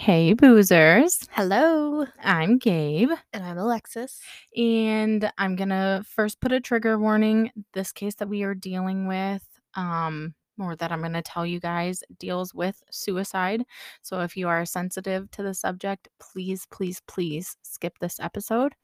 Hey, 0.00 0.32
boozers. 0.34 1.28
Hello. 1.30 2.06
I'm 2.22 2.56
Gabe, 2.56 3.10
And 3.34 3.44
I'm 3.44 3.58
Alexis. 3.58 4.18
and 4.56 5.30
I'm 5.36 5.56
gonna 5.56 6.02
first 6.08 6.40
put 6.40 6.52
a 6.52 6.60
trigger 6.60 6.98
warning. 6.98 7.50
This 7.74 7.92
case 7.92 8.14
that 8.14 8.28
we 8.30 8.42
are 8.42 8.54
dealing 8.54 9.06
with, 9.06 9.44
um, 9.74 10.34
or 10.58 10.74
that 10.76 10.90
I'm 10.90 11.02
gonna 11.02 11.20
tell 11.20 11.44
you 11.44 11.60
guys, 11.60 12.02
deals 12.18 12.54
with 12.54 12.82
suicide. 12.90 13.62
So 14.00 14.22
if 14.22 14.38
you 14.38 14.48
are 14.48 14.64
sensitive 14.64 15.30
to 15.32 15.42
the 15.42 15.52
subject, 15.52 16.08
please, 16.18 16.66
please, 16.70 17.02
please 17.06 17.58
skip 17.60 17.98
this 17.98 18.18
episode. 18.20 18.74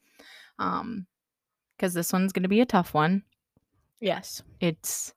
Um, 0.59 1.07
because 1.79 1.95
this 1.95 2.13
one's 2.13 2.33
gonna 2.35 2.47
be 2.47 2.61
a 2.61 2.67
tough 2.67 2.93
one. 2.93 3.23
Yes. 4.03 4.43
It's 4.61 5.15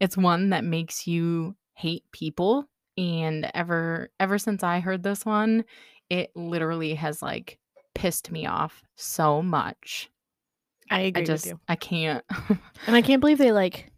it's 0.00 0.16
one 0.16 0.48
that 0.50 0.64
makes 0.64 1.06
you 1.06 1.54
hate 1.74 2.04
people 2.12 2.66
and 2.96 3.50
ever 3.54 4.10
ever 4.20 4.38
since 4.38 4.62
I 4.62 4.80
heard 4.80 5.02
this 5.02 5.24
one, 5.24 5.64
it 6.10 6.30
literally 6.34 6.94
has 6.94 7.22
like 7.22 7.58
pissed 7.94 8.30
me 8.30 8.46
off 8.46 8.82
so 8.96 9.42
much. 9.42 10.10
I 10.90 11.00
agree 11.00 11.22
I 11.22 11.24
just. 11.24 11.52
I 11.68 11.76
can't. 11.76 12.24
And 12.86 12.94
I 12.94 13.02
can't 13.02 13.20
believe 13.20 13.38
they 13.38 13.52
like 13.52 13.90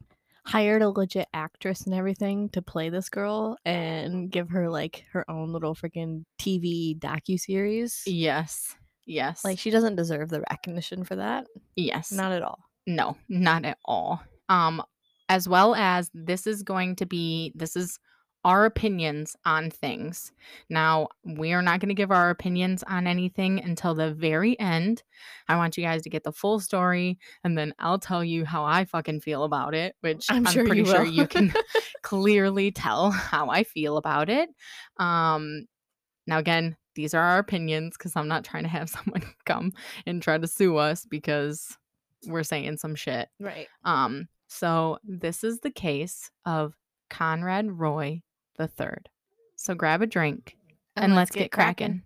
hired 0.45 0.81
a 0.83 0.89
legit 0.89 1.27
actress 1.35 1.87
and 1.87 1.95
everything 1.95 2.49
to 2.51 2.63
play 2.63 2.89
this 2.89 3.09
girl 3.09 3.57
and 3.65 4.31
give 4.31 4.49
her 4.51 4.71
like 4.71 5.05
her 5.13 5.29
own 5.29 5.53
little 5.53 5.75
freaking 5.75 6.25
TV 6.41 6.97
docu 6.99 7.39
series. 7.39 8.03
yes. 8.07 8.75
Yes. 9.09 9.45
Like 9.45 9.59
she 9.59 9.71
doesn't 9.71 9.95
deserve 9.97 10.31
the 10.31 10.43
recognition 10.51 11.05
for 11.05 11.17
that. 11.17 11.47
yes. 11.77 12.11
Not 12.11 12.33
at 12.33 12.43
all. 12.43 12.59
No, 12.87 13.17
not 13.29 13.65
at 13.65 13.79
all. 13.85 14.21
Um 14.49 14.83
as 15.29 15.49
well 15.49 15.75
as 15.75 16.11
this 16.15 16.47
is 16.47 16.63
going 16.63 16.95
to 16.97 17.07
be 17.07 17.53
this 17.57 17.75
is 17.77 17.99
our 18.47 18.65
opinions 18.65 19.35
on 19.45 19.73
things. 19.73 20.31
Now, 20.71 21.09
we 21.25 21.53
are 21.53 21.63
not 21.63 21.81
going 21.81 21.89
to 21.89 21.97
give 21.97 22.13
our 22.13 22.31
opinions 22.31 22.85
on 22.85 23.09
anything 23.09 23.61
until 23.61 23.93
the 23.93 24.15
very 24.15 24.59
end. 24.61 25.03
I 25.49 25.57
want 25.57 25.77
you 25.77 25.83
guys 25.83 26.03
to 26.03 26.11
get 26.11 26.23
the 26.23 26.31
full 26.31 26.61
story 26.61 27.19
and 27.43 27.59
then 27.59 27.75
I'll 27.81 27.99
tell 27.99 28.23
you 28.23 28.45
how 28.45 28.65
I 28.65 28.85
fucking 28.85 29.23
feel 29.23 29.43
about 29.43 29.75
it, 29.75 29.97
which 30.01 30.27
I'm 30.31 30.47
I'm, 30.47 30.53
sure 30.53 30.65
pretty 30.65 30.83
you 30.83 30.87
sure 30.87 31.05
you 31.05 31.27
can 31.27 31.53
clearly 32.03 32.71
tell 32.71 33.11
how 33.11 33.51
I 33.51 33.65
feel 33.65 33.97
about 33.97 34.31
it. 34.31 34.49
Um 34.99 35.67
now 36.29 36.39
again, 36.39 36.77
these 36.95 37.15
are 37.15 37.23
our 37.23 37.39
opinions 37.39 37.97
cuz 37.97 38.15
I'm 38.15 38.29
not 38.29 38.45
trying 38.45 38.63
to 38.63 38.69
have 38.69 38.89
someone 38.97 39.25
come 39.45 39.73
and 40.07 40.23
try 40.23 40.39
to 40.39 40.47
sue 40.47 40.77
us 40.77 41.05
because 41.05 41.77
we're 42.29 42.45
saying 42.45 42.77
some 42.77 42.95
shit. 42.95 43.29
Right. 43.41 43.67
Um, 43.85 44.29
so 44.47 44.99
this 45.03 45.43
is 45.43 45.59
the 45.59 45.73
case 45.73 46.31
of 46.45 46.75
Conrad 47.11 47.73
Roy 47.73 48.23
the 48.57 48.69
Third. 48.69 49.09
So 49.57 49.75
grab 49.75 50.03
a 50.03 50.07
drink 50.07 50.57
and, 50.97 51.15
let's, 51.15 51.31
get, 51.31 51.51
cracking. 51.51 52.03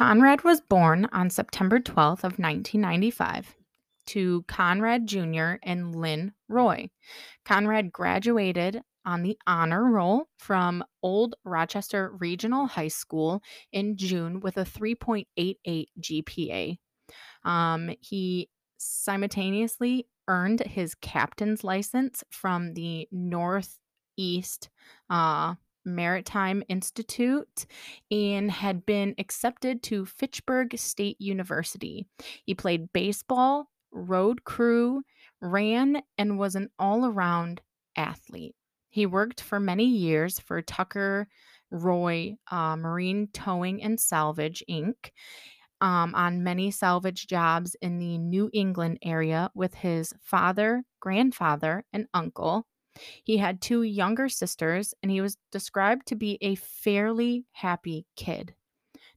Conrad 0.00 0.44
was 0.44 0.62
born 0.62 1.06
on 1.12 1.28
September 1.28 1.78
12th 1.78 2.24
of 2.24 2.38
1995 2.38 3.54
to 4.06 4.42
Conrad 4.48 5.06
Jr. 5.06 5.56
and 5.62 5.94
Lynn 5.94 6.32
Roy. 6.48 6.88
Conrad 7.44 7.92
graduated 7.92 8.80
on 9.04 9.22
the 9.22 9.36
honor 9.46 9.84
roll 9.84 10.30
from 10.38 10.82
Old 11.02 11.34
Rochester 11.44 12.16
Regional 12.18 12.64
High 12.64 12.88
School 12.88 13.42
in 13.72 13.98
June 13.98 14.40
with 14.40 14.56
a 14.56 14.64
3.88 14.64 15.88
GPA. 16.00 16.78
Um, 17.44 17.90
he 18.00 18.48
simultaneously 18.78 20.06
earned 20.28 20.60
his 20.60 20.94
captain's 20.94 21.62
license 21.62 22.24
from 22.30 22.72
the 22.72 23.06
Northeast 23.12 24.70
uh, 25.10 25.56
Maritime 25.84 26.62
Institute 26.68 27.66
and 28.10 28.50
had 28.50 28.86
been 28.86 29.14
accepted 29.18 29.82
to 29.84 30.06
Fitchburg 30.06 30.78
State 30.78 31.20
University. 31.20 32.06
He 32.44 32.54
played 32.54 32.92
baseball, 32.92 33.70
rowed 33.92 34.44
crew, 34.44 35.02
ran, 35.40 36.02
and 36.18 36.38
was 36.38 36.54
an 36.54 36.68
all 36.78 37.06
around 37.06 37.60
athlete. 37.96 38.54
He 38.88 39.06
worked 39.06 39.40
for 39.40 39.60
many 39.60 39.86
years 39.86 40.38
for 40.38 40.60
Tucker 40.62 41.28
Roy 41.70 42.36
uh, 42.50 42.76
Marine 42.76 43.28
Towing 43.32 43.82
and 43.82 43.98
Salvage, 43.98 44.62
Inc. 44.68 45.10
Um, 45.82 46.14
on 46.14 46.42
many 46.42 46.70
salvage 46.70 47.26
jobs 47.26 47.74
in 47.80 47.98
the 47.98 48.18
New 48.18 48.50
England 48.52 48.98
area 49.02 49.50
with 49.54 49.72
his 49.72 50.12
father, 50.20 50.84
grandfather, 51.00 51.84
and 51.90 52.06
uncle. 52.12 52.66
He 53.24 53.36
had 53.36 53.60
two 53.60 53.82
younger 53.82 54.28
sisters, 54.28 54.94
and 55.02 55.10
he 55.10 55.20
was 55.20 55.38
described 55.52 56.06
to 56.08 56.16
be 56.16 56.38
a 56.40 56.54
fairly 56.56 57.44
happy 57.52 58.06
kid. 58.16 58.54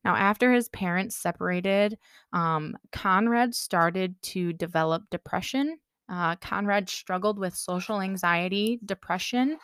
Now, 0.06 0.16
after 0.16 0.52
his 0.52 0.70
parents 0.70 1.16
separated, 1.16 1.98
um, 2.34 2.76
Conrad 2.92 3.56
started 3.56 4.22
to 4.24 4.54
develop 4.54 5.04
depression. 5.10 5.78
Uh, 6.10 6.36
Conrad 6.36 6.90
struggled 6.90 7.40
with 7.40 7.56
social 7.56 8.02
anxiety, 8.02 8.80
depression, 8.86 9.58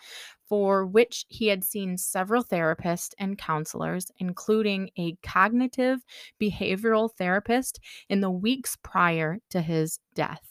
for 0.47 0.85
which 0.85 1.25
he 1.27 1.47
had 1.47 1.63
seen 1.63 1.97
several 1.97 2.43
therapists 2.43 3.11
and 3.19 3.37
counselors, 3.37 4.11
including 4.17 4.89
a 4.97 5.15
cognitive 5.21 5.99
behavioral 6.41 7.11
therapist 7.15 7.79
in 8.09 8.21
the 8.21 8.31
weeks 8.31 8.77
prior 8.81 9.39
to 9.49 9.61
his 9.61 9.99
death. 10.15 10.48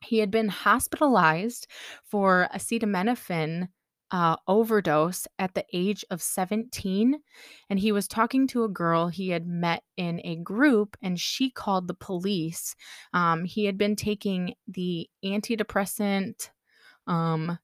He 0.00 0.18
had 0.18 0.30
been 0.30 0.48
hospitalized 0.48 1.66
for 2.04 2.48
acetaminophen 2.54 3.68
uh, 4.10 4.36
overdose 4.46 5.26
at 5.38 5.52
the 5.54 5.64
age 5.72 6.02
of 6.10 6.22
17. 6.22 7.20
And 7.68 7.78
he 7.78 7.92
was 7.92 8.08
talking 8.08 8.46
to 8.48 8.64
a 8.64 8.68
girl 8.68 9.08
he 9.08 9.28
had 9.30 9.46
met 9.46 9.82
in 9.98 10.20
a 10.24 10.36
group, 10.36 10.96
and 11.02 11.20
she 11.20 11.50
called 11.50 11.88
the 11.88 11.94
police. 11.94 12.74
Um, 13.12 13.44
he 13.44 13.66
had 13.66 13.76
been 13.76 13.96
taking 13.96 14.54
the 14.66 15.08
antidepressant, 15.22 16.48
um, 17.06 17.58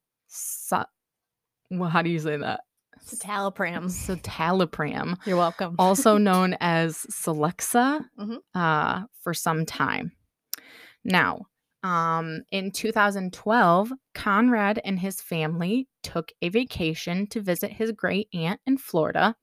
well, 1.71 1.89
how 1.91 2.03
do 2.03 2.11
you 2.11 2.19
say 2.19 2.37
that? 2.37 2.61
Citalopram. 3.07 3.85
Citalopram, 3.87 5.17
You're 5.27 5.37
welcome. 5.37 5.77
also 5.79 6.19
known 6.29 6.57
as 6.61 6.99
Celexa, 7.11 8.05
Mhm. 8.19 8.39
uh, 8.55 9.05
for 9.23 9.35
some 9.35 9.65
time. 9.67 10.13
Now, 11.05 11.47
um, 11.85 12.45
in 12.51 12.71
2012, 12.71 13.93
Conrad 14.15 14.81
and 14.85 14.99
his 14.99 15.21
family 15.21 15.87
took 16.03 16.33
a 16.41 16.49
vacation 16.49 17.27
to 17.27 17.43
visit 17.43 17.73
his 17.73 17.93
great 17.93 18.29
aunt 18.33 18.59
in 18.67 18.79
Florida. 18.79 19.37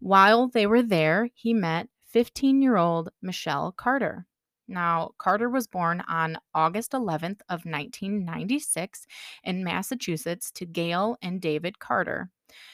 While 0.00 0.48
they 0.48 0.66
were 0.66 0.82
there, 0.82 1.28
he 1.34 1.54
met 1.54 1.88
15 2.08 2.60
year 2.60 2.76
old 2.76 3.10
Michelle 3.22 3.70
Carter. 3.70 4.26
Now, 4.66 5.12
Carter 5.18 5.48
was 5.48 5.68
born 5.68 6.02
on 6.08 6.38
August 6.52 6.92
11th 6.92 7.40
of 7.48 7.64
1996 7.64 9.06
in 9.44 9.64
Massachusetts 9.64 10.50
to 10.56 10.66
Gail 10.66 11.16
and 11.22 11.40
David 11.40 11.78
Carter. 11.78 12.30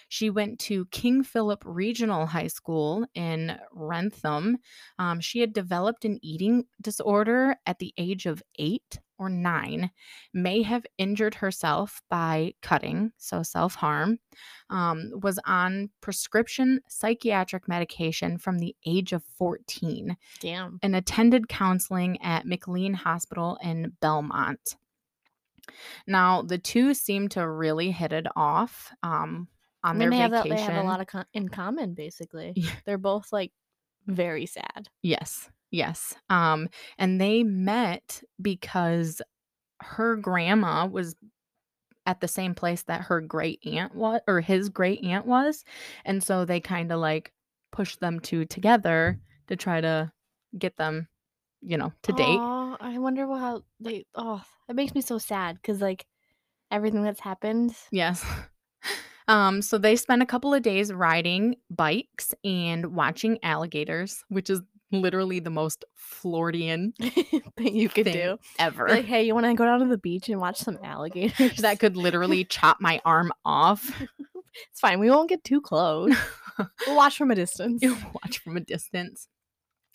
She 0.09 0.31
went 0.31 0.59
to 0.61 0.87
King 0.87 1.23
Philip 1.23 1.63
Regional 1.65 2.27
High 2.27 2.47
School 2.47 3.07
in 3.15 3.59
Wrentham. 3.73 4.59
Um, 4.99 5.21
she 5.21 5.41
had 5.41 5.53
developed 5.53 6.05
an 6.05 6.19
eating 6.23 6.65
disorder 6.81 7.57
at 7.67 7.79
the 7.79 7.93
age 7.99 8.27
of 8.27 8.43
eight 8.59 9.01
or 9.19 9.29
nine, 9.29 9.91
may 10.33 10.63
have 10.63 10.87
injured 10.99 11.37
herself 11.37 12.03
by 12.11 12.53
cutting, 12.63 13.13
so 13.17 13.43
self 13.43 13.75
harm, 13.75 14.19
um, 14.71 15.11
was 15.23 15.39
on 15.47 15.91
prescription 16.01 16.81
psychiatric 16.89 17.69
medication 17.69 18.39
from 18.39 18.59
the 18.59 18.75
age 18.87 19.13
of 19.13 19.23
14 19.39 20.17
Damn. 20.41 20.79
and 20.83 20.97
attended 20.97 21.49
counseling 21.49 22.21
at 22.23 22.47
McLean 22.47 22.95
Hospital 22.95 23.59
in 23.63 23.93
Belmont. 24.01 24.77
Now, 26.07 26.43
the 26.43 26.59
two 26.59 26.93
seem 26.93 27.29
to 27.31 27.49
really 27.49 27.91
hit 27.91 28.13
it 28.13 28.27
off 28.37 28.93
um, 29.03 29.49
on 29.85 29.99
their 29.99 30.11
have, 30.13 30.31
that, 30.31 30.49
they 30.49 30.61
have 30.61 30.83
a 30.83 30.83
lot 30.83 31.01
of 31.01 31.25
in 31.33 31.49
common, 31.49 31.95
basically. 31.95 32.55
Yeah. 32.57 32.71
They're 32.87 32.99
both 32.99 33.33
like 33.33 33.53
very 34.07 34.47
sad. 34.47 34.89
Yes, 35.03 35.51
yes. 35.71 36.15
Um, 36.31 36.69
and 36.99 37.21
they 37.21 37.43
met 37.43 38.23
because 38.41 39.23
her 39.81 40.17
grandma 40.17 40.87
was 40.87 41.15
at 42.07 42.21
the 42.21 42.29
same 42.29 42.55
place 42.55 42.83
that 42.83 43.03
her 43.03 43.21
great 43.21 43.61
aunt 43.67 43.95
was 43.95 44.21
or 44.27 44.41
his 44.41 44.69
great 44.69 45.05
aunt 45.05 45.27
was. 45.27 45.65
And 46.05 46.23
so 46.23 46.45
they 46.45 46.61
kind 46.61 46.91
of 46.91 46.99
like 47.01 47.33
pushed 47.71 48.01
them 48.01 48.21
two 48.21 48.45
together 48.47 49.21
to 49.49 49.57
try 49.57 49.81
to 49.81 50.11
get 50.59 50.77
them, 50.77 51.09
you 51.61 51.77
know, 51.77 51.93
to 52.03 52.13
date. 52.13 52.41
I 52.81 52.99
wonder 52.99 53.27
how 53.27 53.63
they. 53.81 54.07
Oh, 54.15 54.43
it 54.69 54.77
makes 54.77 54.95
me 54.95 55.01
so 55.01 55.19
sad 55.19 55.57
because 55.57 55.81
like 55.81 56.07
everything 56.71 57.03
that's 57.03 57.21
happened. 57.21 57.75
Yes. 57.91 58.25
Um, 59.27 59.63
so 59.63 59.79
they 59.79 59.97
spent 59.97 60.23
a 60.23 60.27
couple 60.27 60.53
of 60.53 60.63
days 60.63 60.93
riding 60.93 61.57
bikes 61.71 62.35
and 62.45 62.95
watching 62.95 63.39
alligators, 63.43 64.23
which 64.29 64.51
is 64.51 64.61
literally 64.93 65.41
the 65.41 65.51
most 65.51 65.85
Floridian 65.95 66.93
thing 67.57 67.75
you 67.75 67.89
could 67.89 68.05
thing 68.05 68.15
do. 68.15 68.39
ever. 68.59 68.89
Like, 68.89 69.07
hey, 69.07 69.25
you 69.25 69.35
want 69.35 69.47
to 69.47 69.55
go 69.55 69.65
down 69.65 69.81
to 69.81 69.87
the 69.87 69.99
beach 69.99 70.29
and 70.29 70.41
watch 70.41 70.59
some 70.59 70.79
alligators? 70.83 71.57
that 71.59 71.81
could 71.81 71.97
literally 71.97 72.45
chop 72.49 72.79
my 72.81 73.01
arm 73.05 73.33
off. 73.45 73.91
it's 74.71 74.81
fine. 74.81 75.01
We 75.01 75.11
won't 75.11 75.29
get 75.29 75.43
too 75.45 75.61
close. 75.61 76.15
we'll 76.87 76.97
watch 76.97 77.17
from 77.17 77.31
a 77.31 77.35
distance. 77.35 77.83
You 77.83 77.97
watch 78.23 78.39
from 78.39 78.57
a 78.57 78.61
distance. 78.61 79.29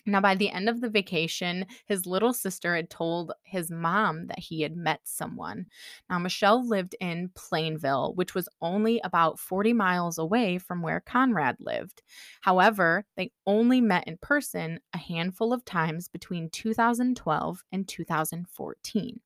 Now, 0.06 0.22
by 0.22 0.36
the 0.36 0.50
end 0.50 0.69
of 0.69 0.81
the 0.81 0.90
vacation, 0.90 1.66
his 1.86 2.06
little 2.06 2.34
sister 2.34 2.75
had 2.75 2.90
told 2.90 3.34
his 3.44 3.69
mom 3.69 4.28
that 4.28 4.40
he 4.40 4.62
had 4.62 4.75
met 4.75 5.01
someone. 5.04 5.66
Now, 6.10 6.19
Michelle 6.19 6.66
lived 6.66 6.96
in 7.00 7.31
Plainville, 7.36 8.13
which 8.16 8.34
was 8.34 8.50
only 8.62 9.01
about 9.04 9.40
40 9.40 9.74
miles 9.74 10.18
away 10.18 10.57
from 10.57 10.81
where 10.81 11.01
Conrad 11.01 11.57
lived. 11.60 12.01
However, 12.42 13.06
they 13.18 13.31
only 13.46 13.81
met 13.81 14.07
in 14.07 14.18
person 14.18 14.80
a 14.94 14.98
handful 14.98 15.54
of 15.54 15.66
times 15.66 16.07
between 16.07 16.50
2012 16.50 17.63
and 17.72 17.88
2014. 17.88 19.19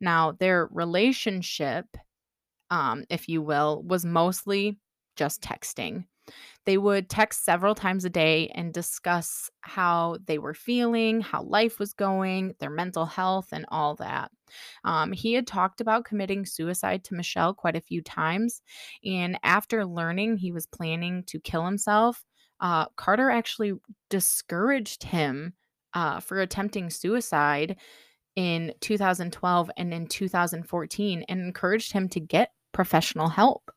Now, 0.00 0.32
their 0.32 0.68
relationship, 0.72 1.86
um, 2.70 3.04
if 3.08 3.28
you 3.28 3.42
will, 3.42 3.82
was 3.82 4.04
mostly 4.04 4.78
just 5.16 5.40
texting. 5.40 6.04
They 6.64 6.78
would 6.78 7.10
text 7.10 7.44
several 7.44 7.74
times 7.74 8.04
a 8.04 8.10
day 8.10 8.48
and 8.54 8.72
discuss 8.72 9.50
how 9.62 10.18
they 10.26 10.38
were 10.38 10.54
feeling, 10.54 11.20
how 11.20 11.42
life 11.42 11.78
was 11.78 11.92
going, 11.92 12.54
their 12.60 12.70
mental 12.70 13.06
health, 13.06 13.48
and 13.52 13.64
all 13.68 13.96
that. 13.96 14.30
Um, 14.84 15.12
he 15.12 15.32
had 15.32 15.46
talked 15.46 15.80
about 15.80 16.04
committing 16.04 16.46
suicide 16.46 17.04
to 17.04 17.14
Michelle 17.14 17.54
quite 17.54 17.76
a 17.76 17.80
few 17.80 18.02
times. 18.02 18.62
And 19.04 19.38
after 19.42 19.84
learning 19.84 20.36
he 20.36 20.52
was 20.52 20.66
planning 20.66 21.24
to 21.28 21.40
kill 21.40 21.64
himself, 21.64 22.24
uh, 22.60 22.86
Carter 22.96 23.30
actually 23.30 23.72
discouraged 24.08 25.02
him 25.02 25.54
uh, 25.94 26.20
for 26.20 26.40
attempting 26.40 26.90
suicide 26.90 27.76
in 28.36 28.72
2012 28.80 29.70
and 29.76 29.92
in 29.92 30.06
2014 30.06 31.24
and 31.28 31.40
encouraged 31.40 31.92
him 31.92 32.08
to 32.08 32.20
get 32.20 32.52
professional 32.72 33.28
help. 33.28 33.70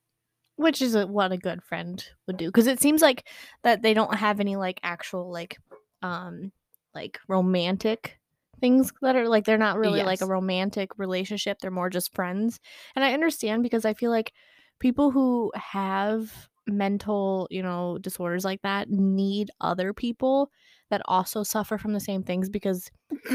Which 0.57 0.81
is 0.81 0.95
what 0.95 1.31
a 1.31 1.37
good 1.37 1.61
friend 1.63 2.03
would 2.27 2.37
do 2.37 2.47
because 2.47 2.67
it 2.67 2.81
seems 2.81 3.01
like 3.01 3.27
that 3.63 3.81
they 3.81 3.93
don't 3.93 4.15
have 4.15 4.39
any 4.39 4.55
like 4.55 4.79
actual 4.83 5.31
like 5.31 5.57
um 6.01 6.51
like 6.93 7.19
romantic 7.27 8.17
things 8.61 8.93
that 9.01 9.17
are 9.17 9.27
like 9.27 9.43
they're 9.43 9.57
not 9.57 9.77
really 9.77 10.01
like 10.01 10.21
a 10.21 10.25
romantic 10.25 10.97
relationship 10.97 11.59
they're 11.59 11.71
more 11.71 11.89
just 11.89 12.15
friends. 12.15 12.59
And 12.95 13.03
i 13.03 13.13
understand 13.13 13.63
because 13.63 13.83
i 13.85 13.93
feel 13.93 14.11
like 14.11 14.31
people 14.79 15.11
who 15.11 15.51
have 15.55 16.47
mental 16.67 17.47
you 17.51 17.61
know 17.61 17.97
disorders 17.99 18.45
like 18.45 18.61
that 18.61 18.89
need 18.89 19.51
other 19.61 19.93
people 19.93 20.51
that 20.89 21.01
also 21.05 21.43
suffer 21.43 21.77
from 21.77 21.93
the 21.93 21.99
same 21.99 22.23
things 22.23 22.49
because 22.49 22.89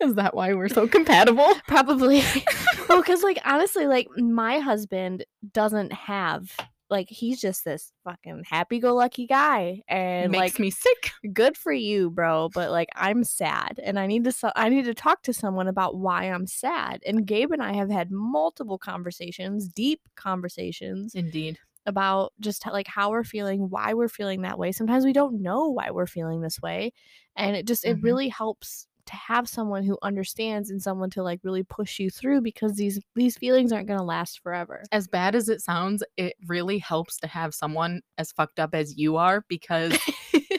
Is 0.00 0.14
that 0.14 0.34
why 0.34 0.54
we're 0.54 0.68
so 0.68 0.88
compatible? 0.88 1.46
Probably. 1.68 2.22
well, 2.88 3.00
because 3.02 3.22
like 3.22 3.38
honestly, 3.44 3.86
like 3.86 4.08
my 4.16 4.58
husband 4.58 5.24
doesn't 5.52 5.92
have 5.92 6.50
like 6.88 7.08
he's 7.08 7.40
just 7.40 7.64
this 7.64 7.92
fucking 8.02 8.42
happy-go-lucky 8.48 9.26
guy, 9.26 9.82
and 9.86 10.32
Makes 10.32 10.54
like 10.54 10.58
me 10.58 10.70
sick. 10.70 11.12
good 11.32 11.56
for 11.56 11.72
you, 11.72 12.10
bro. 12.10 12.48
But 12.52 12.70
like 12.70 12.88
I'm 12.96 13.22
sad, 13.24 13.78
and 13.82 13.98
I 13.98 14.06
need 14.06 14.24
to 14.24 14.32
so- 14.32 14.52
I 14.56 14.70
need 14.70 14.86
to 14.86 14.94
talk 14.94 15.22
to 15.24 15.32
someone 15.32 15.68
about 15.68 15.96
why 15.96 16.24
I'm 16.24 16.46
sad. 16.46 17.00
And 17.06 17.26
Gabe 17.26 17.52
and 17.52 17.62
I 17.62 17.74
have 17.74 17.90
had 17.90 18.10
multiple 18.10 18.78
conversations, 18.78 19.68
deep 19.68 20.00
conversations 20.16 21.14
Indeed. 21.14 21.58
About 21.86 22.32
just 22.40 22.66
like 22.66 22.86
how 22.88 23.10
we're 23.10 23.24
feeling, 23.24 23.70
why 23.70 23.94
we're 23.94 24.08
feeling 24.08 24.42
that 24.42 24.58
way. 24.58 24.72
Sometimes 24.72 25.04
we 25.04 25.12
don't 25.12 25.42
know 25.42 25.68
why 25.70 25.90
we're 25.90 26.06
feeling 26.06 26.40
this 26.42 26.60
way, 26.60 26.92
and 27.36 27.56
it 27.56 27.66
just 27.66 27.84
it 27.84 27.96
Mhm. 27.96 28.02
really 28.02 28.28
helps 28.28 28.86
to 29.10 29.16
have 29.16 29.48
someone 29.48 29.82
who 29.82 29.98
understands 30.02 30.70
and 30.70 30.82
someone 30.82 31.10
to 31.10 31.22
like 31.22 31.40
really 31.42 31.62
push 31.62 31.98
you 31.98 32.10
through 32.10 32.40
because 32.40 32.74
these 32.76 33.00
these 33.14 33.36
feelings 33.36 33.72
aren't 33.72 33.86
going 33.88 33.98
to 33.98 34.04
last 34.04 34.40
forever. 34.40 34.84
As 34.92 35.08
bad 35.08 35.34
as 35.34 35.48
it 35.48 35.60
sounds, 35.60 36.02
it 36.16 36.34
really 36.46 36.78
helps 36.78 37.18
to 37.18 37.26
have 37.26 37.54
someone 37.54 38.00
as 38.18 38.32
fucked 38.32 38.58
up 38.58 38.74
as 38.74 38.96
you 38.96 39.16
are 39.16 39.44
because 39.48 39.96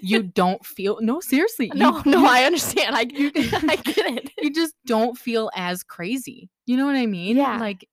you 0.01 0.23
don't 0.35 0.65
feel 0.65 0.97
no 1.01 1.19
seriously. 1.19 1.67
you- 1.73 1.79
no, 1.79 2.01
no, 2.05 2.25
I 2.25 2.43
understand. 2.43 2.95
I 2.95 3.01
I 3.01 3.05
get 3.83 3.97
it. 4.17 4.31
you 4.39 4.53
just 4.53 4.73
don't 4.85 5.17
feel 5.17 5.49
as 5.55 5.83
crazy. 5.83 6.49
You 6.65 6.77
know 6.77 6.85
what 6.85 6.95
I 6.95 7.05
mean? 7.05 7.37
Yeah. 7.37 7.57
Like 7.57 7.87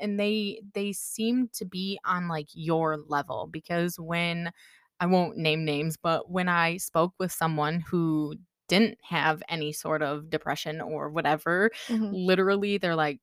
and 0.00 0.18
they 0.18 0.60
they 0.74 0.92
seem 0.92 1.48
to 1.54 1.64
be 1.64 1.98
on 2.04 2.28
like 2.28 2.48
your 2.52 2.98
level 3.08 3.48
because 3.50 3.98
when 3.98 4.50
I 4.98 5.06
won't 5.06 5.36
name 5.36 5.64
names, 5.64 5.96
but 6.02 6.30
when 6.30 6.48
I 6.48 6.78
spoke 6.78 7.12
with 7.18 7.30
someone 7.30 7.80
who 7.80 8.34
didn't 8.68 8.98
have 9.02 9.42
any 9.48 9.72
sort 9.72 10.02
of 10.02 10.30
depression 10.30 10.80
or 10.80 11.08
whatever, 11.10 11.70
Mhm. 11.88 12.10
literally 12.12 12.78
they're 12.78 12.96
like 12.96 13.20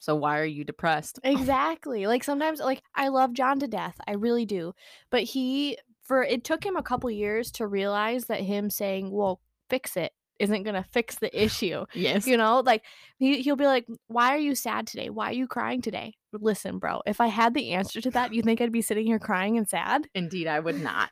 so 0.00 0.14
why 0.14 0.38
are 0.38 0.44
you 0.44 0.62
depressed? 0.64 1.18
Exactly. 1.24 2.06
Like 2.06 2.22
sometimes 2.22 2.60
like 2.60 2.82
I 2.94 3.08
love 3.08 3.32
John 3.32 3.58
to 3.60 3.66
death. 3.66 3.96
I 4.06 4.12
really 4.12 4.46
do. 4.46 4.74
But 5.10 5.24
he 5.24 5.76
for 6.02 6.22
it 6.22 6.44
took 6.44 6.64
him 6.64 6.76
a 6.76 6.82
couple 6.82 7.10
years 7.10 7.50
to 7.52 7.66
realize 7.66 8.26
that 8.26 8.40
him 8.40 8.70
saying, 8.70 9.10
"Well, 9.10 9.40
fix 9.68 9.96
it." 9.96 10.12
isn't 10.40 10.62
going 10.62 10.76
to 10.76 10.84
fix 10.84 11.16
the 11.16 11.44
issue. 11.44 11.84
Yes. 11.94 12.24
You 12.24 12.36
know, 12.36 12.60
like 12.64 12.84
he, 13.18 13.42
he'll 13.42 13.56
be 13.56 13.66
like, 13.66 13.88
Why 14.06 14.28
are 14.32 14.38
you 14.38 14.54
sad 14.54 14.86
today? 14.86 15.10
Why 15.10 15.30
are 15.30 15.32
you 15.32 15.48
crying 15.48 15.82
today? 15.82 16.14
Listen, 16.32 16.78
bro, 16.78 17.02
if 17.06 17.20
I 17.20 17.26
had 17.26 17.54
the 17.54 17.72
answer 17.72 18.00
to 18.00 18.10
that, 18.12 18.32
you 18.32 18.42
think 18.42 18.60
I'd 18.60 18.70
be 18.70 18.80
sitting 18.80 19.04
here 19.04 19.18
crying 19.18 19.58
and 19.58 19.68
sad? 19.68 20.06
Indeed, 20.14 20.46
I 20.46 20.60
would 20.60 20.80
not. 20.80 21.10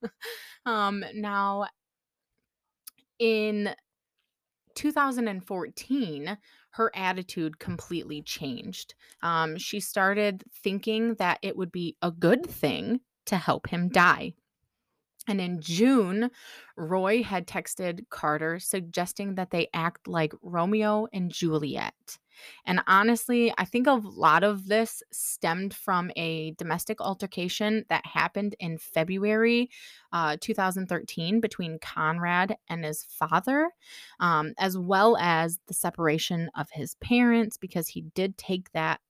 um, 0.66 1.04
now, 1.14 1.66
in 3.20 3.74
2014, 4.74 6.38
her 6.70 6.90
attitude 6.94 7.58
completely 7.58 8.22
changed. 8.22 8.94
Um, 9.22 9.56
she 9.58 9.78
started 9.78 10.42
thinking 10.62 11.14
that 11.14 11.38
it 11.42 11.56
would 11.56 11.70
be 11.70 11.96
a 12.02 12.10
good 12.10 12.46
thing 12.46 13.00
to 13.26 13.36
help 13.36 13.68
him 13.68 13.88
die. 13.88 14.32
And 15.28 15.40
in 15.40 15.60
June, 15.60 16.30
Roy 16.76 17.22
had 17.22 17.46
texted 17.46 18.08
Carter 18.08 18.58
suggesting 18.58 19.34
that 19.34 19.50
they 19.50 19.68
act 19.74 20.08
like 20.08 20.32
Romeo 20.42 21.06
and 21.12 21.30
Juliet. 21.30 22.18
And 22.66 22.80
honestly, 22.86 23.52
I 23.58 23.64
think 23.64 23.86
a 23.86 23.92
lot 23.92 24.44
of 24.44 24.66
this 24.66 25.02
stemmed 25.12 25.74
from 25.74 26.10
a 26.16 26.52
domestic 26.52 27.00
altercation 27.00 27.84
that 27.88 28.06
happened 28.06 28.56
in 28.60 28.78
February 28.78 29.70
uh, 30.12 30.36
2013 30.40 31.40
between 31.40 31.78
Conrad 31.78 32.56
and 32.68 32.84
his 32.84 33.04
father, 33.04 33.70
um, 34.18 34.52
as 34.58 34.76
well 34.76 35.16
as 35.18 35.58
the 35.66 35.74
separation 35.74 36.50
of 36.56 36.68
his 36.70 36.94
parents, 36.96 37.56
because 37.56 37.88
he 37.88 38.02
did 38.14 38.36
take 38.36 38.70
that 38.72 39.00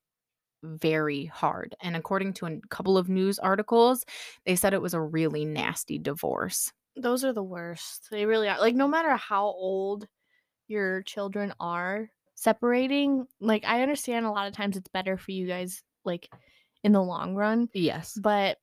very 0.63 1.27
hard. 1.27 1.75
And 1.81 1.97
according 1.97 2.35
to 2.35 2.47
a 2.47 2.61
couple 2.69 2.99
of 2.99 3.09
news 3.09 3.39
articles, 3.39 4.05
they 4.45 4.57
said 4.57 4.75
it 4.75 4.83
was 4.83 4.95
a 4.95 5.01
really 5.01 5.45
nasty 5.45 5.99
divorce. 5.99 6.73
Those 6.97 7.25
are 7.25 7.33
the 7.33 7.43
worst. 7.43 8.09
They 8.11 8.27
really 8.27 8.49
are. 8.49 8.59
Like, 8.59 8.75
no 8.75 8.89
matter 8.89 9.17
how 9.17 9.47
old 9.47 10.07
your 10.69 11.03
children 11.03 11.53
are, 11.61 12.11
separating, 12.41 13.27
like, 13.41 13.65
I 13.67 13.83
understand 13.83 14.27
a 14.27 14.31
lot 14.31 14.49
of 14.49 14.55
times 14.55 14.77
it's 14.77 14.89
better 14.89 15.17
for 15.19 15.33
you 15.33 15.47
guys, 15.47 15.83
like, 16.05 16.29
in 16.83 16.93
the 16.93 17.03
long 17.03 17.35
run. 17.35 17.69
Yes. 17.75 18.19
but 18.21 18.59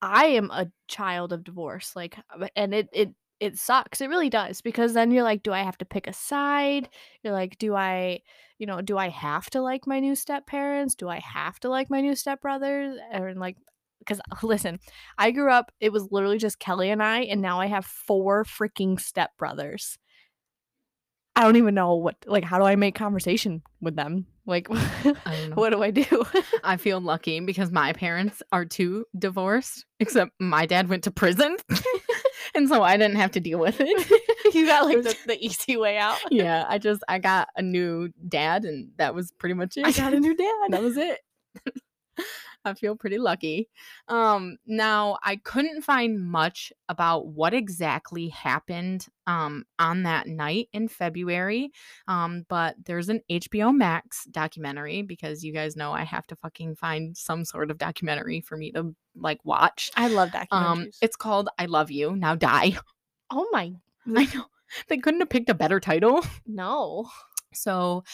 I 0.00 0.26
am 0.26 0.50
a 0.50 0.70
child 0.88 1.32
of 1.32 1.44
divorce. 1.44 1.94
Like, 1.96 2.16
uh, 2.30 2.48
and 2.56 2.74
it 2.74 2.88
it 2.92 3.10
it 3.40 3.56
sucks. 3.58 4.00
It 4.00 4.08
really 4.08 4.30
does 4.30 4.60
because 4.60 4.94
then 4.94 5.10
you're 5.10 5.22
like, 5.24 5.42
do 5.42 5.52
I 5.52 5.62
have 5.62 5.78
to 5.78 5.84
pick 5.84 6.06
a 6.06 6.12
side? 6.12 6.88
You're 7.22 7.32
like, 7.32 7.58
do 7.58 7.74
I, 7.74 8.20
you 8.58 8.66
know, 8.66 8.80
do 8.80 8.98
I 8.98 9.08
have 9.10 9.48
to 9.50 9.60
like 9.60 9.86
my 9.86 10.00
new 10.00 10.14
step 10.16 10.46
parents? 10.46 10.94
Do 10.94 11.08
I 11.08 11.18
have 11.20 11.60
to 11.60 11.68
like 11.68 11.90
my 11.90 12.00
new 12.00 12.16
step 12.16 12.40
brothers? 12.42 12.98
And 13.12 13.38
like, 13.40 13.56
because 14.00 14.20
listen, 14.42 14.78
I 15.18 15.30
grew 15.30 15.50
up. 15.50 15.72
It 15.80 15.92
was 15.92 16.08
literally 16.10 16.38
just 16.38 16.58
Kelly 16.58 16.90
and 16.90 17.02
I, 17.02 17.20
and 17.22 17.40
now 17.42 17.60
I 17.60 17.66
have 17.66 17.84
four 17.86 18.44
freaking 18.44 19.00
step 19.00 19.30
brothers. 19.38 19.98
I 21.38 21.42
don't 21.42 21.54
even 21.54 21.76
know 21.76 21.94
what 21.94 22.16
like 22.26 22.42
how 22.42 22.58
do 22.58 22.64
I 22.64 22.74
make 22.74 22.96
conversation 22.96 23.62
with 23.80 23.94
them? 23.94 24.26
Like 24.44 24.66
I 24.70 25.14
don't 25.24 25.50
know. 25.50 25.54
what 25.54 25.70
do 25.70 25.84
I 25.84 25.92
do? 25.92 26.24
I 26.64 26.76
feel 26.78 27.00
lucky 27.00 27.38
because 27.38 27.70
my 27.70 27.92
parents 27.92 28.42
are 28.50 28.64
too 28.64 29.04
divorced, 29.16 29.86
except 30.00 30.32
my 30.40 30.66
dad 30.66 30.88
went 30.88 31.04
to 31.04 31.12
prison. 31.12 31.56
and 32.56 32.68
so 32.68 32.82
I 32.82 32.96
didn't 32.96 33.18
have 33.18 33.30
to 33.32 33.40
deal 33.40 33.60
with 33.60 33.76
it. 33.78 34.52
you 34.52 34.66
got 34.66 34.86
like 34.86 35.04
the, 35.04 35.16
the 35.28 35.38
easy 35.38 35.76
way 35.76 35.96
out. 35.96 36.18
yeah, 36.32 36.66
I 36.68 36.78
just 36.78 37.04
I 37.06 37.20
got 37.20 37.46
a 37.56 37.62
new 37.62 38.08
dad 38.28 38.64
and 38.64 38.90
that 38.96 39.14
was 39.14 39.30
pretty 39.30 39.54
much 39.54 39.76
it. 39.76 39.86
I 39.86 39.92
got 39.92 40.14
a 40.14 40.18
new 40.18 40.34
dad. 40.34 40.70
that 40.70 40.82
was 40.82 40.96
it. 40.96 41.20
I 42.64 42.74
feel 42.74 42.96
pretty 42.96 43.18
lucky. 43.18 43.68
Um, 44.08 44.56
now 44.66 45.18
I 45.24 45.36
couldn't 45.36 45.82
find 45.82 46.20
much 46.20 46.72
about 46.88 47.28
what 47.28 47.54
exactly 47.54 48.28
happened 48.28 49.06
um, 49.26 49.64
on 49.78 50.02
that 50.02 50.26
night 50.26 50.68
in 50.72 50.88
February. 50.88 51.70
Um, 52.06 52.44
but 52.48 52.76
there's 52.84 53.08
an 53.08 53.20
HBO 53.30 53.74
Max 53.74 54.24
documentary 54.30 55.02
because 55.02 55.44
you 55.44 55.52
guys 55.52 55.76
know 55.76 55.92
I 55.92 56.04
have 56.04 56.26
to 56.28 56.36
fucking 56.36 56.76
find 56.76 57.16
some 57.16 57.44
sort 57.44 57.70
of 57.70 57.78
documentary 57.78 58.40
for 58.40 58.56
me 58.56 58.72
to 58.72 58.94
like 59.16 59.44
watch. 59.44 59.90
I 59.96 60.08
love 60.08 60.30
documentaries. 60.30 60.46
Um, 60.52 60.86
it's 61.00 61.16
called 61.16 61.48
I 61.58 61.66
Love 61.66 61.90
You, 61.90 62.16
Now 62.16 62.34
Die. 62.34 62.76
oh 63.30 63.48
my 63.52 63.72
I 64.16 64.24
know. 64.34 64.46
They 64.88 64.98
couldn't 64.98 65.20
have 65.20 65.30
picked 65.30 65.48
a 65.48 65.54
better 65.54 65.80
title. 65.80 66.24
no. 66.46 67.08
So 67.54 68.04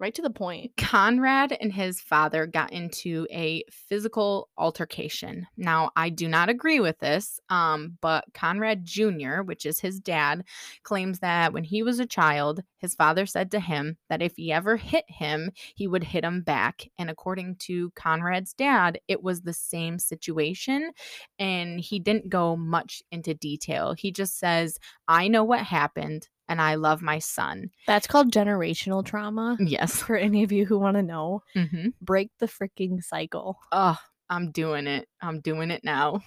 Right 0.00 0.14
to 0.14 0.22
the 0.22 0.30
point. 0.30 0.72
Conrad 0.78 1.54
and 1.60 1.70
his 1.70 2.00
father 2.00 2.46
got 2.46 2.72
into 2.72 3.26
a 3.30 3.62
physical 3.70 4.48
altercation. 4.56 5.46
Now, 5.58 5.90
I 5.94 6.08
do 6.08 6.26
not 6.26 6.48
agree 6.48 6.80
with 6.80 6.98
this, 7.00 7.38
um, 7.50 7.98
but 8.00 8.24
Conrad 8.32 8.86
Jr., 8.86 9.42
which 9.42 9.66
is 9.66 9.78
his 9.78 10.00
dad, 10.00 10.44
claims 10.84 11.18
that 11.18 11.52
when 11.52 11.64
he 11.64 11.82
was 11.82 12.00
a 12.00 12.06
child, 12.06 12.62
his 12.78 12.94
father 12.94 13.26
said 13.26 13.50
to 13.50 13.60
him 13.60 13.98
that 14.08 14.22
if 14.22 14.36
he 14.36 14.50
ever 14.50 14.78
hit 14.78 15.04
him, 15.06 15.50
he 15.74 15.86
would 15.86 16.04
hit 16.04 16.24
him 16.24 16.40
back. 16.40 16.88
And 16.96 17.10
according 17.10 17.56
to 17.56 17.90
Conrad's 17.90 18.54
dad, 18.54 18.98
it 19.06 19.22
was 19.22 19.42
the 19.42 19.52
same 19.52 19.98
situation. 19.98 20.92
And 21.38 21.78
he 21.78 21.98
didn't 21.98 22.30
go 22.30 22.56
much 22.56 23.02
into 23.12 23.34
detail. 23.34 23.92
He 23.92 24.12
just 24.12 24.38
says, 24.38 24.78
I 25.06 25.28
know 25.28 25.44
what 25.44 25.60
happened 25.60 26.26
and 26.50 26.60
I 26.60 26.74
love 26.74 27.00
my 27.00 27.18
son. 27.18 27.70
That's 27.86 28.06
called 28.06 28.30
generational 28.30 29.02
trauma. 29.04 29.56
Yes. 29.58 30.02
For 30.02 30.16
any 30.16 30.42
of 30.42 30.52
you 30.52 30.66
who 30.66 30.78
want 30.78 30.96
to 30.96 31.02
know, 31.02 31.42
Mm-hmm. 31.56 31.88
break 32.02 32.30
the 32.38 32.46
freaking 32.46 33.02
cycle. 33.02 33.56
Oh, 33.72 33.96
I'm 34.28 34.50
doing 34.50 34.86
it. 34.86 35.08
I'm 35.22 35.40
doing 35.40 35.70
it 35.70 35.82
now. 35.84 36.20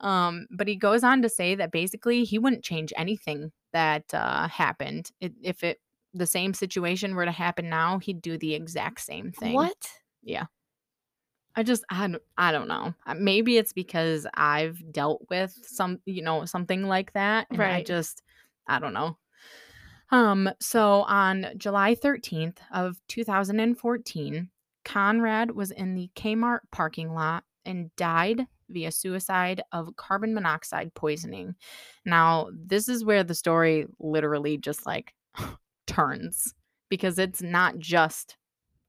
Um, 0.00 0.46
but 0.50 0.66
he 0.68 0.74
goes 0.76 1.04
on 1.04 1.22
to 1.22 1.28
say 1.28 1.54
that 1.54 1.70
basically 1.70 2.24
he 2.24 2.38
wouldn't 2.38 2.64
change 2.64 2.92
anything 2.96 3.52
that 3.72 4.12
uh, 4.12 4.48
happened. 4.48 5.10
It, 5.20 5.32
if 5.40 5.62
it 5.62 5.80
the 6.12 6.26
same 6.26 6.52
situation 6.52 7.14
were 7.14 7.24
to 7.24 7.30
happen 7.32 7.70
now, 7.70 7.98
he'd 8.00 8.20
do 8.20 8.36
the 8.36 8.54
exact 8.54 9.00
same 9.00 9.30
thing. 9.32 9.54
What? 9.54 9.88
Yeah. 10.22 10.46
I 11.54 11.62
just 11.62 11.84
I 11.90 12.08
don't, 12.08 12.22
I 12.36 12.50
don't 12.50 12.66
know. 12.68 12.94
Maybe 13.16 13.56
it's 13.58 13.72
because 13.72 14.26
I've 14.34 14.82
dealt 14.92 15.22
with 15.30 15.56
some, 15.62 16.00
you 16.06 16.22
know, 16.22 16.44
something 16.46 16.82
like 16.88 17.12
that 17.12 17.46
and 17.50 17.62
I 17.62 17.82
just 17.82 18.22
I 18.66 18.78
don't 18.78 18.94
know. 18.94 19.16
Um 20.12 20.50
so 20.60 21.02
on 21.02 21.46
July 21.56 21.94
13th 21.96 22.58
of 22.72 23.00
2014, 23.08 24.50
Conrad 24.84 25.50
was 25.52 25.70
in 25.70 25.94
the 25.94 26.10
Kmart 26.14 26.60
parking 26.70 27.12
lot 27.12 27.44
and 27.64 27.90
died 27.96 28.46
via 28.68 28.92
suicide 28.92 29.62
of 29.72 29.96
carbon 29.96 30.34
monoxide 30.34 30.94
poisoning. 30.94 31.54
Now, 32.04 32.48
this 32.52 32.88
is 32.88 33.04
where 33.04 33.24
the 33.24 33.34
story 33.34 33.86
literally 33.98 34.58
just 34.58 34.86
like 34.86 35.14
turns 35.86 36.54
because 36.88 37.18
it's 37.18 37.42
not 37.42 37.78
just 37.78 38.36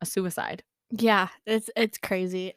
a 0.02 0.06
suicide. 0.06 0.64
Yeah, 0.92 1.30
it's 1.46 1.70
it's 1.76 1.98
crazy. 1.98 2.54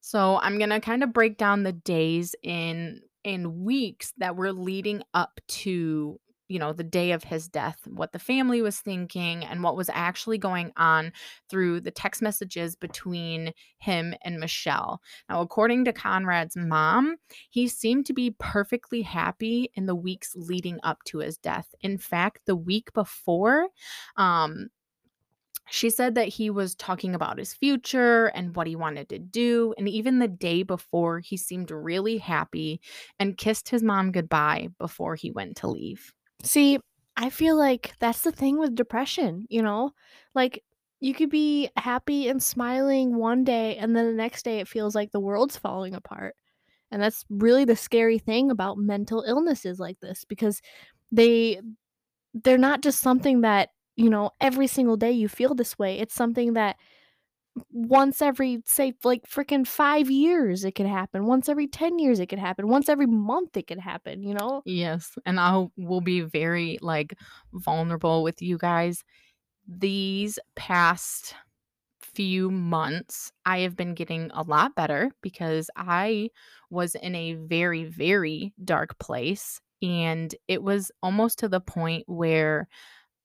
So 0.00 0.38
I'm 0.42 0.58
gonna 0.58 0.80
kind 0.80 1.02
of 1.02 1.12
break 1.12 1.38
down 1.38 1.62
the 1.62 1.72
days 1.72 2.34
in 2.42 3.00
in 3.24 3.64
weeks 3.64 4.12
that 4.18 4.36
were 4.36 4.52
leading 4.52 5.02
up 5.14 5.40
to 5.46 6.20
you 6.52 6.58
know 6.58 6.72
the 6.72 6.84
day 6.84 7.12
of 7.12 7.24
his 7.24 7.48
death 7.48 7.78
what 7.86 8.12
the 8.12 8.18
family 8.18 8.60
was 8.60 8.78
thinking 8.80 9.44
and 9.44 9.62
what 9.62 9.76
was 9.76 9.90
actually 9.92 10.38
going 10.38 10.70
on 10.76 11.12
through 11.48 11.80
the 11.80 11.90
text 11.90 12.20
messages 12.20 12.76
between 12.76 13.52
him 13.78 14.14
and 14.22 14.38
michelle 14.38 15.00
now 15.28 15.40
according 15.40 15.84
to 15.84 15.92
conrad's 15.92 16.56
mom 16.56 17.16
he 17.48 17.66
seemed 17.66 18.04
to 18.04 18.12
be 18.12 18.34
perfectly 18.38 19.00
happy 19.02 19.70
in 19.74 19.86
the 19.86 19.94
weeks 19.94 20.32
leading 20.36 20.78
up 20.82 20.98
to 21.04 21.18
his 21.18 21.38
death 21.38 21.74
in 21.80 21.96
fact 21.96 22.40
the 22.44 22.56
week 22.56 22.92
before 22.92 23.68
um 24.16 24.68
she 25.70 25.88
said 25.88 26.16
that 26.16 26.28
he 26.28 26.50
was 26.50 26.74
talking 26.74 27.14
about 27.14 27.38
his 27.38 27.54
future 27.54 28.26
and 28.26 28.54
what 28.54 28.66
he 28.66 28.76
wanted 28.76 29.08
to 29.08 29.18
do. 29.18 29.74
And 29.78 29.88
even 29.88 30.18
the 30.18 30.28
day 30.28 30.62
before, 30.64 31.20
he 31.20 31.36
seemed 31.36 31.70
really 31.70 32.18
happy 32.18 32.80
and 33.18 33.38
kissed 33.38 33.70
his 33.70 33.82
mom 33.82 34.12
goodbye 34.12 34.68
before 34.78 35.14
he 35.14 35.30
went 35.30 35.56
to 35.58 35.68
leave. 35.68 36.12
See, 36.42 36.78
I 37.16 37.30
feel 37.30 37.56
like 37.56 37.92
that's 37.98 38.22
the 38.22 38.32
thing 38.32 38.58
with 38.58 38.74
depression, 38.74 39.46
you 39.48 39.62
know? 39.62 39.92
Like 40.34 40.62
you 41.00 41.14
could 41.14 41.30
be 41.30 41.70
happy 41.76 42.28
and 42.28 42.42
smiling 42.42 43.16
one 43.16 43.44
day 43.44 43.76
and 43.76 43.94
then 43.96 44.06
the 44.06 44.12
next 44.14 44.44
day 44.44 44.60
it 44.60 44.68
feels 44.68 44.94
like 44.94 45.12
the 45.12 45.20
world's 45.20 45.56
falling 45.56 45.94
apart. 45.94 46.34
And 46.90 47.02
that's 47.02 47.24
really 47.30 47.64
the 47.66 47.76
scary 47.76 48.18
thing 48.18 48.50
about 48.50 48.78
mental 48.78 49.24
illnesses 49.26 49.80
like 49.80 50.00
this 50.00 50.24
because 50.24 50.62
they 51.12 51.60
they're 52.34 52.58
not 52.58 52.82
just 52.82 53.00
something 53.00 53.42
that, 53.42 53.70
you 53.96 54.10
know, 54.10 54.30
every 54.40 54.66
single 54.66 54.96
day 54.96 55.12
you 55.12 55.28
feel 55.28 55.54
this 55.54 55.78
way. 55.78 55.98
It's 55.98 56.14
something 56.14 56.54
that 56.54 56.76
once 57.70 58.22
every 58.22 58.62
say 58.64 58.94
like 59.04 59.26
freaking 59.28 59.66
5 59.66 60.10
years 60.10 60.64
it 60.64 60.72
could 60.72 60.86
happen. 60.86 61.26
Once 61.26 61.48
every 61.48 61.66
10 61.66 61.98
years 61.98 62.18
it 62.18 62.26
could 62.26 62.38
happen. 62.38 62.68
Once 62.68 62.88
every 62.88 63.06
month 63.06 63.56
it 63.56 63.66
could 63.66 63.78
happen, 63.78 64.22
you 64.22 64.34
know? 64.34 64.62
Yes. 64.64 65.16
And 65.26 65.38
I 65.38 65.66
will 65.76 66.00
be 66.00 66.20
very 66.22 66.78
like 66.80 67.14
vulnerable 67.52 68.22
with 68.22 68.40
you 68.40 68.58
guys. 68.58 69.04
These 69.66 70.38
past 70.56 71.34
few 72.00 72.50
months, 72.50 73.32
I 73.46 73.60
have 73.60 73.76
been 73.76 73.94
getting 73.94 74.30
a 74.32 74.42
lot 74.42 74.74
better 74.74 75.10
because 75.22 75.70
I 75.76 76.30
was 76.70 76.94
in 76.94 77.14
a 77.14 77.34
very, 77.34 77.84
very 77.84 78.52
dark 78.64 78.98
place. 78.98 79.60
And 79.82 80.34
it 80.48 80.62
was 80.62 80.90
almost 81.02 81.38
to 81.40 81.48
the 81.48 81.60
point 81.60 82.04
where 82.06 82.68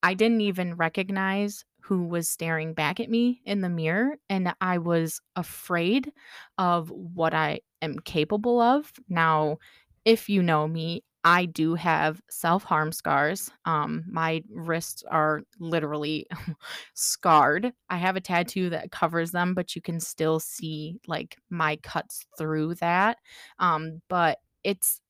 I 0.04 0.14
didn't 0.14 0.42
even 0.42 0.76
recognize 0.76 1.66
who 1.88 2.04
was 2.04 2.30
staring 2.30 2.74
back 2.74 3.00
at 3.00 3.10
me 3.10 3.42
in 3.46 3.62
the 3.62 3.70
mirror. 3.70 4.18
And 4.30 4.54
I 4.60 4.78
was 4.78 5.22
afraid 5.36 6.12
of 6.58 6.90
what 6.92 7.34
I 7.34 7.62
am 7.82 8.00
capable 8.00 8.60
of. 8.60 8.92
Now, 9.08 9.58
if 10.04 10.28
you 10.30 10.44
know 10.44 10.68
me, 10.68 11.04
I 11.24 11.46
do 11.46 11.76
have 11.76 12.22
self 12.30 12.64
harm 12.64 12.92
scars. 12.92 13.50
Um, 13.66 14.06
my 14.10 14.44
wrists 14.50 15.04
are 15.10 15.42
literally 15.60 16.28
scarred. 16.94 17.74
I 17.90 17.98
have 17.98 18.16
a 18.16 18.22
tattoo 18.22 18.70
that 18.70 18.92
covers 18.92 19.32
them, 19.32 19.54
but 19.54 19.76
you 19.76 19.82
can 19.82 20.00
still 20.00 20.40
see 20.40 21.00
like 21.08 21.38
my 21.50 21.78
cuts 21.78 22.26
through 22.38 22.76
that. 22.76 23.18
Um, 23.60 24.02
but 24.10 24.40
it's 24.64 25.02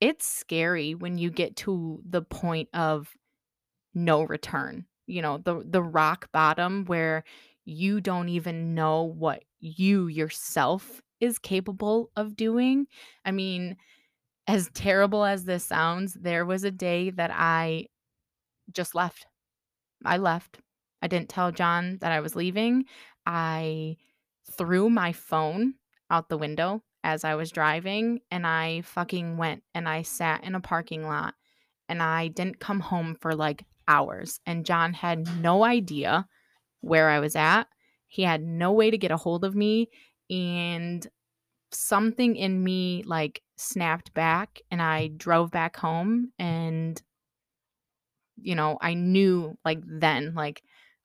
it's 0.00 0.26
scary 0.26 0.94
when 0.94 1.18
you 1.18 1.30
get 1.30 1.56
to 1.56 2.02
the 2.08 2.22
point 2.22 2.68
of 2.74 3.10
no 3.94 4.22
return. 4.22 4.86
You 5.10 5.22
know, 5.22 5.38
the 5.38 5.62
the 5.64 5.82
rock 5.82 6.30
bottom 6.32 6.84
where 6.86 7.24
you 7.64 8.00
don't 8.00 8.28
even 8.28 8.74
know 8.74 9.02
what 9.02 9.44
you 9.60 10.06
yourself 10.06 11.02
is 11.20 11.38
capable 11.38 12.10
of 12.16 12.36
doing. 12.36 12.86
I 13.24 13.30
mean, 13.30 13.76
as 14.46 14.70
terrible 14.74 15.24
as 15.24 15.44
this 15.44 15.64
sounds, 15.64 16.14
there 16.14 16.44
was 16.46 16.64
a 16.64 16.70
day 16.70 17.10
that 17.10 17.30
I 17.32 17.86
just 18.72 18.94
left. 18.94 19.26
I 20.04 20.16
left. 20.16 20.58
I 21.02 21.06
didn't 21.08 21.28
tell 21.28 21.52
John 21.52 21.98
that 22.00 22.12
I 22.12 22.20
was 22.20 22.36
leaving. 22.36 22.84
I 23.26 23.96
threw 24.50 24.90
my 24.90 25.12
phone 25.12 25.74
out 26.10 26.28
the 26.28 26.38
window 26.38 26.82
as 27.04 27.24
I 27.24 27.34
was 27.34 27.50
driving 27.50 28.20
and 28.30 28.46
I 28.46 28.82
fucking 28.82 29.36
went 29.36 29.62
and 29.74 29.88
I 29.88 30.02
sat 30.02 30.44
in 30.44 30.54
a 30.54 30.60
parking 30.60 31.06
lot 31.06 31.34
and 31.88 32.02
I 32.02 32.28
didn't 32.28 32.60
come 32.60 32.80
home 32.80 33.16
for 33.20 33.34
like 33.34 33.64
hours. 33.88 34.40
And 34.46 34.66
John 34.66 34.92
had 34.92 35.26
no 35.40 35.64
idea 35.64 36.26
where 36.80 37.08
I 37.08 37.20
was 37.20 37.36
at. 37.36 37.64
He 38.06 38.22
had 38.22 38.42
no 38.42 38.72
way 38.72 38.90
to 38.90 38.98
get 38.98 39.10
a 39.10 39.16
hold 39.16 39.44
of 39.44 39.54
me. 39.54 39.88
And 40.30 41.06
something 41.72 42.36
in 42.36 42.62
me 42.62 43.02
like 43.06 43.42
snapped 43.56 44.12
back 44.14 44.60
and 44.70 44.82
I 44.82 45.08
drove 45.08 45.50
back 45.50 45.76
home 45.76 46.32
and 46.38 47.00
you 48.42 48.54
know, 48.54 48.78
I 48.80 48.94
knew 48.94 49.58
like 49.64 49.80
then 49.86 50.34
like 50.34 50.62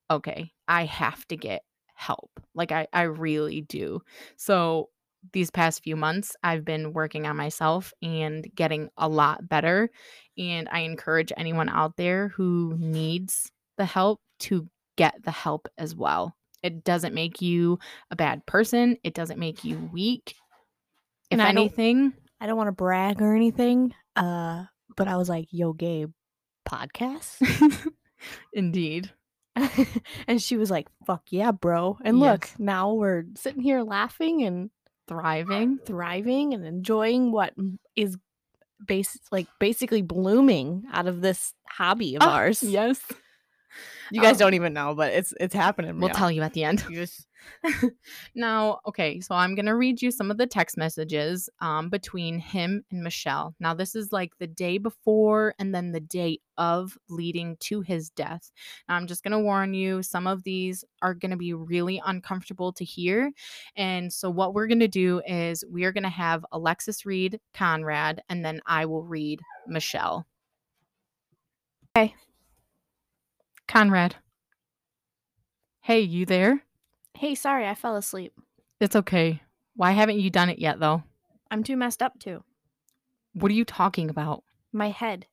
okay, 0.10 0.52
I 0.68 0.86
have 0.86 1.28
to 1.28 1.38
get 1.38 1.64
help. 1.96 2.32
Like 2.54 2.72
I 2.72 2.88
I 2.94 3.04
really 3.04 3.62
do. 3.62 4.02
So 4.38 4.90
these 5.34 5.52
past 5.52 5.84
few 5.84 5.96
months 5.96 6.36
I've 6.44 6.66
been 6.66 6.94
working 6.94 7.26
on 7.28 7.36
myself 7.38 7.94
and 8.02 8.48
getting 8.56 8.90
a 8.98 9.08
lot 9.10 9.48
better 9.48 9.90
and 10.38 10.68
I 10.72 10.80
encourage 10.82 11.32
anyone 11.38 11.70
out 11.70 11.96
there 11.98 12.30
who 12.30 12.76
needs 12.78 13.52
the 13.78 13.86
help 13.86 14.20
to 14.42 14.68
get 14.98 15.16
the 15.24 15.32
help 15.32 15.68
as 15.78 15.96
well. 15.96 16.36
It 16.64 16.84
doesn't 16.84 17.14
make 17.14 17.42
you 17.42 17.80
a 18.12 18.16
bad 18.16 18.46
person. 18.46 18.98
It 19.04 19.14
doesn't 19.14 19.40
make 19.40 19.64
you 19.64 19.90
weak. 19.94 20.36
If 21.30 21.32
And 21.32 21.42
I 21.42 21.48
don't- 21.52 21.58
anything, 21.58 22.14
I 22.40 22.48
don't 22.48 22.58
want 22.58 22.68
to 22.68 22.72
brag 22.74 23.22
or 23.22 23.36
anything, 23.36 23.94
uh, 24.16 24.66
but 24.96 25.08
I 25.08 25.18
was 25.18 25.30
like, 25.30 25.48
"Yo, 25.52 25.74
Gabe, 25.74 26.12
podcast." 26.68 27.38
indeed. 28.54 29.12
and 30.28 30.42
she 30.42 30.58
was 30.58 30.70
like, 30.70 30.88
"Fuck 31.06 31.24
yeah, 31.30 31.52
bro!" 31.52 31.98
And 32.04 32.20
look, 32.20 32.50
now 32.60 32.94
we're 32.94 33.24
sitting 33.36 33.62
here 33.62 33.82
laughing 33.84 34.44
and 34.44 34.70
Thriving. 35.08 35.80
thriving 35.86 36.54
and 36.54 36.66
enjoying 36.66 37.32
what 37.32 37.54
is 37.96 38.18
base 38.88 39.18
like 39.32 39.48
basically 39.60 40.02
blooming 40.02 40.84
out 40.92 41.08
of 41.08 41.22
this 41.22 41.54
hobby 41.70 42.16
of 42.16 42.22
Ah, 42.24 42.36
ours. 42.36 42.62
Yes. 42.64 43.02
You 44.12 44.22
guys 44.22 44.34
Um, 44.34 44.38
don't 44.40 44.54
even 44.54 44.74
know, 44.74 44.96
but 44.96 45.14
it's 45.14 45.34
it's 45.40 45.56
happening. 45.56 46.00
We'll 46.00 46.10
yeah. 46.10 46.16
tell 46.16 46.32
you 46.32 46.42
at 46.42 46.54
the 46.54 46.64
end. 46.64 46.86
Yes. 46.90 47.26
now, 48.36 48.80
okay, 48.88 49.20
so 49.20 49.36
I'm 49.36 49.56
going 49.56 49.66
to 49.66 49.76
read 49.76 50.02
you 50.02 50.12
some 50.12 50.32
of 50.32 50.38
the 50.38 50.48
text 50.48 50.78
messages 50.78 51.50
um, 51.60 51.90
between 51.90 52.40
him 52.40 52.84
and 52.92 53.04
Michelle. 53.04 53.56
Now, 53.60 53.74
this 53.74 53.96
is 53.96 54.12
like 54.12 54.32
the 54.40 54.48
day 54.48 54.78
before 54.78 55.54
and 55.60 55.74
then 55.74 55.92
the 55.92 56.00
day 56.00 56.40
of 56.58 56.98
leading 57.10 57.58
to 57.58 57.82
his 57.82 58.10
death. 58.10 58.52
Now, 58.88 58.96
I'm 58.96 59.08
just 59.08 59.24
going 59.24 59.34
to 59.34 59.40
warn 59.40 59.74
you, 59.74 60.02
some 60.04 60.28
of 60.28 60.44
these 60.44 60.84
are 61.02 61.14
going 61.14 61.32
to 61.32 61.38
be 61.38 61.54
really 61.54 62.02
uncomfortable 62.06 62.72
to 62.74 62.86
hear. 62.86 63.32
And 63.76 64.12
so, 64.12 64.30
what 64.30 64.54
we're 64.54 64.68
going 64.68 64.80
to 64.80 64.88
do 64.88 65.22
is 65.28 65.64
we 65.70 65.84
are 65.84 65.92
going 65.92 66.04
to 66.04 66.10
have 66.10 66.46
Alexis 66.52 67.06
read 67.06 67.40
Conrad, 67.54 68.24
and 68.30 68.44
then 68.44 68.62
I 68.66 68.86
will 68.86 69.04
read 69.04 69.42
Michelle. 69.68 70.26
Okay. 71.98 72.16
Conrad. 73.68 74.16
Hey, 75.82 76.00
you 76.02 76.26
there? 76.26 76.64
Hey, 77.14 77.36
sorry, 77.36 77.68
I 77.68 77.76
fell 77.76 77.96
asleep. 77.96 78.34
It's 78.80 78.96
okay. 78.96 79.42
Why 79.76 79.92
haven't 79.92 80.20
you 80.20 80.30
done 80.30 80.50
it 80.50 80.60
yet, 80.60 80.80
though? 80.80 81.04
I'm 81.52 81.64
too 81.64 81.78
messed 81.78 82.02
up 82.02 82.20
to. 82.20 82.44
What 83.34 83.52
are 83.52 83.56
you 83.56 83.66
talking 83.66 84.10
about? 84.10 84.44
My 84.72 84.90
head. 84.90 85.28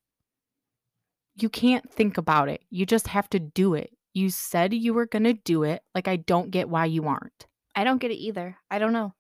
You 1.37 1.49
can't 1.49 1.91
think 1.91 2.19
about 2.19 2.49
it. 2.49 2.63
You 2.71 2.85
just 2.85 3.09
have 3.09 3.29
to 3.31 3.39
do 3.39 3.75
it. 3.75 3.91
You 4.13 4.31
said 4.31 4.75
you 4.75 4.93
were 4.93 5.07
going 5.07 5.25
to 5.25 5.33
do 5.33 5.63
it. 5.63 5.83
Like, 5.95 6.07
I 6.07 6.17
don't 6.17 6.51
get 6.51 6.69
why 6.69 6.85
you 6.85 7.07
aren't. 7.07 7.47
I 7.75 7.85
don't 7.85 7.99
get 7.99 8.11
it 8.11 8.17
either. 8.17 8.57
I 8.71 8.79
don't 8.79 8.93
know. 8.93 9.15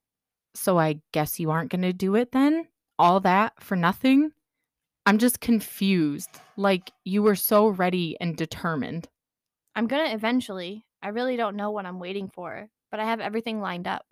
So, 0.54 0.78
I 0.78 1.00
guess 1.12 1.40
you 1.40 1.50
aren't 1.50 1.71
going 1.71 1.83
to 1.83 1.92
do 1.95 2.14
it 2.14 2.33
then? 2.33 2.69
All 2.99 3.21
that 3.21 3.54
for 3.62 3.76
nothing? 3.76 4.33
I'm 5.04 5.18
just 5.18 5.40
confused. 5.40 6.30
Like, 6.56 6.92
you 7.04 7.23
were 7.23 7.35
so 7.35 7.68
ready 7.68 8.16
and 8.21 8.37
determined. 8.37 9.09
I'm 9.75 9.87
gonna 9.87 10.14
eventually. 10.14 10.85
I 11.02 11.09
really 11.09 11.37
don't 11.37 11.56
know 11.56 11.71
what 11.71 11.87
I'm 11.87 11.99
waiting 11.99 12.30
for, 12.32 12.68
but 12.90 13.00
I 13.00 13.04
have 13.04 13.21
everything 13.21 13.61
lined 13.61 13.88
up. 13.88 14.06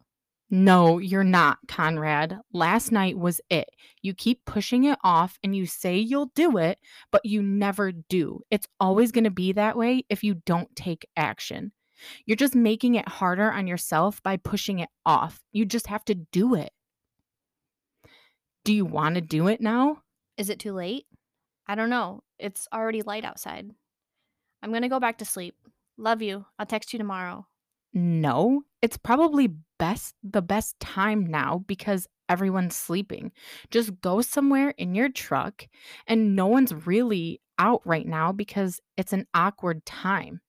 No, 0.53 0.99
you're 0.99 1.23
not, 1.23 1.59
Conrad. 1.69 2.37
Last 2.53 2.91
night 2.91 3.17
was 3.17 3.41
it. 3.51 3.69
You 4.03 4.15
keep 4.15 4.45
pushing 4.45 4.83
it 4.83 4.99
off 5.05 5.39
and 5.45 5.55
you 5.55 5.65
say 5.65 5.97
you'll 5.97 6.33
do 6.35 6.59
it, 6.59 6.79
but 7.13 7.25
you 7.25 7.41
never 7.41 7.93
do. 7.93 8.41
It's 8.51 8.67
always 8.81 9.13
going 9.13 9.25
to 9.25 9.31
be 9.31 9.53
that 9.53 9.77
way 9.77 10.05
if 10.09 10.25
you 10.25 10.35
don't 10.35 10.75
take 10.75 11.07
action. 11.17 11.71
You're 12.27 12.37
just 12.37 12.57
making 12.57 12.97
it 12.97 13.09
harder 13.09 13.53
on 13.53 13.69
yourself 13.69 14.21
by 14.25 14.39
pushing 14.39 14.81
it 14.81 14.89
off. 15.07 15.41
You 15.53 15.65
just 15.67 15.87
have 15.87 16.05
to 16.07 16.17
do 16.17 16.57
it. 16.57 16.73
Do 18.65 18.75
you 18.75 18.85
want 18.85 19.15
to 19.15 19.21
do 19.21 19.47
it 19.47 19.61
now? 19.61 20.03
Is 20.41 20.49
it 20.49 20.59
too 20.59 20.73
late? 20.73 21.05
I 21.67 21.75
don't 21.75 21.91
know. 21.91 22.23
It's 22.39 22.67
already 22.73 23.03
light 23.03 23.27
outside. 23.27 23.73
I'm 24.63 24.73
gonna 24.73 24.89
go 24.89 24.99
back 24.99 25.19
to 25.19 25.27
sleep. 25.27 25.55
Love 25.99 26.23
you. 26.23 26.47
I'll 26.59 26.65
text 26.65 26.95
you 26.95 26.99
tomorrow. 26.99 27.47
No, 27.93 28.63
it's 28.81 28.97
probably 28.97 29.53
best 29.79 30.15
the 30.23 30.41
best 30.41 30.81
time 30.81 31.27
now 31.27 31.63
because 31.67 32.09
everyone's 32.31 32.75
sleeping. 32.75 33.33
Just 33.71 34.01
go 34.01 34.23
somewhere 34.23 34.71
in 34.79 34.95
your 34.95 35.11
truck 35.11 35.69
and 36.07 36.35
no 36.35 36.47
one's 36.47 36.73
really 36.87 37.43
out 37.59 37.83
right 37.85 38.07
now 38.07 38.33
because 38.33 38.81
it's 38.97 39.13
an 39.13 39.27
awkward 39.35 39.85
time. 39.85 40.41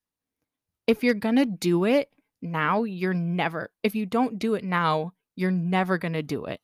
If 0.87 1.03
you're 1.03 1.15
going 1.15 1.35
to 1.35 1.45
do 1.45 1.83
it 1.83 2.09
now, 2.41 2.83
you're 2.83 3.13
never. 3.13 3.71
If 3.83 3.93
you 3.95 4.05
don't 4.05 4.39
do 4.39 4.53
it 4.53 4.63
now, 4.63 5.11
you're 5.35 5.51
never 5.51 5.97
going 5.97 6.13
to 6.13 6.23
do 6.23 6.45
it. 6.45 6.61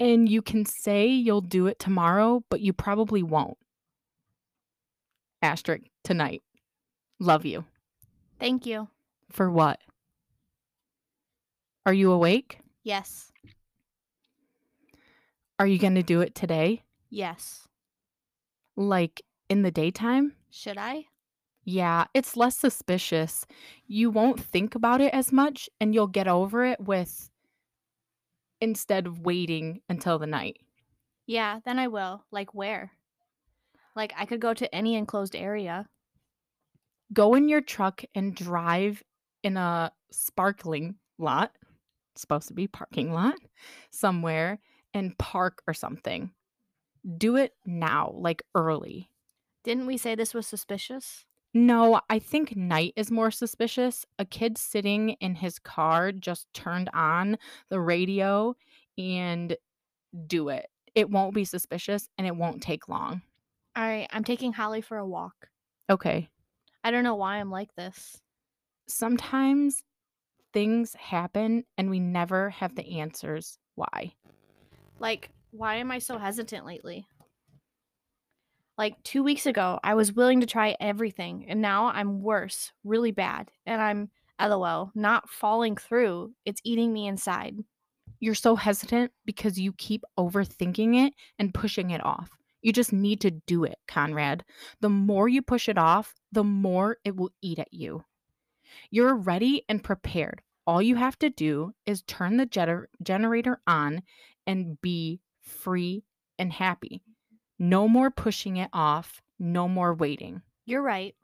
And 0.00 0.28
you 0.28 0.42
can 0.42 0.64
say 0.64 1.06
you'll 1.06 1.40
do 1.40 1.66
it 1.66 1.78
tomorrow, 1.78 2.44
but 2.48 2.60
you 2.60 2.72
probably 2.72 3.22
won't. 3.22 3.58
Asterisk 5.40 5.84
tonight. 6.04 6.42
Love 7.20 7.44
you. 7.44 7.64
Thank 8.38 8.66
you. 8.66 8.88
For 9.30 9.50
what? 9.50 9.78
Are 11.86 11.92
you 11.92 12.12
awake? 12.12 12.58
Yes. 12.82 13.32
Are 15.58 15.66
you 15.66 15.78
going 15.78 15.94
to 15.94 16.02
do 16.02 16.20
it 16.20 16.34
today? 16.34 16.82
Yes. 17.10 17.68
Like 18.76 19.22
in 19.48 19.62
the 19.62 19.70
daytime? 19.70 20.32
Should 20.50 20.78
I? 20.78 21.06
Yeah, 21.64 22.06
it's 22.14 22.36
less 22.36 22.56
suspicious. 22.56 23.46
You 23.86 24.10
won't 24.10 24.40
think 24.40 24.74
about 24.74 25.00
it 25.00 25.14
as 25.14 25.30
much 25.30 25.68
and 25.80 25.94
you'll 25.94 26.08
get 26.08 26.26
over 26.26 26.64
it 26.64 26.80
with 26.80 27.30
instead 28.62 29.08
of 29.08 29.18
waiting 29.18 29.82
until 29.88 30.20
the 30.20 30.26
night. 30.26 30.56
Yeah, 31.26 31.58
then 31.64 31.80
I 31.80 31.88
will. 31.88 32.24
Like 32.30 32.54
where? 32.54 32.92
Like 33.96 34.14
I 34.16 34.24
could 34.24 34.40
go 34.40 34.54
to 34.54 34.72
any 34.72 34.94
enclosed 34.94 35.34
area. 35.34 35.88
Go 37.12 37.34
in 37.34 37.48
your 37.48 37.60
truck 37.60 38.04
and 38.14 38.34
drive 38.34 39.02
in 39.42 39.56
a 39.56 39.92
sparkling 40.12 40.94
lot, 41.18 41.50
supposed 42.14 42.48
to 42.48 42.54
be 42.54 42.68
parking 42.68 43.12
lot, 43.12 43.34
somewhere 43.90 44.60
and 44.94 45.18
park 45.18 45.62
or 45.66 45.74
something. 45.74 46.32
Do 47.18 47.34
it 47.34 47.54
now, 47.66 48.14
like 48.16 48.44
early. 48.54 49.10
Didn't 49.64 49.86
we 49.86 49.96
say 49.96 50.14
this 50.14 50.34
was 50.34 50.46
suspicious? 50.46 51.24
No, 51.54 52.00
I 52.08 52.18
think 52.18 52.56
night 52.56 52.94
is 52.96 53.10
more 53.10 53.30
suspicious. 53.30 54.06
A 54.18 54.24
kid 54.24 54.56
sitting 54.56 55.10
in 55.20 55.34
his 55.34 55.58
car 55.58 56.10
just 56.12 56.52
turned 56.54 56.88
on 56.94 57.36
the 57.68 57.80
radio 57.80 58.54
and 58.96 59.56
do 60.26 60.48
it. 60.48 60.66
It 60.94 61.10
won't 61.10 61.34
be 61.34 61.44
suspicious 61.44 62.08
and 62.16 62.26
it 62.26 62.36
won't 62.36 62.62
take 62.62 62.88
long. 62.88 63.22
All 63.76 63.84
right, 63.84 64.06
I'm 64.10 64.24
taking 64.24 64.52
Holly 64.52 64.80
for 64.80 64.98
a 64.98 65.06
walk. 65.06 65.48
Okay. 65.90 66.28
I 66.84 66.90
don't 66.90 67.04
know 67.04 67.14
why 67.14 67.36
I'm 67.36 67.50
like 67.50 67.74
this. 67.74 68.20
Sometimes 68.88 69.82
things 70.52 70.94
happen 70.94 71.64
and 71.78 71.88
we 71.90 72.00
never 72.00 72.50
have 72.50 72.74
the 72.74 72.98
answers 72.98 73.58
why. 73.74 74.14
Like, 74.98 75.30
why 75.50 75.76
am 75.76 75.90
I 75.90 75.98
so 75.98 76.18
hesitant 76.18 76.66
lately? 76.66 77.06
Like, 78.78 79.02
two 79.04 79.22
weeks 79.22 79.46
ago, 79.46 79.78
I 79.84 79.94
was 79.94 80.12
willing 80.12 80.40
to 80.40 80.46
try 80.46 80.76
everything, 80.80 81.46
and 81.48 81.60
now 81.60 81.86
I'm 81.86 82.22
worse, 82.22 82.72
really 82.84 83.10
bad. 83.10 83.50
And 83.66 83.80
I'm, 83.80 84.10
lol, 84.40 84.90
not 84.94 85.28
falling 85.28 85.76
through. 85.76 86.32
It's 86.44 86.60
eating 86.64 86.92
me 86.92 87.06
inside. 87.06 87.56
You're 88.18 88.34
so 88.34 88.56
hesitant 88.56 89.12
because 89.24 89.58
you 89.58 89.72
keep 89.72 90.04
overthinking 90.18 91.06
it 91.06 91.12
and 91.38 91.52
pushing 91.52 91.90
it 91.90 92.04
off. 92.04 92.30
You 92.62 92.72
just 92.72 92.92
need 92.92 93.20
to 93.22 93.30
do 93.32 93.64
it, 93.64 93.78
Conrad. 93.88 94.44
The 94.80 94.88
more 94.88 95.28
you 95.28 95.42
push 95.42 95.68
it 95.68 95.76
off, 95.76 96.14
the 96.30 96.44
more 96.44 96.98
it 97.04 97.16
will 97.16 97.32
eat 97.42 97.58
at 97.58 97.72
you. 97.74 98.04
You're 98.90 99.16
ready 99.16 99.64
and 99.68 99.82
prepared. 99.82 100.40
All 100.66 100.80
you 100.80 100.94
have 100.96 101.18
to 101.18 101.30
do 101.30 101.74
is 101.86 102.02
turn 102.02 102.36
the 102.36 102.46
gener- 102.46 102.86
generator 103.02 103.60
on 103.66 104.02
and 104.46 104.80
be 104.80 105.20
free 105.40 106.04
and 106.38 106.52
happy. 106.52 107.02
No 107.62 107.86
more 107.86 108.10
pushing 108.10 108.56
it 108.56 108.70
off, 108.72 109.22
no 109.38 109.68
more 109.68 109.94
waiting. 109.94 110.42
You're 110.66 110.82
right. 110.82 111.14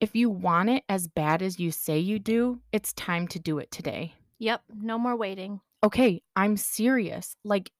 If 0.00 0.16
you 0.16 0.28
want 0.28 0.70
it 0.70 0.82
as 0.88 1.06
bad 1.06 1.40
as 1.40 1.60
you 1.60 1.70
say 1.70 2.00
you 2.00 2.18
do, 2.18 2.58
it's 2.72 2.92
time 2.94 3.28
to 3.28 3.38
do 3.38 3.58
it 3.60 3.70
today. 3.70 4.14
Yep, 4.40 4.64
no 4.82 4.98
more 4.98 5.14
waiting. 5.14 5.60
Okay, 5.84 6.20
I'm 6.34 6.56
serious. 6.56 7.36
Like, 7.44 7.70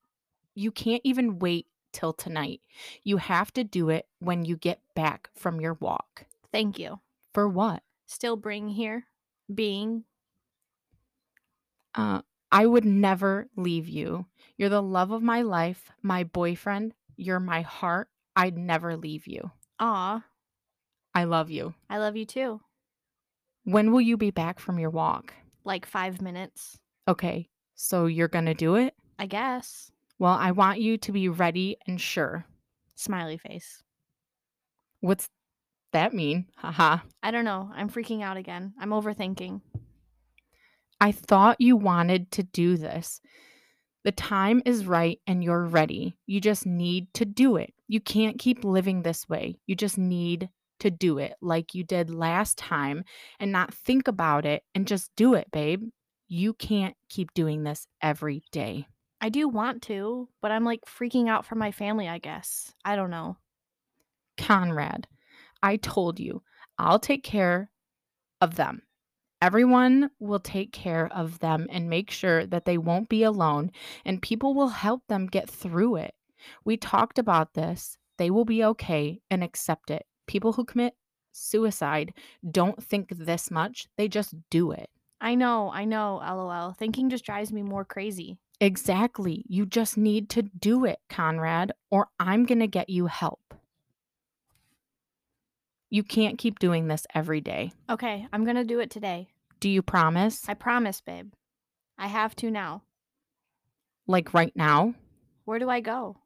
you 0.55 0.71
can't 0.71 1.03
even 1.03 1.41
wait 1.41 1.67
till 1.93 2.13
tonight. 2.13 2.61
You 3.03 3.17
have 3.17 3.53
to 3.55 3.65
do 3.65 3.89
it 3.89 4.07
when 4.21 4.45
you 4.45 4.57
get 4.57 4.79
back 4.95 5.29
from 5.35 5.61
your 5.61 5.75
walk. 5.81 6.25
Thank 6.53 6.79
you. 6.79 7.01
For 7.35 7.49
what? 7.49 7.83
Still 8.07 8.37
bring 8.37 8.69
here, 8.69 9.07
being. 9.53 10.05
Uh, 11.97 12.21
I 12.53 12.67
would 12.67 12.85
never 12.85 13.49
leave 13.57 13.89
you. 13.89 14.27
You're 14.57 14.69
the 14.69 14.83
love 14.83 15.11
of 15.11 15.23
my 15.23 15.43
life, 15.43 15.91
my 16.03 16.25
boyfriend. 16.25 16.95
You're 17.17 17.41
my 17.41 17.63
heart. 17.63 18.09
I'd 18.35 18.57
never 18.57 18.97
leave 18.97 19.27
you. 19.27 19.51
Aw, 19.81 20.25
I 21.15 21.25
love 21.25 21.51
you. 21.51 21.75
I 21.91 21.99
love 21.99 22.17
you 22.17 22.25
too. 22.27 22.61
When 23.65 23.91
will 23.93 24.01
you 24.01 24.17
be 24.17 24.31
back 24.31 24.61
from 24.61 24.79
your 24.79 24.91
walk? 24.91 25.35
Like 25.65 25.87
five 25.87 26.21
minutes, 26.23 26.79
Okay, 27.09 27.49
so 27.75 28.07
you're 28.07 28.29
gonna 28.29 28.55
do 28.55 28.77
it? 28.77 28.95
I 29.19 29.27
guess. 29.27 29.91
Well, 30.19 30.35
I 30.35 30.51
want 30.53 30.81
you 30.81 30.97
to 30.99 31.13
be 31.13 31.29
ready 31.29 31.77
and 31.87 32.01
sure. 32.01 32.45
Smiley 32.95 33.37
face. 33.39 33.83
What's 35.01 35.29
that 35.93 36.13
mean? 36.15 36.47
Haha. 36.57 36.99
I 37.23 37.31
don't 37.31 37.45
know. 37.45 37.71
I'm 37.75 37.91
freaking 37.91 38.23
out 38.23 38.37
again. 38.37 38.75
I'm 38.79 38.91
overthinking. 38.91 39.61
I 41.01 41.13
thought 41.13 41.61
you 41.61 41.77
wanted 41.77 42.31
to 42.33 42.43
do 42.43 42.77
this. 42.77 43.21
The 44.05 44.13
time 44.13 44.63
is 44.65 44.87
right 44.87 45.21
and 45.27 45.43
you're 45.43 45.65
ready. 45.65 46.17
You 46.27 46.41
just 46.41 46.65
need 46.65 47.13
to 47.15 47.25
do 47.25 47.57
it. 47.57 47.75
You 47.89 48.01
can't 48.01 48.39
keep 48.39 48.65
living 48.65 49.03
this 49.03 49.29
way. 49.29 49.59
You 49.67 49.75
just 49.75 49.99
need 49.99 50.49
to 50.81 50.91
do 50.91 51.19
it 51.19 51.35
like 51.41 51.75
you 51.75 51.85
did 51.85 52.11
last 52.11 52.57
time 52.59 53.05
and 53.41 53.51
not 53.51 53.75
think 53.75 54.09
about 54.09 54.47
it 54.47 54.63
and 54.75 54.87
just 54.87 55.11
do 55.17 55.35
it, 55.35 55.51
babe. 55.51 55.83
You 56.29 56.55
can't 56.55 56.97
keep 57.09 57.33
doing 57.35 57.65
this 57.65 57.87
every 58.03 58.43
day. 58.53 58.87
I 59.21 59.29
do 59.29 59.49
want 59.49 59.83
to, 59.83 60.29
but 60.43 60.51
I'm 60.51 60.65
like 60.65 60.83
freaking 60.85 61.29
out 61.29 61.47
for 61.47 61.55
my 61.55 61.73
family, 61.73 62.09
I 62.09 62.19
guess. 62.19 62.73
I 62.85 62.97
don't 62.97 63.11
know. 63.11 63.39
Conrad, 64.37 65.09
I 65.63 65.77
told 65.77 66.21
you, 66.21 66.43
I'll 66.79 66.99
take 66.99 67.25
care 67.25 67.71
of 68.41 68.57
them. 68.57 68.83
Everyone 69.43 70.11
will 70.19 70.41
take 70.41 70.73
care 70.73 71.09
of 71.13 71.41
them 71.41 71.67
and 71.71 71.91
make 71.91 72.11
sure 72.11 72.47
that 72.47 72.65
they 72.65 72.79
won't 72.79 73.09
be 73.09 73.23
alone, 73.23 73.71
and 74.05 74.23
people 74.23 74.55
will 74.55 74.69
help 74.69 75.03
them 75.09 75.27
get 75.27 75.51
through 75.51 75.97
it. 75.97 76.15
We 76.65 76.77
talked 76.77 77.19
about 77.19 77.55
this. 77.55 77.99
They 78.19 78.31
will 78.31 78.47
be 78.47 78.65
okay 78.65 79.21
and 79.31 79.45
accept 79.45 79.91
it. 79.91 80.07
People 80.27 80.55
who 80.55 80.65
commit 80.65 80.95
suicide 81.33 82.15
don't 82.51 82.83
think 82.83 83.11
this 83.11 83.51
much, 83.51 83.89
they 83.99 84.09
just 84.09 84.35
do 84.51 84.73
it. 84.73 84.89
I 85.21 85.35
know, 85.35 85.71
I 85.71 85.85
know, 85.85 86.17
lol. 86.17 86.73
Thinking 86.73 87.11
just 87.11 87.25
drives 87.25 87.53
me 87.53 87.63
more 87.63 87.85
crazy. 87.85 88.39
Exactly. 88.61 89.45
You 89.49 89.67
just 89.67 89.99
need 89.99 90.31
to 90.31 90.43
do 90.43 90.87
it, 90.87 90.99
Conrad, 91.11 91.73
or 91.91 92.09
I'm 92.19 92.47
going 92.47 92.61
to 92.61 92.67
get 92.67 92.89
you 92.89 93.07
help. 93.07 93.55
You 95.97 96.03
can't 96.03 96.37
keep 96.37 96.59
doing 96.59 96.89
this 96.89 97.07
every 97.15 97.41
day. 97.41 97.73
Okay, 97.89 98.27
I'm 98.31 98.45
gonna 98.45 98.65
do 98.65 98.81
it 98.81 98.91
today. 98.91 99.29
Do 99.61 99.71
you 99.71 99.81
promise? 99.81 100.47
I 100.47 100.53
promise, 100.53 101.01
babe. 101.01 101.33
I 101.97 102.07
have 102.09 102.37
to 102.37 102.51
now. 102.51 102.83
Like 104.07 104.35
right 104.35 104.55
now? 104.55 104.93
Where 105.47 105.59
do 105.59 105.71
I 105.71 105.81
go? 105.81 106.19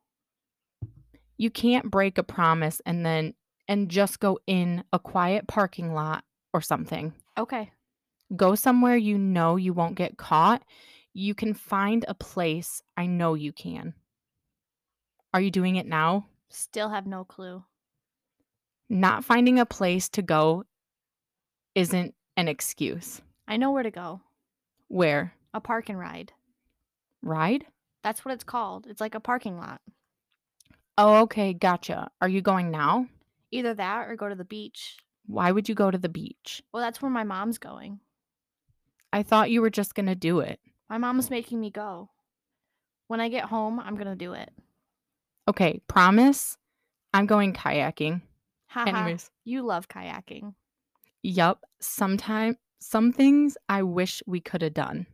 You 1.37 1.51
can't 1.51 1.89
break 1.89 2.19
a 2.19 2.25
promise 2.25 2.83
and 2.85 3.07
then 3.07 3.35
and 3.69 3.89
just 3.89 4.19
go 4.19 4.41
in 4.49 4.83
a 4.93 4.99
quiet 4.99 5.47
parking 5.47 5.95
lot 5.95 6.25
or 6.53 6.61
something. 6.61 7.15
Okay. 7.39 7.71
Go 8.35 8.57
somewhere 8.57 8.97
you 8.97 9.19
know 9.19 9.55
you 9.55 9.73
won't 9.73 9.95
get 9.95 10.17
caught. 10.17 10.65
You 11.13 11.33
can 11.33 11.55
find 11.55 12.05
a 12.09 12.15
place. 12.15 12.83
I 12.97 13.07
know 13.07 13.35
you 13.35 13.53
can. 13.53 13.95
Are 15.33 15.41
you 15.41 15.53
doing 15.53 15.77
it 15.77 15.87
now? 15.87 16.27
Still 16.49 16.89
have 16.89 17.07
no 17.07 17.23
clue. 17.23 17.63
Not 18.92 19.24
finding 19.24 19.61
a 19.61 19.64
place 19.64 20.09
to 20.11 20.22
go 20.22 20.64
isn't 21.76 22.12
an 22.37 22.48
excuse. 22.48 23.22
I 23.46 23.57
know 23.57 23.70
where 23.70 23.85
to 23.85 23.90
go. 23.92 24.20
Where? 24.88 25.33
A 25.55 25.61
park 25.61 25.88
and 25.88 25.96
ride. 25.96 26.33
Ride? 27.22 27.66
That's 28.03 28.24
what 28.24 28.35
it's 28.35 28.42
called. 28.42 28.88
It's 28.88 29.00
like 29.00 29.14
a 29.14 29.20
parking 29.20 29.57
lot. 29.57 29.81
Oh, 30.98 31.20
okay, 31.20 31.53
gotcha. 31.53 32.11
Are 32.20 32.29
you 32.29 32.42
going 32.42 32.72
now? 32.72 33.07
Either 33.53 33.74
that 33.74 34.09
or 34.09 34.16
go 34.16 34.29
to 34.29 34.35
the 34.35 34.44
beach. 34.44 34.96
Why 35.24 35.53
would 35.53 35.68
you 35.68 35.76
go 35.76 35.92
to 35.92 35.98
the 35.98 36.09
beach? 36.09 36.61
Well, 36.72 36.83
that's 36.83 37.00
where 37.00 37.12
my 37.12 37.22
mom's 37.22 37.59
going. 37.59 38.00
I 39.12 39.22
thought 39.22 39.50
you 39.53 39.61
were 39.61 39.70
just 39.70 39.94
going 39.94 40.07
to 40.07 40.16
do 40.16 40.40
it. 40.40 40.59
My 40.88 40.98
mom's 40.98 41.31
making 41.31 41.61
me 41.61 41.70
go. 41.70 42.11
When 43.07 43.20
I 43.20 43.29
get 43.29 43.44
home, 43.44 43.79
I'm 43.79 43.94
going 43.94 44.09
to 44.09 44.16
do 44.16 44.33
it. 44.33 44.50
Okay, 45.46 45.81
promise? 45.87 46.57
I'm 47.14 47.26
going 47.26 47.53
kayaking. 47.53 48.22
Haha. 48.71 48.89
Anyways. 48.89 49.31
You 49.45 49.63
love 49.63 49.89
kayaking. 49.89 50.55
Yup, 51.23 51.65
Sometimes 51.81 52.57
some 52.79 53.13
things 53.13 53.57
I 53.69 53.83
wish 53.83 54.23
we 54.27 54.41
could 54.41 54.63
have 54.63 54.75
done. 54.75 55.07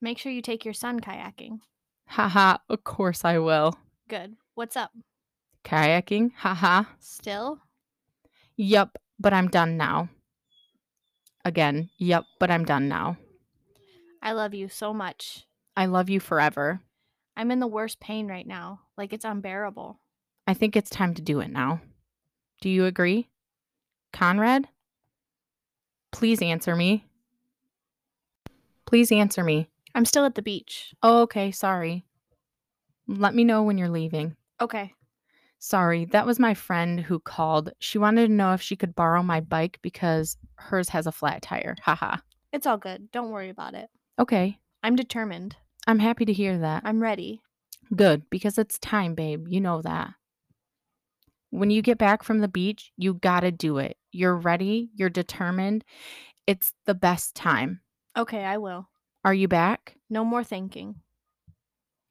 Make 0.00 0.18
sure 0.18 0.30
you 0.30 0.40
take 0.40 0.64
your 0.64 0.72
son 0.72 1.00
kayaking. 1.00 1.60
Haha, 2.06 2.58
of 2.68 2.84
course 2.84 3.24
I 3.24 3.38
will. 3.38 3.76
Good. 4.08 4.36
What's 4.54 4.76
up? 4.76 4.92
Kayaking? 5.64 6.30
Haha. 6.36 6.84
Still? 7.00 7.58
Yup, 8.56 8.98
but 9.18 9.32
I'm 9.32 9.48
done 9.48 9.76
now. 9.76 10.08
Again, 11.44 11.90
yup, 11.98 12.24
but 12.38 12.52
I'm 12.52 12.64
done 12.64 12.88
now. 12.88 13.16
I 14.22 14.32
love 14.32 14.54
you 14.54 14.68
so 14.68 14.94
much. 14.94 15.44
I 15.76 15.86
love 15.86 16.08
you 16.08 16.20
forever. 16.20 16.80
I'm 17.36 17.50
in 17.50 17.58
the 17.58 17.66
worst 17.66 17.98
pain 17.98 18.28
right 18.28 18.46
now. 18.46 18.80
Like 18.96 19.12
it's 19.12 19.24
unbearable. 19.24 19.98
I 20.46 20.54
think 20.54 20.76
it's 20.76 20.88
time 20.88 21.14
to 21.14 21.22
do 21.22 21.40
it 21.40 21.50
now. 21.50 21.80
Do 22.66 22.70
you 22.70 22.84
agree? 22.84 23.28
Conrad? 24.12 24.66
Please 26.10 26.42
answer 26.42 26.74
me. 26.74 27.06
Please 28.86 29.12
answer 29.12 29.44
me. 29.44 29.68
I'm 29.94 30.04
still 30.04 30.24
at 30.24 30.34
the 30.34 30.42
beach. 30.42 30.92
Oh, 31.00 31.20
okay, 31.20 31.52
sorry. 31.52 32.04
Let 33.06 33.36
me 33.36 33.44
know 33.44 33.62
when 33.62 33.78
you're 33.78 33.88
leaving. 33.88 34.34
Okay. 34.60 34.92
Sorry, 35.60 36.06
that 36.06 36.26
was 36.26 36.40
my 36.40 36.54
friend 36.54 36.98
who 36.98 37.20
called. 37.20 37.70
She 37.78 37.98
wanted 37.98 38.26
to 38.26 38.32
know 38.32 38.52
if 38.52 38.62
she 38.62 38.74
could 38.74 38.96
borrow 38.96 39.22
my 39.22 39.40
bike 39.40 39.78
because 39.80 40.36
hers 40.56 40.88
has 40.88 41.06
a 41.06 41.12
flat 41.12 41.42
tire. 41.42 41.76
Haha. 41.82 42.16
It's 42.52 42.66
all 42.66 42.78
good. 42.78 43.12
Don't 43.12 43.30
worry 43.30 43.50
about 43.50 43.74
it. 43.74 43.90
Okay, 44.18 44.58
I'm 44.82 44.96
determined. 44.96 45.54
I'm 45.86 46.00
happy 46.00 46.24
to 46.24 46.32
hear 46.32 46.58
that. 46.58 46.82
I'm 46.84 47.00
ready. 47.00 47.42
Good, 47.94 48.28
because 48.28 48.58
it's 48.58 48.76
time, 48.80 49.14
babe. 49.14 49.46
You 49.46 49.60
know 49.60 49.82
that. 49.82 50.14
When 51.50 51.70
you 51.70 51.82
get 51.82 51.98
back 51.98 52.22
from 52.22 52.40
the 52.40 52.48
beach, 52.48 52.92
you 52.96 53.14
gotta 53.14 53.50
do 53.50 53.78
it. 53.78 53.96
You're 54.12 54.36
ready, 54.36 54.90
you're 54.94 55.10
determined. 55.10 55.84
It's 56.46 56.72
the 56.84 56.94
best 56.94 57.34
time. 57.34 57.80
Okay, 58.16 58.44
I 58.44 58.58
will. 58.58 58.88
Are 59.24 59.34
you 59.34 59.48
back? 59.48 59.96
No 60.08 60.24
more 60.24 60.44
thinking. 60.44 60.96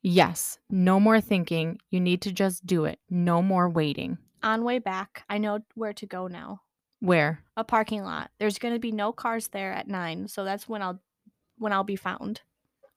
Yes. 0.02 0.60
No 0.70 1.00
more 1.00 1.20
thinking. 1.20 1.80
You 1.90 2.00
need 2.00 2.22
to 2.24 2.32
just 2.32 2.66
do 2.66 2.86
it. 2.86 3.00
No 3.10 3.42
more 3.42 3.68
waiting. 3.68 4.20
On 4.44 4.64
way 4.64 4.78
back, 4.78 5.24
I 5.28 5.40
know 5.40 5.62
where 5.74 5.94
to 5.94 6.06
go 6.06 6.28
now. 6.28 6.62
Where? 7.00 7.44
A 7.58 7.64
parking 7.64 8.04
lot. 8.04 8.30
There's 8.38 8.60
going 8.60 8.74
to 8.76 8.80
be 8.80 8.92
no 8.92 9.12
cars 9.12 9.48
there 9.48 9.74
at 9.74 9.88
9, 9.88 10.28
so 10.28 10.44
that's 10.44 10.70
when 10.70 10.82
I'll 10.82 11.00
when 11.58 11.74
I'll 11.74 11.84
be 11.84 11.96
found. 11.96 12.42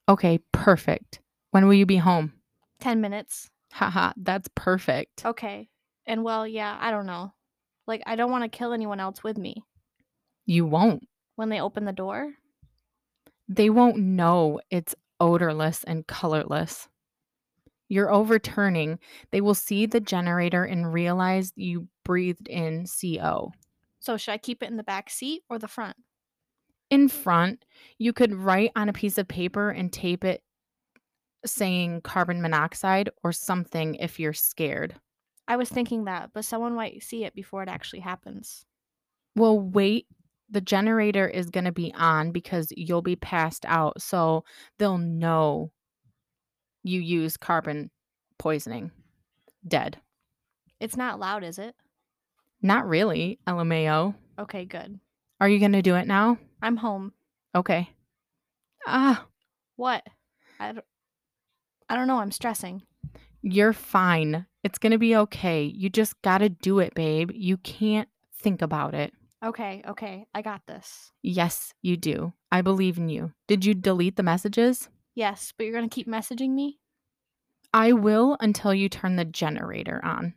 Okay, 0.07 0.39
perfect. 0.51 1.19
When 1.51 1.65
will 1.65 1.73
you 1.73 1.85
be 1.85 1.97
home? 1.97 2.33
10 2.79 3.01
minutes. 3.01 3.49
Haha, 3.71 4.11
that's 4.17 4.49
perfect. 4.53 5.25
Okay. 5.25 5.69
And 6.09 6.23
well, 6.23 6.45
yeah, 6.45 6.75
I 6.81 6.91
don't 6.91 7.05
know. 7.05 7.33
Like 7.87 8.01
I 8.05 8.15
don't 8.17 8.31
want 8.31 8.43
to 8.43 8.49
kill 8.57 8.73
anyone 8.73 8.99
else 8.99 9.23
with 9.23 9.37
me 9.37 9.63
You 10.45 10.65
won't. 10.65 11.07
when 11.35 11.49
they 11.49 11.61
open 11.61 11.85
the 11.85 11.93
door. 11.93 12.33
They 13.47 13.69
won't 13.69 13.97
know 13.97 14.59
it's 14.69 14.95
odorless 15.19 15.83
and 15.85 16.05
colorless. 16.05 16.87
You're 17.87 18.11
overturning. 18.11 18.99
They 19.31 19.41
will 19.41 19.55
see 19.55 19.85
the 19.85 19.99
generator 19.99 20.63
and 20.63 20.91
realize 20.93 21.53
you 21.55 21.87
breathed 22.03 22.47
in 22.47 22.85
CO. 22.85 23.51
So 23.99 24.17
should 24.17 24.31
I 24.33 24.37
keep 24.37 24.61
it 24.63 24.69
in 24.69 24.77
the 24.77 24.83
back 24.83 25.09
seat 25.09 25.43
or 25.49 25.57
the 25.59 25.67
front? 25.67 25.95
In 26.89 27.07
front, 27.07 27.65
you 27.97 28.13
could 28.13 28.33
write 28.33 28.71
on 28.75 28.89
a 28.89 28.93
piece 28.93 29.17
of 29.17 29.27
paper 29.27 29.69
and 29.69 29.91
tape 29.93 30.23
it 30.23 30.41
saying 31.45 32.01
carbon 32.01 32.41
monoxide 32.41 33.09
or 33.23 33.31
something 33.31 33.95
if 33.95 34.19
you're 34.19 34.33
scared. 34.33 34.95
I 35.49 35.57
was 35.57 35.67
thinking 35.67 36.05
that, 36.05 36.29
but 36.33 36.45
someone 36.45 36.75
might 36.75 37.03
see 37.03 37.25
it 37.25 37.33
before 37.35 37.61
it 37.63 37.69
actually 37.69 37.99
happens. 37.99 38.65
Well, 39.35 39.59
wait. 39.59 40.07
The 40.51 40.61
generator 40.61 41.27
is 41.27 41.49
going 41.49 41.65
to 41.65 41.71
be 41.71 41.93
on 41.95 42.31
because 42.31 42.71
you'll 42.75 43.01
be 43.01 43.15
passed 43.15 43.65
out. 43.67 44.01
So 44.01 44.45
they'll 44.77 44.97
know 44.97 45.71
you 46.83 47.01
use 47.01 47.35
carbon 47.37 47.91
poisoning. 48.39 48.91
Dead. 49.67 49.97
It's 50.79 50.95
not 50.97 51.19
loud, 51.19 51.43
is 51.43 51.59
it? 51.59 51.75
Not 52.61 52.87
really, 52.87 53.39
LMAO. 53.47 54.15
Okay, 54.39 54.65
good. 54.65 54.99
Are 55.39 55.49
you 55.49 55.59
going 55.59 55.73
to 55.73 55.81
do 55.81 55.95
it 55.95 56.07
now? 56.07 56.37
I'm 56.61 56.77
home. 56.77 57.13
Okay. 57.53 57.89
Ah, 58.87 59.25
What? 59.75 60.03
I 60.59 60.71
don't, 60.73 60.85
I 61.89 61.95
don't 61.95 62.07
know. 62.07 62.19
I'm 62.19 62.31
stressing. 62.31 62.81
you're 63.41 63.73
fine. 63.73 64.45
It's 64.63 64.77
going 64.77 64.91
to 64.91 64.97
be 64.97 65.15
okay. 65.15 65.63
You 65.63 65.89
just 65.89 66.21
got 66.21 66.39
to 66.39 66.49
do 66.49 66.79
it, 66.79 66.93
babe. 66.93 67.31
You 67.33 67.57
can't 67.57 68.09
think 68.41 68.61
about 68.61 68.93
it. 68.93 69.13
Okay, 69.43 69.81
okay. 69.87 70.27
I 70.35 70.41
got 70.41 70.65
this. 70.67 71.11
Yes, 71.21 71.73
you 71.81 71.95
do. 71.95 72.33
I 72.51 72.61
believe 72.61 72.97
in 72.97 73.07
you. 73.07 73.31
Did 73.47 73.63
you 73.63 73.73
delete 73.73 74.17
the 74.17 74.23
messages? 74.23 74.89
Yes, 75.15 75.53
but 75.57 75.65
you're 75.65 75.75
going 75.75 75.89
to 75.89 75.93
keep 75.93 76.07
messaging 76.07 76.51
me? 76.51 76.79
I 77.73 77.93
will 77.93 78.35
until 78.41 78.73
you 78.73 78.89
turn 78.89 79.15
the 79.15 79.25
generator 79.25 80.01
on. 80.03 80.33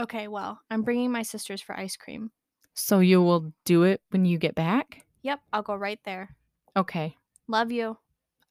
Okay, 0.00 0.28
well, 0.28 0.60
I'm 0.70 0.82
bringing 0.82 1.10
my 1.10 1.22
sisters 1.22 1.60
for 1.60 1.76
ice 1.76 1.96
cream. 1.96 2.30
So 2.74 3.00
you 3.00 3.20
will 3.20 3.52
do 3.64 3.82
it 3.82 4.00
when 4.10 4.24
you 4.24 4.38
get 4.38 4.54
back? 4.54 5.04
Yep, 5.22 5.40
I'll 5.52 5.62
go 5.62 5.74
right 5.74 5.98
there. 6.04 6.36
Okay. 6.76 7.16
Love 7.48 7.72
you. 7.72 7.98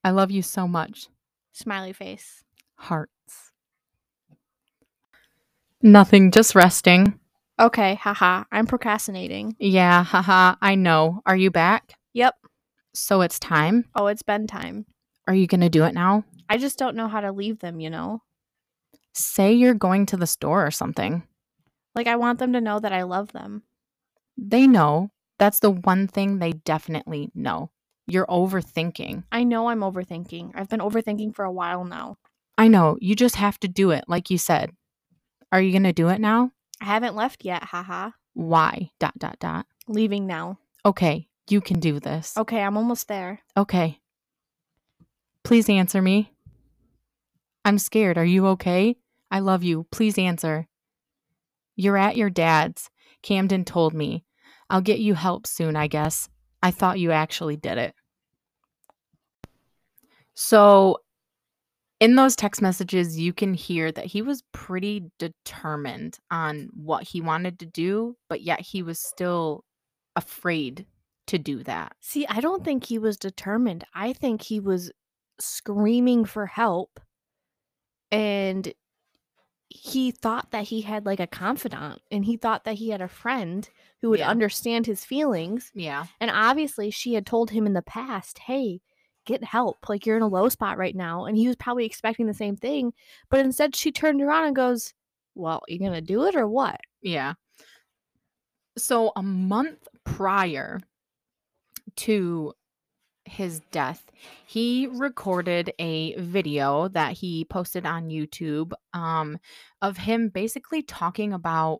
I 0.03 0.12
love 0.12 0.30
you 0.32 0.41
so 0.41 0.67
much. 0.67 1.08
Smiley 1.53 1.93
face. 1.93 2.43
Hearts. 2.75 3.12
Nothing, 5.81 6.31
just 6.31 6.55
resting. 6.55 7.19
Okay, 7.59 7.95
haha. 7.95 8.43
I'm 8.51 8.67
procrastinating. 8.67 9.55
Yeah, 9.59 10.03
haha, 10.03 10.55
I 10.61 10.75
know. 10.75 11.21
Are 11.25 11.35
you 11.35 11.51
back? 11.51 11.93
Yep. 12.13 12.35
So 12.93 13.21
it's 13.21 13.39
time? 13.39 13.85
Oh, 13.95 14.07
it's 14.07 14.23
bedtime. 14.23 14.85
Are 15.27 15.35
you 15.35 15.47
going 15.47 15.61
to 15.61 15.69
do 15.69 15.83
it 15.83 15.93
now? 15.93 16.23
I 16.49 16.57
just 16.57 16.79
don't 16.79 16.95
know 16.95 17.07
how 17.07 17.21
to 17.21 17.31
leave 17.31 17.59
them, 17.59 17.79
you 17.79 17.89
know? 17.89 18.23
Say 19.13 19.53
you're 19.53 19.73
going 19.73 20.05
to 20.07 20.17
the 20.17 20.27
store 20.27 20.65
or 20.65 20.71
something. 20.71 21.23
Like, 21.95 22.07
I 22.07 22.15
want 22.15 22.39
them 22.39 22.53
to 22.53 22.61
know 22.61 22.79
that 22.79 22.93
I 22.93 23.03
love 23.03 23.31
them. 23.33 23.63
They 24.37 24.67
know. 24.67 25.11
That's 25.39 25.59
the 25.59 25.71
one 25.71 26.07
thing 26.07 26.39
they 26.39 26.53
definitely 26.53 27.29
know. 27.35 27.69
You're 28.07 28.25
overthinking. 28.27 29.25
I 29.31 29.43
know 29.43 29.67
I'm 29.67 29.81
overthinking. 29.81 30.51
I've 30.55 30.69
been 30.69 30.79
overthinking 30.79 31.35
for 31.35 31.45
a 31.45 31.51
while 31.51 31.83
now. 31.83 32.17
I 32.57 32.67
know. 32.67 32.97
You 33.01 33.15
just 33.15 33.35
have 33.35 33.59
to 33.59 33.67
do 33.67 33.91
it, 33.91 34.05
like 34.07 34.29
you 34.31 34.37
said. 34.37 34.71
Are 35.51 35.62
you 35.62 35.71
going 35.71 35.83
to 35.83 35.93
do 35.93 36.10
it 36.10 36.19
now? 36.19 36.51
I 36.81 36.86
haven't 36.86 37.15
left 37.15 37.45
yet, 37.45 37.63
haha. 37.63 38.12
Why? 38.33 38.91
Dot, 38.99 39.17
dot, 39.17 39.39
dot. 39.39 39.65
Leaving 39.88 40.27
now. 40.27 40.60
Okay. 40.86 41.27
You 41.49 41.62
can 41.62 41.79
do 41.79 41.99
this. 41.99 42.38
Okay, 42.38 42.62
I'm 42.62 42.77
almost 42.77 43.07
there. 43.07 43.39
Okay. 43.55 44.01
Please 45.43 45.69
answer 45.69 46.01
me. 46.01 46.33
I'm 47.63 47.79
scared. 47.79 48.17
Are 48.17 48.25
you 48.25 48.47
okay? 48.47 48.97
I 49.31 49.39
love 49.39 49.63
you. 49.63 49.86
Please 49.91 50.17
answer. 50.17 50.67
You're 51.75 51.97
at 51.97 52.17
your 52.17 52.29
dad's. 52.29 52.89
Camden 53.21 53.63
told 53.63 53.93
me. 53.93 54.25
I'll 54.69 54.81
get 54.81 54.99
you 54.99 55.13
help 55.13 55.47
soon, 55.47 55.75
I 55.75 55.88
guess. 55.88 56.29
I 56.62 56.71
thought 56.71 56.99
you 56.99 57.12
actually 57.12 57.55
did 57.55 57.77
it. 57.77 57.95
So, 60.33 60.99
in 61.99 62.15
those 62.15 62.36
text 62.36 62.62
messages, 62.62 63.17
you 63.19 63.33
can 63.33 63.53
hear 63.53 63.91
that 63.91 64.05
he 64.05 64.21
was 64.21 64.43
pretty 64.53 65.10
determined 65.19 66.19
on 66.31 66.69
what 66.73 67.03
he 67.03 67.21
wanted 67.21 67.60
to 67.60 67.65
do, 67.65 68.15
but 68.29 68.41
yet 68.41 68.62
he 68.62 68.83
was 68.83 68.99
still 68.99 69.63
afraid 70.15 70.86
to 71.27 71.38
do 71.39 71.63
that. 71.63 71.95
See, 72.01 72.25
I 72.27 72.39
don't 72.39 72.63
think 72.63 72.86
he 72.86 72.99
was 72.99 73.17
determined. 73.17 73.83
I 73.93 74.13
think 74.13 74.41
he 74.43 74.60
was 74.60 74.91
screaming 75.39 76.25
for 76.25 76.45
help 76.45 76.99
and 78.12 78.73
he 79.69 80.12
thought 80.12 80.51
that 80.51 80.65
he 80.65 80.81
had 80.81 81.05
like 81.05 81.19
a 81.19 81.27
confidant 81.27 82.01
and 82.12 82.25
he 82.25 82.38
thought 82.38 82.63
that 82.65 82.75
he 82.75 82.89
had 82.89 83.01
a 83.01 83.07
friend 83.07 83.69
who 84.01 84.10
would 84.10 84.19
Yeah. 84.19 84.29
understand 84.29 84.86
his 84.86 85.03
feelings. 85.05 85.71
Yeah. 85.73 86.07
And 86.21 86.31
obviously, 86.31 86.91
she 86.91 87.13
had 87.13 87.25
told 87.25 87.51
him 87.51 87.65
in 87.65 87.73
the 87.73 87.81
past, 87.81 88.39
hey, 88.39 88.81
get 89.27 89.43
help. 89.43 89.87
Like, 89.87 90.05
you're 90.05 90.17
in 90.17 90.23
a 90.23 90.27
low 90.27 90.49
spot 90.49 90.79
right 90.79 90.95
now. 90.95 91.25
And 91.25 91.37
he 91.37 91.45
was 91.47 91.55
probably 91.55 91.85
expecting 91.85 92.25
the 92.25 92.33
same 92.33 92.55
thing. 92.55 92.93
But 93.29 93.41
instead, 93.41 93.75
she 93.75 93.91
turned 93.91 94.21
around 94.21 94.45
and 94.45 94.55
goes, 94.55 94.93
well, 95.35 95.61
you're 95.67 95.77
going 95.77 95.93
to 95.93 96.01
do 96.01 96.25
it 96.25 96.35
or 96.35 96.47
what? 96.47 96.81
Yeah. 97.01 97.33
So 98.77 99.11
a 99.15 99.21
month 99.23 99.87
prior 100.03 100.79
to 101.97 102.53
his 103.25 103.59
death, 103.71 104.05
he 104.45 104.87
recorded 104.87 105.73
a 105.79 106.15
video 106.19 106.87
that 106.89 107.13
he 107.13 107.45
posted 107.45 107.85
on 107.85 108.09
YouTube 108.09 108.71
um 108.93 109.37
of 109.81 109.97
him 109.97 110.29
basically 110.29 110.81
talking 110.81 111.33
about 111.33 111.79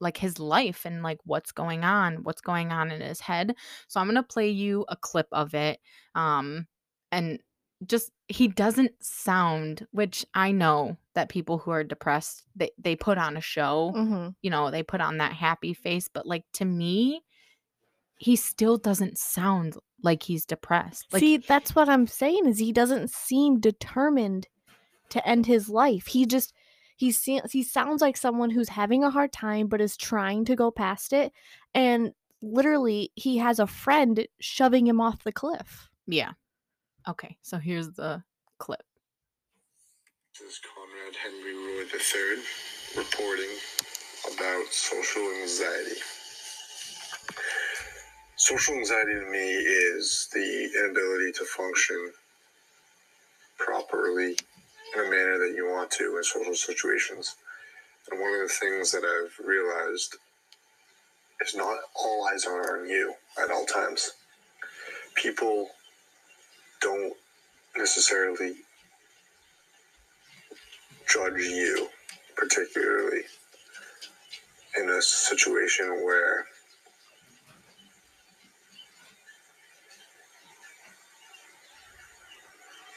like 0.00 0.16
his 0.16 0.38
life 0.38 0.84
and 0.84 1.02
like 1.02 1.18
what's 1.24 1.52
going 1.52 1.82
on, 1.84 2.22
what's 2.22 2.40
going 2.40 2.70
on 2.70 2.90
in 2.90 3.00
his 3.00 3.20
head. 3.20 3.54
So 3.88 3.98
I'm 3.98 4.06
going 4.06 4.16
to 4.16 4.22
play 4.22 4.50
you 4.50 4.84
a 4.88 4.96
clip 4.96 5.26
of 5.32 5.54
it. 5.54 5.80
Um 6.14 6.66
and 7.12 7.38
just 7.86 8.10
he 8.28 8.48
doesn't 8.48 8.92
sound 9.00 9.86
which 9.90 10.24
I 10.34 10.50
know 10.50 10.96
that 11.14 11.28
people 11.28 11.58
who 11.58 11.70
are 11.70 11.84
depressed 11.84 12.44
they 12.56 12.70
they 12.78 12.96
put 12.96 13.18
on 13.18 13.36
a 13.36 13.40
show 13.40 13.92
Mm-hmm. 13.94 14.28
you 14.42 14.50
know, 14.50 14.70
they 14.70 14.82
put 14.82 15.00
on 15.00 15.18
that 15.18 15.32
happy 15.34 15.74
face, 15.74 16.08
but 16.12 16.26
like 16.26 16.44
to 16.54 16.64
me, 16.64 17.22
he 18.18 18.34
still 18.36 18.78
doesn't 18.78 19.18
sound 19.18 19.76
like 20.02 20.22
he's 20.22 20.46
depressed. 20.46 21.06
Like 21.12 21.20
See, 21.20 21.36
that's 21.36 21.74
what 21.74 21.88
I'm 21.88 22.06
saying 22.06 22.46
is 22.46 22.58
he 22.58 22.72
doesn't 22.72 23.10
seem 23.10 23.60
determined 23.60 24.46
to 25.10 25.26
end 25.28 25.46
his 25.46 25.68
life. 25.68 26.06
He 26.06 26.24
just 26.26 26.54
he 26.96 27.12
se- 27.12 27.42
he 27.52 27.62
sounds 27.62 28.00
like 28.00 28.16
someone 28.16 28.50
who's 28.50 28.70
having 28.70 29.04
a 29.04 29.10
hard 29.10 29.32
time 29.32 29.66
but 29.66 29.82
is 29.82 29.96
trying 29.98 30.46
to 30.46 30.56
go 30.56 30.70
past 30.70 31.12
it 31.12 31.30
and 31.74 32.12
literally 32.40 33.10
he 33.16 33.36
has 33.36 33.58
a 33.58 33.66
friend 33.66 34.26
shoving 34.40 34.86
him 34.86 35.00
off 35.00 35.24
the 35.24 35.32
cliff. 35.32 35.90
yeah. 36.06 36.32
Okay, 37.08 37.36
so 37.40 37.58
here's 37.58 37.92
the 37.92 38.20
clip. 38.58 38.82
This 40.32 40.54
is 40.54 40.60
Conrad 40.74 41.14
Henri 41.24 41.54
Roy 41.54 41.84
III 41.84 42.42
reporting 42.96 43.56
about 44.34 44.66
social 44.72 45.22
anxiety. 45.40 46.00
Social 48.34 48.74
anxiety 48.74 49.14
to 49.14 49.30
me 49.30 49.38
is 49.38 50.28
the 50.32 50.68
inability 50.80 51.30
to 51.32 51.44
function 51.44 52.10
properly 53.56 54.36
in 54.96 55.00
a 55.06 55.08
manner 55.08 55.38
that 55.38 55.54
you 55.56 55.70
want 55.70 55.92
to 55.92 56.16
in 56.16 56.24
social 56.24 56.54
situations. 56.54 57.36
And 58.10 58.20
one 58.20 58.34
of 58.34 58.40
the 58.40 58.52
things 58.52 58.90
that 58.90 59.04
I've 59.04 59.46
realized 59.46 60.16
is 61.40 61.54
not 61.54 61.78
all 61.94 62.28
eyes 62.32 62.46
are 62.46 62.80
on 62.80 62.88
you 62.88 63.14
at 63.40 63.52
all 63.52 63.64
times. 63.64 64.10
People 65.14 65.68
don't 66.80 67.14
necessarily 67.76 68.54
judge 71.08 71.40
you, 71.40 71.88
particularly 72.36 73.22
in 74.78 74.90
a 74.90 75.00
situation 75.02 76.02
where 76.04 76.46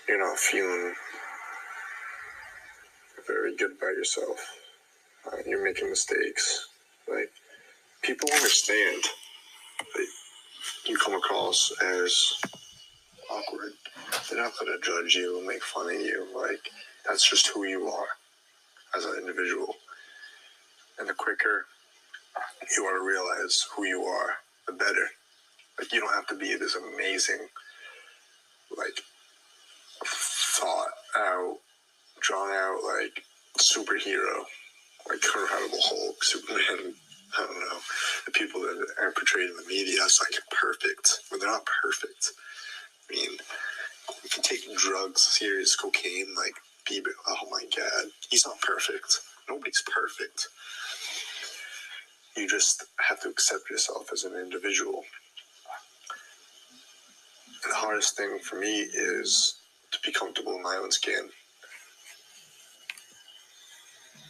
you're 0.07 0.19
not 0.19 0.37
feeling 0.37 0.93
very 3.27 3.55
good 3.55 3.71
about 3.71 3.93
yourself. 3.95 4.37
Uh, 5.27 5.37
you're 5.45 5.63
making 5.63 5.89
mistakes. 5.89 6.67
Like, 7.07 7.31
people 8.01 8.29
understand 8.33 9.03
that 9.95 10.07
you 10.85 10.97
come 10.97 11.13
across 11.13 11.71
as. 11.83 12.33
They're 14.29 14.41
not 14.41 14.53
going 14.59 14.71
to 14.71 14.85
judge 14.85 15.15
you 15.15 15.39
and 15.39 15.47
make 15.47 15.63
fun 15.63 15.87
of 15.87 15.99
you. 15.99 16.27
Like, 16.35 16.69
that's 17.07 17.27
just 17.29 17.47
who 17.47 17.65
you 17.65 17.87
are 17.87 18.07
as 18.95 19.05
an 19.05 19.15
individual. 19.19 19.75
And 20.99 21.07
the 21.07 21.13
quicker 21.13 21.65
you 22.75 22.83
are 22.85 22.97
to 22.99 23.05
realize 23.05 23.65
who 23.75 23.85
you 23.85 24.03
are, 24.03 24.35
the 24.67 24.73
better. 24.73 25.07
Like 25.77 25.91
you 25.93 26.01
don't 26.01 26.13
have 26.13 26.27
to 26.27 26.35
be 26.35 26.55
this 26.55 26.75
amazing, 26.75 27.47
like 28.77 29.01
thought 30.05 30.89
out, 31.17 31.57
drawn 32.19 32.51
out 32.51 32.79
like 32.83 33.23
superhero, 33.57 34.43
like 35.07 35.23
Incredible 35.23 35.79
Hulk, 35.81 36.23
Superman. 36.23 36.93
I 37.37 37.45
don't 37.45 37.59
know. 37.59 37.77
The 38.25 38.31
people 38.31 38.61
that 38.61 38.87
are 38.99 39.11
portrayed 39.11 39.51
in 39.51 39.55
the 39.55 39.67
media 39.67 40.03
as 40.03 40.19
like 40.19 40.41
perfect, 40.49 41.21
but 41.29 41.39
they're 41.39 41.49
not 41.49 41.67
perfect. 41.83 42.31
I 43.09 43.13
mean, 43.15 43.37
you 44.29 44.35
can 44.35 44.43
take 44.43 44.77
drugs, 44.77 45.21
serious 45.21 45.75
cocaine, 45.75 46.35
like 46.37 46.53
Bieber. 46.89 47.11
Oh 47.27 47.47
my 47.49 47.63
God, 47.75 48.11
he's 48.29 48.45
not 48.45 48.61
perfect. 48.61 49.21
Nobody's 49.49 49.83
perfect. 49.91 50.47
You 52.37 52.47
just 52.47 52.85
have 53.07 53.21
to 53.21 53.29
accept 53.29 53.69
yourself 53.69 54.11
as 54.13 54.23
an 54.25 54.35
individual. 54.35 55.03
And 57.63 57.71
the 57.71 57.75
hardest 57.75 58.15
thing 58.15 58.37
for 58.39 58.57
me 58.57 58.81
is 58.81 59.55
to 59.91 59.99
be 60.05 60.11
comfortable 60.11 60.55
in 60.55 60.61
my 60.61 60.75
own 60.75 60.91
skin. 60.91 61.29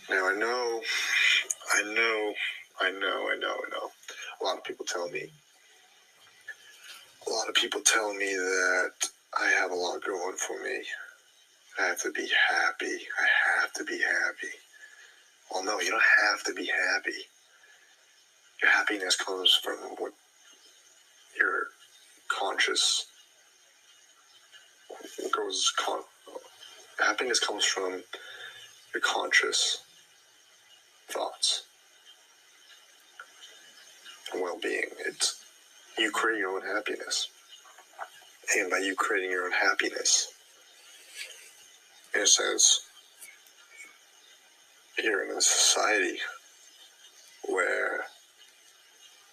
Now 0.10 0.30
I 0.30 0.36
know, 0.36 0.82
I 1.74 1.84
know, 1.84 2.34
I 2.80 2.92
know, 2.92 3.30
I 3.32 3.38
know, 3.38 3.54
I 3.54 3.70
know. 3.70 3.92
A 4.42 4.44
lot 4.44 4.58
of 4.58 4.64
people 4.64 4.86
tell 4.86 5.10
me. 5.10 5.28
A 7.28 7.30
lot 7.30 7.50
of 7.50 7.54
people 7.54 7.82
tell 7.82 8.14
me 8.14 8.34
that 8.34 8.92
I 9.38 9.48
have 9.60 9.72
a 9.72 9.76
lot 9.76 10.04
going 10.06 10.36
for 10.38 10.62
me. 10.64 10.84
I 11.80 11.86
have 11.88 12.02
to 12.04 12.12
be 12.12 12.30
happy. 12.50 12.86
I 13.20 13.60
have 13.62 13.74
to 13.74 13.84
be 13.84 14.00
happy. 14.00 14.54
Well, 15.52 15.64
no, 15.64 15.80
you 15.80 15.92
don't 15.92 16.02
have 16.32 16.44
to 16.46 16.54
be 16.54 16.66
happy. 16.66 17.18
Your 18.62 18.72
happiness 18.72 19.16
comes 19.16 19.54
from 19.64 19.78
what 19.98 20.14
your 21.40 21.68
conscious 22.30 23.06
goes. 25.36 25.74
Con- 25.78 26.04
happiness 27.00 27.40
comes 27.40 27.66
from 27.66 28.04
your 28.94 29.02
conscious 29.02 29.84
thoughts 31.10 31.64
and 34.34 34.42
well-being. 34.42 34.90
It's 35.06 35.44
you 35.98 36.12
create 36.12 36.40
your 36.40 36.52
own 36.56 36.62
happiness, 36.76 37.30
and 38.58 38.70
by 38.70 38.80
you 38.80 38.96
creating 38.96 39.32
your 39.32 39.46
own 39.46 39.52
happiness, 39.52 40.34
in 42.16 42.22
a 42.22 42.28
sense, 42.28 42.82
you're 45.04 45.24
in 45.30 45.38
a 45.38 45.42
society 45.42 46.18
where 47.48 48.06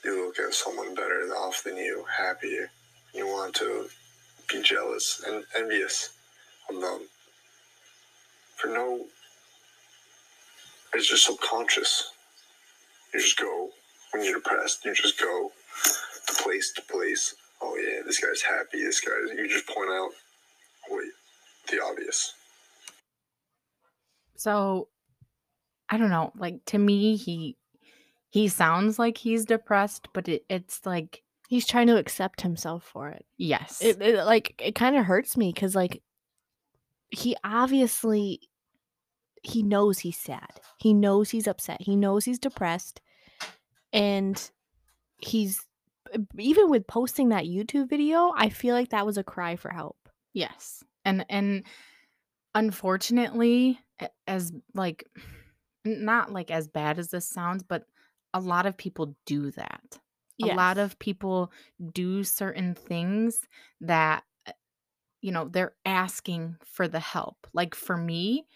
you 0.04 0.26
look 0.26 0.38
at 0.38 0.54
someone 0.54 0.94
better 0.94 1.22
off 1.36 1.62
than 1.64 1.76
you, 1.76 2.04
happier. 2.16 2.70
You 3.14 3.26
want 3.26 3.54
to 3.56 3.88
be 4.48 4.62
jealous 4.62 5.22
and 5.26 5.44
envious 5.56 6.10
of 6.70 6.80
them 6.80 7.08
for 8.56 8.68
no. 8.68 9.06
It's 10.94 11.08
just 11.08 11.26
subconscious. 11.26 12.10
You 13.12 13.20
just 13.20 13.38
go 13.38 13.70
when 14.12 14.24
you're 14.24 14.34
depressed, 14.34 14.84
you 14.84 14.94
just 14.94 15.20
go 15.20 15.50
to 16.26 16.42
place 16.42 16.72
to 16.72 16.82
place. 16.82 17.34
Oh 17.66 17.76
yeah, 17.76 18.02
this 18.04 18.20
guy's 18.20 18.42
happy. 18.42 18.82
This 18.82 19.00
guy's. 19.00 19.36
You 19.36 19.48
just 19.48 19.66
point 19.66 19.90
out, 19.90 20.10
wait, 20.90 21.10
the 21.70 21.82
obvious. 21.82 22.34
So 24.36 24.88
I 25.88 25.96
don't 25.96 26.10
know, 26.10 26.32
like 26.36 26.64
to 26.66 26.78
me 26.78 27.16
he 27.16 27.56
he 28.30 28.48
sounds 28.48 28.98
like 28.98 29.18
he's 29.18 29.44
depressed, 29.44 30.08
but 30.12 30.28
it, 30.28 30.44
it's 30.48 30.84
like 30.84 31.22
He's 31.48 31.66
trying 31.66 31.86
to 31.86 31.96
accept 31.96 32.40
himself 32.40 32.82
for 32.82 33.08
it. 33.08 33.24
yes. 33.36 33.80
It, 33.80 34.02
it 34.02 34.24
like 34.24 34.60
it 34.64 34.74
kind 34.74 34.96
of 34.96 35.04
hurts 35.04 35.36
me 35.36 35.52
because 35.52 35.76
like 35.76 36.02
he 37.10 37.36
obviously 37.44 38.40
he 39.42 39.62
knows 39.62 40.00
he's 40.00 40.18
sad. 40.18 40.60
He 40.78 40.92
knows 40.92 41.30
he's 41.30 41.46
upset. 41.46 41.80
He 41.80 41.94
knows 41.94 42.24
he's 42.24 42.40
depressed, 42.40 43.00
and 43.92 44.50
he's 45.18 45.64
even 46.38 46.70
with 46.70 46.86
posting 46.86 47.30
that 47.30 47.44
YouTube 47.44 47.88
video. 47.88 48.32
I 48.36 48.48
feel 48.48 48.74
like 48.74 48.90
that 48.90 49.06
was 49.06 49.18
a 49.18 49.24
cry 49.24 49.56
for 49.56 49.70
help. 49.70 49.96
Yes. 50.32 50.82
And 51.04 51.24
and 51.28 51.64
unfortunately, 52.54 53.80
as 54.26 54.52
like 54.74 55.04
not 55.84 56.32
like 56.32 56.50
as 56.50 56.68
bad 56.68 56.98
as 56.98 57.08
this 57.08 57.28
sounds, 57.28 57.62
but 57.62 57.84
a 58.34 58.40
lot 58.40 58.66
of 58.66 58.76
people 58.76 59.16
do 59.24 59.50
that. 59.52 59.98
A 60.42 60.54
lot 60.54 60.76
of 60.76 60.98
people 60.98 61.50
do 61.94 62.22
certain 62.22 62.74
things 62.74 63.40
that 63.80 64.22
uh, 64.46 64.52
you 65.22 65.32
know, 65.32 65.48
they're 65.48 65.74
asking 65.86 66.56
for 66.66 66.88
the 66.88 67.00
help. 67.00 67.46
Like 67.54 67.74
for 67.74 67.96
me, 67.96 68.46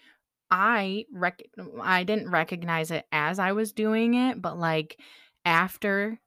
I 0.50 1.06
rec- 1.12 1.48
I 1.80 2.04
didn't 2.04 2.30
recognize 2.30 2.90
it 2.90 3.06
as 3.12 3.38
I 3.38 3.52
was 3.52 3.72
doing 3.72 4.14
it, 4.14 4.42
but 4.42 4.58
like 4.58 5.00
after 5.44 6.20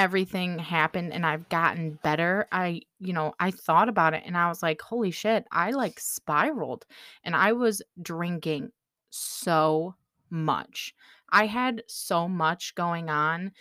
everything 0.00 0.58
happened 0.58 1.12
and 1.12 1.26
I've 1.26 1.46
gotten 1.50 1.98
better, 2.02 2.48
I, 2.50 2.80
you 3.00 3.12
know, 3.12 3.34
I 3.38 3.50
thought 3.50 3.90
about 3.90 4.14
it 4.14 4.22
and 4.24 4.34
I 4.34 4.48
was 4.48 4.62
like, 4.62 4.80
holy 4.80 5.10
shit, 5.10 5.46
I 5.52 5.72
like 5.72 6.00
spiraled 6.00 6.86
and 7.22 7.36
I 7.36 7.52
was 7.52 7.82
drinking 8.00 8.72
so 9.10 9.94
much. 10.30 10.94
I 11.28 11.44
had 11.44 11.82
so 11.86 12.26
much 12.28 12.74
going 12.74 13.10
on 13.10 13.52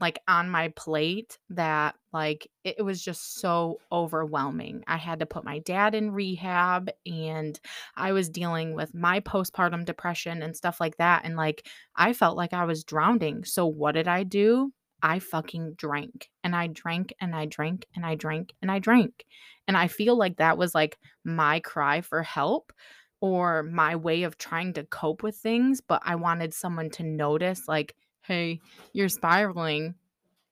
like 0.00 0.20
on 0.26 0.48
my 0.48 0.68
plate 0.68 1.38
that 1.50 1.96
like 2.14 2.48
it, 2.64 2.82
was 2.82 3.02
just 3.02 3.40
so 3.40 3.78
overwhelming. 3.92 4.84
I 4.86 4.96
had 4.96 5.18
to 5.18 5.26
put 5.26 5.44
my 5.44 5.58
dad 5.58 5.94
in 5.94 6.12
rehab 6.12 6.88
and 7.04 7.60
I 7.94 8.12
was 8.12 8.30
dealing 8.30 8.74
with 8.74 8.94
my 8.94 9.20
postpartum 9.20 9.84
depression 9.84 10.40
and 10.42 10.56
stuff 10.56 10.80
like 10.80 10.96
that 10.96 11.26
and 11.26 11.36
like 11.36 11.66
I 11.94 12.14
felt 12.14 12.38
like 12.38 12.54
I 12.54 12.64
was 12.64 12.84
drowning. 12.84 13.44
So 13.44 13.66
what 13.66 13.92
did 13.92 14.08
I 14.08 14.22
do? 14.22 14.72
I 15.02 15.18
fucking 15.18 15.74
drank 15.74 16.30
and 16.42 16.56
I 16.56 16.66
drank 16.68 17.14
and 17.20 17.34
I 17.34 17.46
drank 17.46 17.86
and 17.94 18.04
I 18.04 18.14
drank 18.14 18.54
and 18.62 18.70
I 18.70 18.78
drank. 18.78 19.26
And 19.66 19.76
I 19.76 19.88
feel 19.88 20.16
like 20.16 20.38
that 20.38 20.58
was 20.58 20.74
like 20.74 20.98
my 21.24 21.60
cry 21.60 22.00
for 22.00 22.22
help 22.22 22.72
or 23.20 23.62
my 23.62 23.96
way 23.96 24.22
of 24.22 24.38
trying 24.38 24.72
to 24.74 24.84
cope 24.84 25.22
with 25.22 25.36
things. 25.36 25.80
But 25.80 26.02
I 26.04 26.16
wanted 26.16 26.54
someone 26.54 26.90
to 26.90 27.02
notice, 27.02 27.68
like, 27.68 27.94
hey, 28.22 28.60
you're 28.92 29.08
spiraling. 29.08 29.94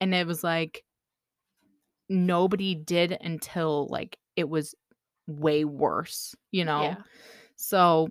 And 0.00 0.14
it 0.14 0.26
was 0.26 0.44
like, 0.44 0.84
nobody 2.08 2.74
did 2.74 3.16
until 3.20 3.88
like 3.88 4.18
it 4.36 4.48
was 4.48 4.74
way 5.26 5.64
worse, 5.64 6.34
you 6.52 6.64
know? 6.64 6.82
Yeah. 6.82 7.02
So 7.56 8.10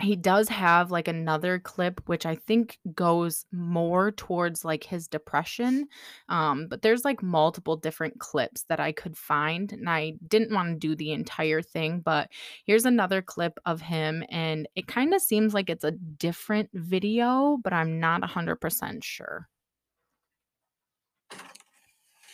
he 0.00 0.14
does 0.14 0.48
have 0.48 0.90
like 0.90 1.08
another 1.08 1.58
clip 1.58 2.00
which 2.06 2.24
I 2.24 2.36
think 2.36 2.78
goes 2.94 3.46
more 3.50 4.12
towards 4.12 4.64
like 4.64 4.84
his 4.84 5.08
depression. 5.08 5.88
Um, 6.28 6.68
but 6.68 6.82
there's 6.82 7.04
like 7.04 7.22
multiple 7.22 7.76
different 7.76 8.18
clips 8.20 8.64
that 8.68 8.78
I 8.78 8.92
could 8.92 9.16
find, 9.16 9.72
and 9.72 9.88
I 9.88 10.14
didn't 10.28 10.52
want 10.52 10.68
to 10.68 10.88
do 10.88 10.94
the 10.94 11.12
entire 11.12 11.62
thing, 11.62 12.00
but 12.00 12.30
here's 12.64 12.84
another 12.84 13.22
clip 13.22 13.58
of 13.66 13.80
him, 13.80 14.24
and 14.30 14.68
it 14.76 14.86
kind 14.86 15.14
of 15.14 15.22
seems 15.22 15.52
like 15.54 15.68
it's 15.68 15.84
a 15.84 15.92
different 15.92 16.70
video, 16.72 17.58
but 17.62 17.72
I'm 17.72 17.98
not 17.98 18.22
100% 18.22 19.02
sure. 19.02 19.48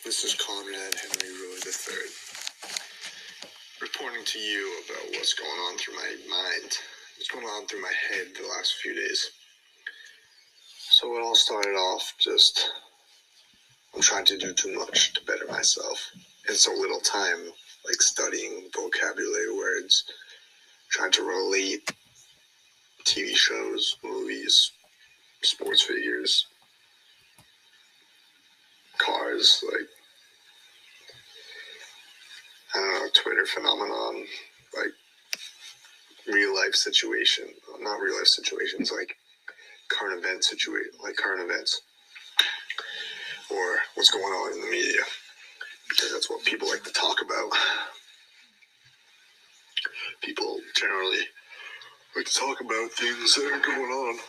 This 0.03 0.23
is 0.23 0.35
Conrad 0.35 0.95
Henri 0.95 1.29
Roy 1.33 1.57
III, 1.65 2.11
reporting 3.81 4.23
to 4.23 4.39
you 4.39 4.81
about 4.85 5.11
what's 5.13 5.33
going 5.33 5.49
on 5.49 5.77
through 5.77 5.95
my 5.95 6.15
mind, 6.29 6.77
what's 7.17 7.29
going 7.29 7.45
on 7.45 7.65
through 7.67 7.81
my 7.81 7.93
head 8.09 8.27
the 8.35 8.47
last 8.47 8.75
few 8.81 8.93
days. 8.93 9.31
So 10.89 11.15
it 11.15 11.21
all 11.21 11.35
started 11.35 11.75
off 11.75 12.13
just 12.19 12.69
I'm 13.95 14.01
trying 14.01 14.25
to 14.25 14.37
do 14.37 14.53
too 14.53 14.73
much 14.73 15.13
to 15.13 15.23
better 15.23 15.45
myself 15.47 16.11
in 16.49 16.55
so 16.55 16.73
little 16.73 16.99
time, 16.99 17.45
like 17.85 18.01
studying 18.01 18.69
vocabulary 18.75 19.55
words, 19.55 20.03
trying 20.89 21.11
to 21.13 21.23
relate 21.23 21.89
TV 23.05 23.35
shows, 23.35 23.95
movies, 24.03 24.71
sports 25.41 25.81
figures, 25.81 26.45
cars, 28.97 29.63
like 29.65 29.87
I 32.75 32.79
don't 32.79 32.93
know, 32.93 33.09
Twitter 33.13 33.45
phenomenon, 33.45 34.25
like 34.75 34.91
real 36.31 36.55
life 36.55 36.75
situation, 36.75 37.45
not 37.79 37.99
real 37.99 38.17
life 38.17 38.27
situations, 38.27 38.91
like 38.91 39.15
current 39.89 40.23
event 40.23 40.43
situation, 40.43 40.91
like 41.03 41.15
current 41.15 41.41
events, 41.41 41.81
or 43.51 43.77
what's 43.95 44.11
going 44.11 44.23
on 44.23 44.53
in 44.53 44.61
the 44.61 44.71
media, 44.71 45.01
because 45.89 46.11
that's 46.11 46.29
what 46.29 46.43
people 46.45 46.67
like 46.67 46.83
to 46.83 46.93
talk 46.93 47.21
about. 47.21 47.51
People 50.23 50.59
generally 50.75 51.21
like 52.15 52.25
to 52.25 52.33
talk 52.33 52.61
about 52.61 52.91
things 52.91 53.35
that 53.35 53.51
are 53.51 53.59
going 53.59 53.91
on. 53.91 54.19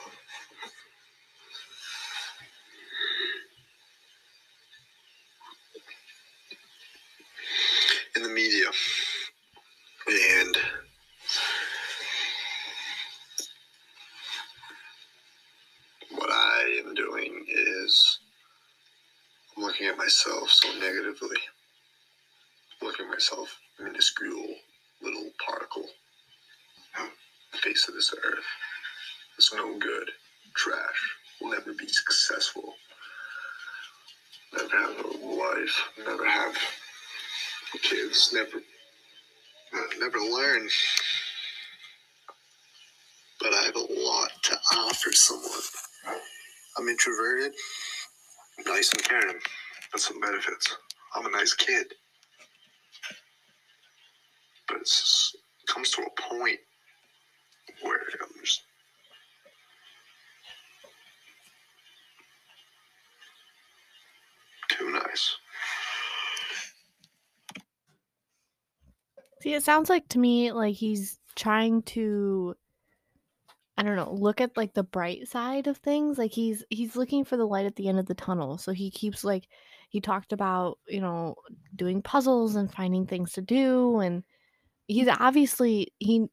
in 8.17 8.23
the 8.23 8.29
media. 8.31 8.65
And 10.09 10.57
what 16.13 16.31
I 16.31 16.83
am 16.85 16.95
doing 16.95 17.45
is 17.49 18.19
I'm 19.57 19.65
looking 19.65 19.87
at 19.87 19.97
myself 19.97 20.51
so 20.51 20.69
negatively. 20.79 21.37
Looking 22.83 23.07
at 23.07 23.13
myself 23.13 23.57
minuscule 23.79 24.55
little 25.03 25.31
particle. 25.45 25.87
The 27.53 27.59
face 27.59 27.89
of 27.89 27.95
this 27.95 28.15
earth. 28.25 28.45
It's 29.39 29.53
no 29.55 29.79
good. 29.79 30.11
Trash. 30.55 31.17
Will 31.41 31.51
never 31.51 31.73
be 31.73 31.87
successful. 31.87 32.75
Never 34.55 34.77
have 34.77 35.05
a 35.05 35.27
life. 35.27 35.89
Never 36.05 36.27
have 36.27 36.57
kids 37.83 38.33
never 38.33 38.63
never 39.99 40.19
learn 40.19 40.69
but 43.41 43.53
i 43.53 43.63
have 43.65 43.77
a 43.77 43.79
lot 43.79 44.31
to 44.43 44.59
offer 44.73 45.13
someone. 45.13 45.51
I'm 46.79 46.89
introverted 46.89 47.53
nice 48.67 48.93
and 48.93 49.03
caring 49.03 49.39
that's 49.93 50.09
some 50.09 50.21
benefits. 50.21 50.77
I'm 51.15 51.27
a 51.27 51.31
nice 51.31 51.55
kid. 51.55 51.87
But 54.69 54.81
just, 54.81 55.37
it 55.37 55.73
comes 55.73 55.91
to 55.93 56.03
a 56.03 56.35
point 56.35 56.59
where 57.83 58.01
i'm 58.21 58.29
just 58.45 58.63
too 64.69 64.91
nice. 64.91 65.37
See, 69.41 69.55
it 69.55 69.63
sounds 69.63 69.89
like 69.89 70.09
to 70.09 70.19
me 70.19 70.51
like 70.53 70.75
he's 70.75 71.19
trying 71.37 71.83
to 71.83 72.57
I 73.79 73.83
don't 73.83 73.97
know, 73.97 74.13
look 74.13 74.41
at 74.41 74.57
like 74.57 74.73
the 74.75 74.83
bright 74.83 75.29
side 75.29 75.67
of 75.67 75.77
things. 75.79 76.17
Like 76.19 76.33
he's 76.33 76.65
he's 76.71 76.97
looking 76.97 77.25
for 77.25 77.37
the 77.37 77.47
light 77.47 77.67
at 77.67 77.77
the 77.77 77.89
end 77.89 77.99
of 77.99 78.07
the 78.07 78.15
tunnel. 78.15 78.57
So 78.59 78.73
he 78.73 78.91
keeps 78.91 79.23
like 79.25 79.49
he 79.91 80.01
talked 80.01 80.33
about, 80.33 80.79
you 80.89 81.01
know, 81.01 81.35
doing 81.75 82.03
puzzles 82.03 82.57
and 82.57 82.73
finding 82.73 83.07
things 83.07 83.33
to 83.33 83.43
do 83.43 84.01
and 84.01 84.25
he's 84.89 85.09
obviously 85.09 85.93
he 85.99 86.27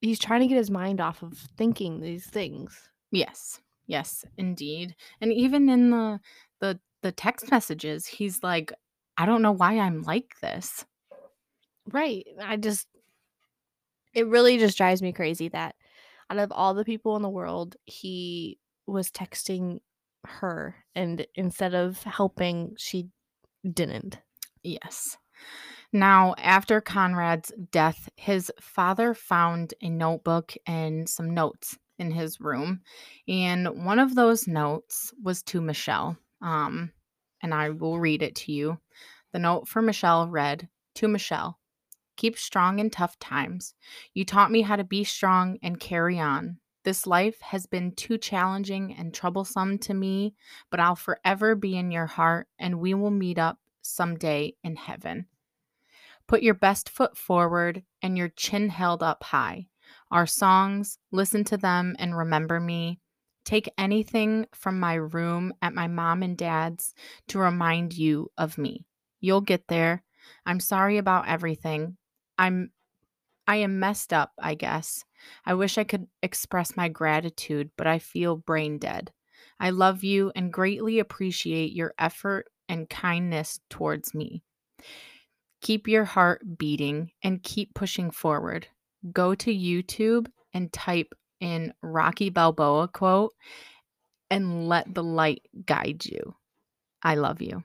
he's 0.00 0.18
trying 0.18 0.40
to 0.40 0.46
get 0.48 0.56
his 0.56 0.70
mind 0.70 1.00
off 1.00 1.22
of 1.22 1.34
thinking 1.56 2.00
these 2.00 2.26
things. 2.26 2.88
Yes. 3.10 3.60
Yes, 3.86 4.24
indeed. 4.36 4.94
And 5.20 5.32
even 5.32 5.68
in 5.68 5.90
the 5.90 6.20
the 6.60 6.80
the 7.02 7.12
text 7.12 7.50
messages, 7.50 8.06
he's 8.06 8.42
like, 8.42 8.72
I 9.16 9.24
don't 9.26 9.42
know 9.42 9.52
why 9.52 9.78
I'm 9.78 10.02
like 10.02 10.34
this. 10.42 10.84
Right. 11.92 12.26
I 12.42 12.56
just 12.56 12.86
it 14.14 14.26
really 14.26 14.58
just 14.58 14.76
drives 14.76 15.02
me 15.02 15.12
crazy 15.12 15.48
that 15.50 15.74
out 16.30 16.38
of 16.38 16.52
all 16.52 16.74
the 16.74 16.84
people 16.84 17.16
in 17.16 17.22
the 17.22 17.28
world, 17.28 17.76
he 17.84 18.58
was 18.86 19.10
texting 19.10 19.80
her 20.24 20.76
and 20.94 21.26
instead 21.34 21.74
of 21.74 22.02
helping 22.02 22.74
she 22.76 23.08
didn't 23.72 24.18
Yes. 24.62 25.16
Now, 25.92 26.34
after 26.36 26.80
Conrad's 26.80 27.52
death, 27.70 28.08
his 28.16 28.52
father 28.60 29.14
found 29.14 29.74
a 29.80 29.88
notebook 29.88 30.54
and 30.66 31.08
some 31.08 31.32
notes 31.32 31.78
in 31.98 32.10
his 32.10 32.40
room. 32.40 32.82
And 33.26 33.84
one 33.84 33.98
of 33.98 34.14
those 34.14 34.46
notes 34.46 35.12
was 35.22 35.42
to 35.44 35.60
Michelle. 35.60 36.16
Um, 36.42 36.92
and 37.42 37.54
I 37.54 37.70
will 37.70 37.98
read 37.98 38.22
it 38.22 38.34
to 38.36 38.52
you. 38.52 38.78
The 39.32 39.38
note 39.38 39.68
for 39.68 39.80
Michelle 39.80 40.28
read 40.28 40.68
To 40.96 41.08
Michelle, 41.08 41.58
keep 42.18 42.36
strong 42.36 42.78
in 42.80 42.90
tough 42.90 43.18
times. 43.18 43.72
You 44.12 44.26
taught 44.26 44.50
me 44.50 44.60
how 44.60 44.76
to 44.76 44.84
be 44.84 45.04
strong 45.04 45.56
and 45.62 45.80
carry 45.80 46.18
on. 46.18 46.58
This 46.84 47.06
life 47.06 47.40
has 47.40 47.66
been 47.66 47.92
too 47.92 48.18
challenging 48.18 48.94
and 48.98 49.14
troublesome 49.14 49.78
to 49.78 49.94
me, 49.94 50.34
but 50.70 50.80
I'll 50.80 50.96
forever 50.96 51.54
be 51.54 51.76
in 51.76 51.90
your 51.90 52.06
heart 52.06 52.48
and 52.58 52.80
we 52.80 52.94
will 52.94 53.10
meet 53.10 53.38
up 53.38 53.58
someday 53.82 54.54
in 54.62 54.76
heaven. 54.76 55.26
Put 56.26 56.42
your 56.42 56.54
best 56.54 56.88
foot 56.88 57.16
forward 57.16 57.82
and 58.02 58.16
your 58.16 58.28
chin 58.28 58.68
held 58.68 59.02
up 59.02 59.22
high. 59.22 59.68
Our 60.10 60.26
songs, 60.26 60.98
listen 61.10 61.44
to 61.44 61.56
them 61.56 61.94
and 61.98 62.16
remember 62.16 62.60
me. 62.60 63.00
Take 63.44 63.70
anything 63.78 64.46
from 64.54 64.80
my 64.80 64.94
room 64.94 65.52
at 65.62 65.74
my 65.74 65.88
mom 65.88 66.22
and 66.22 66.36
dad's 66.36 66.94
to 67.28 67.38
remind 67.38 67.96
you 67.96 68.30
of 68.36 68.58
me. 68.58 68.86
You'll 69.20 69.40
get 69.40 69.68
there. 69.68 70.04
I'm 70.46 70.60
sorry 70.60 70.96
about 70.96 71.28
everything. 71.28 71.97
I'm 72.38 72.70
I 73.46 73.56
am 73.56 73.80
messed 73.80 74.12
up, 74.12 74.32
I 74.38 74.54
guess. 74.54 75.04
I 75.46 75.54
wish 75.54 75.78
I 75.78 75.84
could 75.84 76.06
express 76.22 76.76
my 76.76 76.88
gratitude, 76.88 77.70
but 77.78 77.86
I 77.86 77.98
feel 77.98 78.36
brain 78.36 78.78
dead. 78.78 79.10
I 79.58 79.70
love 79.70 80.04
you 80.04 80.30
and 80.36 80.52
greatly 80.52 80.98
appreciate 80.98 81.72
your 81.72 81.94
effort 81.98 82.46
and 82.68 82.90
kindness 82.90 83.60
towards 83.70 84.14
me. 84.14 84.42
Keep 85.62 85.88
your 85.88 86.04
heart 86.04 86.58
beating 86.58 87.10
and 87.22 87.42
keep 87.42 87.74
pushing 87.74 88.10
forward. 88.10 88.68
Go 89.12 89.34
to 89.34 89.50
YouTube 89.52 90.28
and 90.52 90.72
type 90.72 91.14
in 91.40 91.72
Rocky 91.82 92.30
Balboa 92.30 92.88
quote 92.88 93.32
and 94.30 94.68
let 94.68 94.92
the 94.94 95.02
light 95.02 95.42
guide 95.64 96.04
you. 96.04 96.34
I 97.02 97.14
love 97.14 97.40
you. 97.40 97.64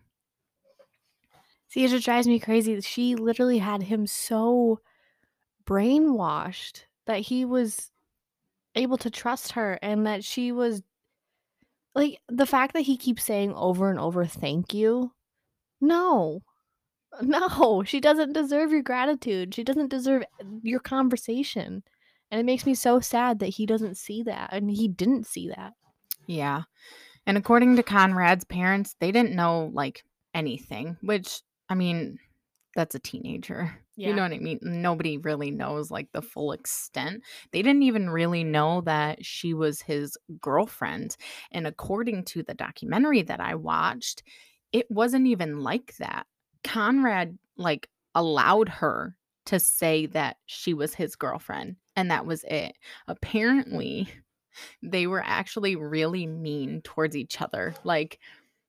See 1.73 1.85
it 1.85 1.89
just 1.89 2.05
drives 2.05 2.27
me 2.27 2.39
crazy. 2.39 2.79
She 2.81 3.15
literally 3.15 3.57
had 3.57 3.81
him 3.81 4.05
so 4.05 4.79
brainwashed 5.65 6.83
that 7.07 7.19
he 7.19 7.45
was 7.45 7.89
able 8.75 8.97
to 8.97 9.09
trust 9.09 9.53
her 9.53 9.79
and 9.81 10.05
that 10.05 10.23
she 10.23 10.51
was 10.51 10.83
like 11.95 12.19
the 12.29 12.45
fact 12.45 12.73
that 12.73 12.81
he 12.81 12.95
keeps 12.95 13.23
saying 13.23 13.53
over 13.53 13.89
and 13.89 13.99
over 13.99 14.23
thank 14.25 14.73
you. 14.73 15.11
No. 15.81 16.41
No 17.21 17.83
she 17.83 17.99
doesn't 17.99 18.33
deserve 18.33 18.71
your 18.71 18.81
gratitude. 18.81 19.53
She 19.53 19.63
doesn't 19.63 19.89
deserve 19.89 20.23
your 20.63 20.79
conversation. 20.79 21.83
And 22.31 22.39
it 22.39 22.45
makes 22.45 22.65
me 22.65 22.73
so 22.73 22.99
sad 22.99 23.37
that 23.39 23.49
he 23.49 23.67
doesn't 23.67 23.97
see 23.97 24.23
that 24.23 24.49
and 24.51 24.69
he 24.71 24.87
didn't 24.87 25.27
see 25.27 25.49
that. 25.49 25.73
Yeah. 26.25 26.63
And 27.27 27.37
according 27.37 27.75
to 27.75 27.83
Conrad's 27.83 28.45
parents, 28.45 28.95
they 28.99 29.11
didn't 29.11 29.35
know 29.35 29.69
like 29.73 30.03
anything, 30.33 30.97
which 31.01 31.41
I 31.73 31.75
mean, 31.75 32.19
that's 32.75 32.93
a 32.93 32.99
teenager. 32.99 33.75
You 33.95 34.13
know 34.13 34.21
what 34.21 34.31
I 34.31 34.37
mean? 34.37 34.59
Nobody 34.61 35.17
really 35.17 35.49
knows 35.49 35.89
like 35.89 36.11
the 36.11 36.21
full 36.21 36.51
extent. 36.51 37.23
They 37.51 37.63
didn't 37.63 37.81
even 37.81 38.11
really 38.11 38.43
know 38.43 38.81
that 38.81 39.25
she 39.25 39.55
was 39.55 39.81
his 39.81 40.15
girlfriend. 40.39 41.17
And 41.51 41.65
according 41.65 42.25
to 42.25 42.43
the 42.43 42.53
documentary 42.53 43.23
that 43.23 43.39
I 43.39 43.55
watched, 43.55 44.21
it 44.71 44.85
wasn't 44.91 45.25
even 45.25 45.61
like 45.61 45.97
that. 45.97 46.27
Conrad 46.63 47.39
like 47.57 47.89
allowed 48.13 48.69
her 48.69 49.15
to 49.47 49.59
say 49.59 50.05
that 50.07 50.37
she 50.45 50.75
was 50.75 50.93
his 50.93 51.15
girlfriend 51.15 51.77
and 51.95 52.11
that 52.11 52.27
was 52.27 52.43
it. 52.43 52.75
Apparently, 53.07 54.07
they 54.83 55.07
were 55.07 55.23
actually 55.25 55.75
really 55.75 56.27
mean 56.27 56.81
towards 56.83 57.15
each 57.15 57.41
other. 57.41 57.73
Like 57.83 58.19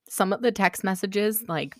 some 0.08 0.32
of 0.32 0.40
the 0.40 0.52
text 0.52 0.84
messages 0.84 1.44
like 1.48 1.76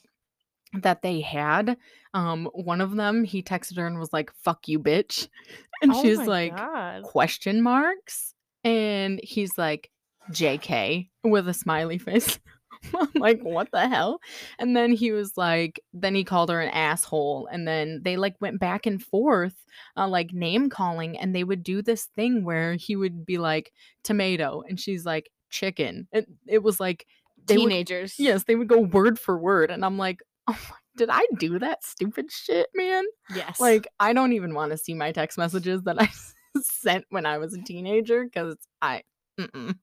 that 0.82 1.02
they 1.02 1.20
had, 1.20 1.76
um 2.14 2.46
one 2.54 2.80
of 2.80 2.96
them 2.96 3.24
he 3.24 3.42
texted 3.42 3.76
her 3.76 3.86
and 3.86 3.98
was 3.98 4.12
like 4.12 4.32
fuck 4.42 4.68
you 4.68 4.78
bitch. 4.78 5.28
And 5.82 5.92
Oh 5.92 6.02
she's 6.02 6.18
like 6.18 6.56
God. 6.56 7.02
question 7.02 7.60
marks 7.60 8.32
and 8.62 9.20
he's 9.22 9.58
like 9.58 9.90
JK 10.30 11.10
with 11.24 11.48
a 11.48 11.54
smiley 11.54 11.98
face. 11.98 12.38
I'm 12.94 13.08
like, 13.14 13.40
what 13.42 13.70
the 13.72 13.88
hell? 13.88 14.20
And 14.58 14.76
then 14.76 14.92
he 14.92 15.10
was 15.12 15.36
like, 15.36 15.80
then 15.92 16.14
he 16.14 16.22
called 16.24 16.50
her 16.50 16.60
an 16.60 16.70
asshole. 16.70 17.48
And 17.50 17.66
then 17.66 18.02
they 18.04 18.16
like 18.16 18.34
went 18.40 18.60
back 18.60 18.86
and 18.86 19.02
forth, 19.02 19.54
uh, 19.96 20.08
like 20.08 20.32
name 20.32 20.70
calling. 20.70 21.18
And 21.18 21.34
they 21.34 21.44
would 21.44 21.62
do 21.62 21.82
this 21.82 22.04
thing 22.16 22.44
where 22.44 22.74
he 22.74 22.96
would 22.96 23.24
be 23.24 23.38
like, 23.38 23.72
tomato. 24.02 24.62
And 24.68 24.78
she's 24.78 25.04
like, 25.04 25.30
chicken. 25.50 26.08
And 26.12 26.26
it 26.46 26.62
was 26.62 26.78
like, 26.78 27.06
they 27.46 27.56
would, 27.56 27.62
teenagers 27.68 28.14
yes, 28.18 28.44
they 28.44 28.54
would 28.54 28.68
go 28.68 28.78
word 28.80 29.18
for 29.18 29.38
word. 29.38 29.70
And 29.70 29.84
I'm 29.84 29.98
like, 29.98 30.20
oh 30.48 30.58
my, 30.70 30.76
did 30.96 31.08
I 31.10 31.26
do 31.38 31.58
that 31.58 31.84
stupid 31.84 32.30
shit, 32.30 32.68
man? 32.74 33.04
yes 33.34 33.60
Like, 33.60 33.88
I 33.98 34.12
don't 34.12 34.32
even 34.32 34.54
want 34.54 34.72
to 34.72 34.78
see 34.78 34.94
my 34.94 35.12
text 35.12 35.38
messages 35.38 35.82
that 35.84 36.00
I 36.00 36.08
sent 36.62 37.04
when 37.10 37.26
I 37.26 37.38
was 37.38 37.54
a 37.54 37.62
teenager 37.62 38.24
because 38.24 38.56
I, 38.80 39.02
mm-mm, 39.38 39.76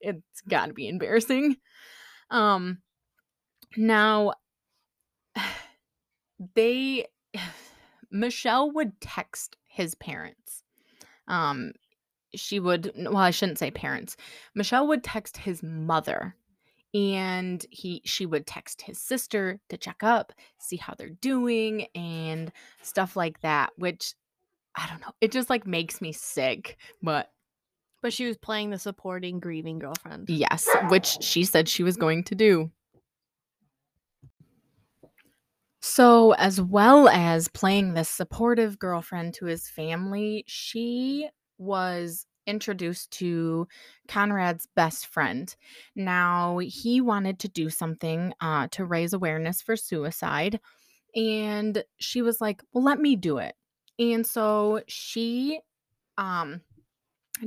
it's 0.00 0.40
got 0.48 0.66
to 0.66 0.72
be 0.72 0.88
embarrassing. 0.88 1.56
Um, 2.30 2.78
now 3.76 4.34
they, 6.54 7.06
Michelle 8.10 8.70
would 8.72 9.00
text 9.00 9.56
his 9.66 9.94
parents. 9.94 10.62
Um, 11.26 11.72
she 12.34 12.58
would, 12.60 12.92
well, 12.96 13.16
I 13.18 13.30
shouldn't 13.30 13.58
say 13.58 13.70
parents. 13.70 14.16
Michelle 14.54 14.86
would 14.88 15.04
text 15.04 15.36
his 15.36 15.62
mother 15.62 16.34
and 16.94 17.66
he 17.70 18.00
she 18.04 18.24
would 18.24 18.46
text 18.46 18.82
his 18.82 18.98
sister 18.98 19.60
to 19.68 19.76
check 19.76 20.02
up 20.02 20.32
see 20.58 20.76
how 20.76 20.94
they're 20.96 21.10
doing 21.10 21.86
and 21.94 22.50
stuff 22.82 23.14
like 23.14 23.40
that 23.42 23.70
which 23.76 24.14
i 24.74 24.86
don't 24.88 25.00
know 25.00 25.12
it 25.20 25.30
just 25.30 25.50
like 25.50 25.66
makes 25.66 26.00
me 26.00 26.12
sick 26.12 26.78
but 27.02 27.30
but 28.02 28.12
she 28.12 28.26
was 28.26 28.36
playing 28.36 28.70
the 28.70 28.78
supporting 28.78 29.40
grieving 29.40 29.78
girlfriend. 29.78 30.28
Yes 30.28 30.68
which 30.88 31.18
she 31.20 31.44
said 31.44 31.68
she 31.68 31.82
was 31.82 31.96
going 31.96 32.24
to 32.24 32.34
do. 32.34 32.70
So 35.80 36.32
as 36.34 36.60
well 36.60 37.08
as 37.08 37.48
playing 37.48 37.94
this 37.94 38.08
supportive 38.08 38.78
girlfriend 38.78 39.34
to 39.34 39.46
his 39.46 39.68
family 39.68 40.44
she 40.46 41.28
was 41.58 42.26
introduced 42.48 43.10
to 43.12 43.68
Conrad's 44.08 44.66
best 44.74 45.06
friend. 45.06 45.54
Now, 45.94 46.58
he 46.58 47.00
wanted 47.00 47.38
to 47.40 47.48
do 47.48 47.70
something 47.70 48.32
uh, 48.40 48.68
to 48.72 48.84
raise 48.84 49.12
awareness 49.12 49.62
for 49.62 49.76
suicide. 49.76 50.58
And 51.14 51.84
she 51.98 52.22
was 52.22 52.40
like, 52.40 52.62
Well, 52.72 52.84
let 52.84 53.00
me 53.00 53.14
do 53.16 53.38
it. 53.38 53.54
And 53.98 54.26
so 54.26 54.82
she 54.88 55.60
um, 56.16 56.60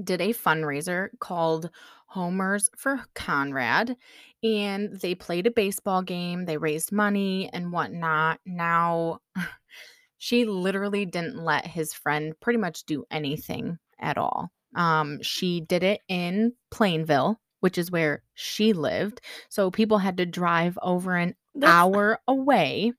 did 0.04 0.22
a 0.22 0.34
fundraiser 0.34 1.10
called 1.20 1.70
Homers 2.08 2.70
for 2.78 3.02
Conrad. 3.16 3.96
And 4.44 5.00
they 5.00 5.16
played 5.16 5.48
a 5.48 5.52
baseball 5.52 6.02
game, 6.02 6.46
they 6.46 6.58
raised 6.58 6.92
money 6.92 7.50
and 7.54 7.72
whatnot. 7.72 8.40
Now, 8.46 9.20
she 10.18 10.46
literally 10.46 11.06
didn't 11.06 11.38
let 11.38 11.66
his 11.66 11.94
friend 11.94 12.34
pretty 12.40 12.58
much 12.60 12.84
do 12.86 13.06
anything 13.12 13.78
at 14.00 14.18
all. 14.18 14.52
Um, 14.76 15.22
she 15.22 15.62
did 15.62 15.84
it 15.84 16.02
in 16.08 16.54
Plainville, 16.72 17.40
which 17.60 17.78
is 17.78 17.92
where 17.92 18.24
she 18.34 18.74
lived. 18.74 19.22
So 19.50 19.72
people 19.72 19.98
had 19.98 20.18
to 20.18 20.26
drive 20.26 20.78
over 20.82 21.16
an 21.16 21.36
That's- 21.56 21.74
hour 21.74 22.20
away. 22.28 22.94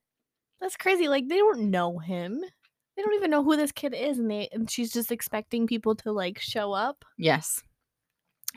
That's 0.61 0.77
crazy. 0.77 1.09
Like 1.09 1.29
they 1.29 1.39
don't 1.39 1.71
know 1.71 1.99
him. 1.99 2.41
They 2.97 3.03
don't 3.03 3.15
even 3.15 3.31
know 3.31 3.43
who 3.43 3.57
this 3.57 3.73
kid 3.73 3.95
is, 3.95 4.19
and 4.19 4.31
they 4.31 4.49
and 4.53 4.71
she's 4.71 4.93
just 4.93 5.11
expecting 5.11 5.67
people 5.67 5.95
to 5.97 6.13
like 6.13 6.39
show 6.39 6.73
up. 6.73 7.05
Yes. 7.19 7.63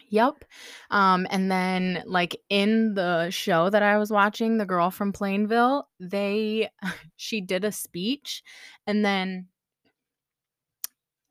Yep. 0.10 0.44
Um, 0.92 1.26
and 1.30 1.50
then 1.50 2.04
like 2.06 2.36
in 2.50 2.94
the 2.96 3.30
show 3.30 3.70
that 3.70 3.82
I 3.82 3.98
was 3.98 4.12
watching, 4.12 4.58
the 4.58 4.66
girl 4.66 4.92
from 4.92 5.14
Plainville, 5.14 5.88
they 6.00 6.70
she 7.16 7.42
did 7.42 7.64
a 7.64 7.72
speech 7.72 8.44
and 8.86 9.04
then 9.06 9.48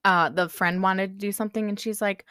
uh 0.04 0.28
the 0.28 0.48
friend 0.48 0.82
wanted 0.82 1.18
to 1.18 1.26
do 1.26 1.32
something 1.32 1.68
and 1.68 1.78
she's 1.78 2.00
like, 2.02 2.24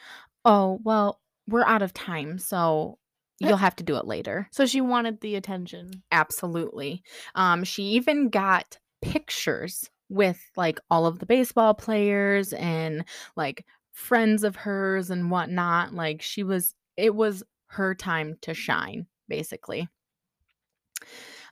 Oh, 0.46 0.80
well, 0.84 1.22
we're 1.48 1.66
out 1.66 1.82
of 1.82 1.94
time, 1.94 2.38
so 2.38 2.98
you'll 3.40 3.58
have 3.58 3.76
to 3.78 3.84
do 3.84 3.98
it 3.98 4.06
later. 4.06 4.48
So 4.52 4.66
she 4.66 4.82
wanted 4.82 5.22
the 5.22 5.36
attention. 5.36 6.04
Absolutely. 6.12 7.04
Um, 7.36 7.64
she 7.64 7.84
even 7.84 8.30
got 8.30 8.78
pictures 9.02 9.90
with 10.10 10.40
like 10.56 10.80
all 10.90 11.06
of 11.06 11.20
the 11.20 11.26
baseball 11.26 11.74
players 11.74 12.54
and 12.54 13.04
like 13.36 13.66
friends 13.92 14.44
of 14.44 14.56
hers 14.56 15.10
and 15.10 15.30
whatnot. 15.32 15.94
Like 15.94 16.22
she 16.22 16.44
was, 16.44 16.76
it 16.98 17.16
was 17.16 17.44
her 17.68 17.96
time 17.96 18.38
to 18.42 18.54
shine, 18.54 19.08
basically. 19.28 19.90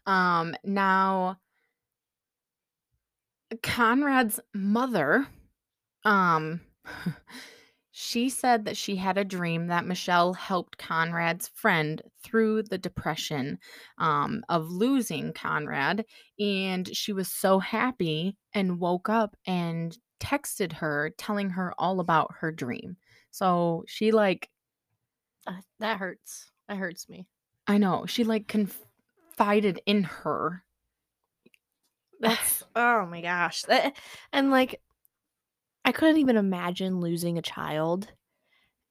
Um, 0.06 0.56
now, 0.64 1.38
Conrad's 3.62 4.40
mother, 4.54 5.28
um, 6.06 6.62
she 7.92 8.30
said 8.30 8.66
that 8.66 8.78
she 8.78 8.96
had 8.96 9.18
a 9.18 9.26
dream 9.26 9.68
that 9.68 9.86
Michelle 9.86 10.34
helped 10.34 10.78
Conrad's 10.78 11.50
friend 11.50 12.02
through 12.24 12.64
the 12.64 12.78
depression 12.78 13.60
um, 13.98 14.44
of 14.50 14.70
losing 14.70 15.34
Conrad. 15.34 16.06
And 16.40 16.96
she 16.96 17.14
was 17.14 17.28
so 17.28 17.60
happy 17.60 18.38
and 18.54 18.80
woke 18.80 19.10
up 19.10 19.36
and 19.46 19.98
texted 20.20 20.74
her 20.74 21.12
telling 21.18 21.50
her 21.52 21.74
all 21.78 22.00
about 22.00 22.34
her 22.40 22.52
dream. 22.52 22.98
So 23.32 23.84
she, 23.88 24.12
like, 24.12 24.50
Uh, 25.46 25.62
that 25.80 25.98
hurts. 25.98 26.52
That 26.68 26.78
hurts 26.78 27.08
me. 27.10 27.28
I 27.68 27.78
know, 27.78 28.06
she 28.06 28.24
like 28.24 28.48
confided 28.48 29.82
in 29.86 30.04
her. 30.04 30.64
That's 32.20 32.64
oh 32.76 33.06
my 33.06 33.22
gosh. 33.22 33.64
That, 33.64 33.98
and 34.32 34.52
like 34.52 34.82
I 35.86 35.92
couldn't 35.92 36.18
even 36.18 36.38
imagine 36.38 37.00
losing 37.02 37.38
a 37.38 37.42
child. 37.42 38.12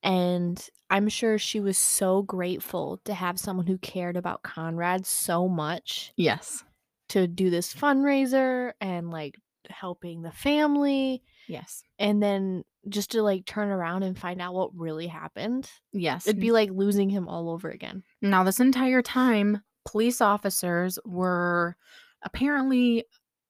And 0.03 0.65
I'm 0.89 1.09
sure 1.09 1.39
she 1.39 1.61
was 1.61 1.77
so 1.77 2.23
grateful 2.23 3.01
to 3.05 3.13
have 3.15 3.39
someone 3.39 3.67
who 3.67 3.79
cared 3.79 4.17
about 4.17 4.43
Conrad 4.43 5.05
so 5.07 5.47
much 5.49 6.13
Yes. 6.17 6.65
to 7.11 7.27
do 7.27 7.51
this 7.51 7.75
fundraiser 7.75 8.73
and 8.81 9.11
like 9.11 9.37
helping 9.69 10.23
the 10.23 10.33
family 10.33 11.23
Yes. 11.49 11.83
and 11.99 12.23
then 12.23 12.65
just 12.89 13.11
to 13.11 13.23
like 13.23 13.45
turn 13.45 13.69
around 13.69 14.05
and 14.05 14.19
find 14.19 14.41
out 14.41 14.55
what 14.55 14.75
really 14.75 15.07
happened. 15.07 15.71
Yes. 15.93 16.27
It'd 16.27 16.41
be 16.41 16.51
like 16.51 16.71
losing 16.71 17.11
him 17.11 17.29
all 17.29 17.51
over 17.51 17.69
again. 17.69 18.03
Now, 18.23 18.43
this 18.43 18.59
entire 18.59 19.03
time, 19.03 19.61
police 19.85 20.23
officers 20.23 20.99
were 21.05 21.77
apparently, 22.23 23.05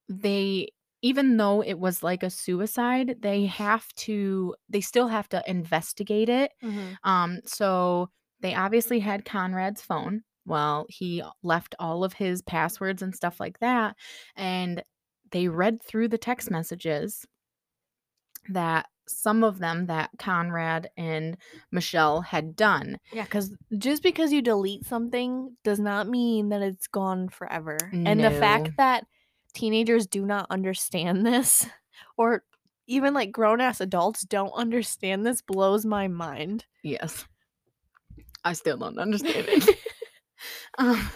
they, 0.09 0.71
even 1.03 1.37
though 1.37 1.63
it 1.63 1.79
was 1.79 2.03
like 2.03 2.23
a 2.23 2.31
suicide, 2.31 3.17
they 3.21 3.47
have 3.47 3.89
to, 3.95 4.55
they 4.69 4.81
still 4.81 5.09
have 5.09 5.29
to 5.31 5.43
investigate 5.47 6.29
it. 6.29 6.53
Um, 7.05 7.41
so 7.45 8.11
they 8.41 8.55
obviously 8.55 9.01
had 9.01 9.25
Conrad's 9.25 9.83
phone. 9.83 10.23
Well, 10.47 10.87
he 10.89 11.23
left 11.43 11.75
all 11.79 12.03
of 12.05 12.15
his 12.15 12.43
passwords 12.43 13.03
and 13.03 13.15
stuff 13.15 13.41
like 13.41 13.59
that. 13.61 13.97
And 14.37 14.83
they 15.31 15.49
read 15.49 15.83
through 15.83 16.09
the 16.09 16.19
text 16.19 16.51
messages 16.51 17.25
that 18.49 18.87
some 19.07 19.43
of 19.45 19.59
them 19.59 19.87
that 19.87 20.11
Conrad 20.19 20.89
and 20.97 21.37
Michelle 21.71 22.21
had 22.21 22.57
done. 22.57 22.99
Yeah, 23.13 23.25
because 23.25 23.55
just 23.77 24.03
because 24.03 24.33
you 24.33 24.41
delete 24.41 24.87
something 24.87 25.57
does 25.65 25.81
not 25.81 26.09
mean 26.09 26.49
that 26.51 26.63
it's 26.63 26.87
gone 26.87 27.29
forever. 27.29 27.77
And 27.93 28.21
the 28.21 28.31
fact 28.31 28.71
that 28.77 29.05
teenagers 29.51 30.07
do 30.07 30.25
not 30.25 30.47
understand 30.51 31.27
this, 31.27 31.67
or 32.17 32.43
even 32.87 33.15
like 33.15 33.33
grown 33.33 33.61
ass 33.61 33.81
adults 33.81 34.23
don't 34.23 34.53
understand 34.53 35.27
this, 35.27 35.43
blows 35.43 35.85
my 35.85 36.09
mind. 36.09 36.65
Yes. 36.83 37.27
I 38.45 38.55
still 38.55 38.79
don't 38.79 38.99
understand 38.99 39.47
it. 39.49 39.79
Um, 40.79 41.11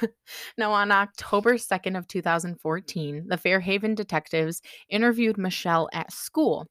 now, 0.59 0.73
on 0.73 0.91
October 0.91 1.55
2nd 1.55 1.97
of 1.97 2.09
2014, 2.09 3.25
the 3.29 3.37
Fairhaven 3.39 3.95
detectives 3.95 4.61
interviewed 4.89 5.39
Michelle 5.39 5.89
at 5.93 6.13
school 6.13 6.67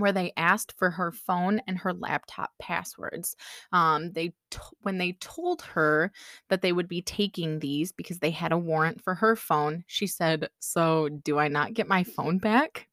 where 0.00 0.12
they 0.12 0.32
asked 0.36 0.74
for 0.76 0.90
her 0.90 1.12
phone 1.12 1.60
and 1.66 1.78
her 1.78 1.92
laptop 1.92 2.50
passwords. 2.60 3.36
Um, 3.72 4.12
they 4.12 4.28
t- 4.50 4.58
when 4.82 4.98
they 4.98 5.12
told 5.20 5.62
her 5.62 6.12
that 6.48 6.62
they 6.62 6.72
would 6.72 6.88
be 6.88 7.02
taking 7.02 7.58
these 7.58 7.92
because 7.92 8.18
they 8.18 8.30
had 8.30 8.52
a 8.52 8.58
warrant 8.58 9.02
for 9.02 9.14
her 9.14 9.36
phone, 9.36 9.84
she 9.86 10.06
said, 10.06 10.48
"So, 10.58 11.08
do 11.08 11.38
I 11.38 11.48
not 11.48 11.74
get 11.74 11.88
my 11.88 12.04
phone 12.04 12.38
back?" 12.38 12.88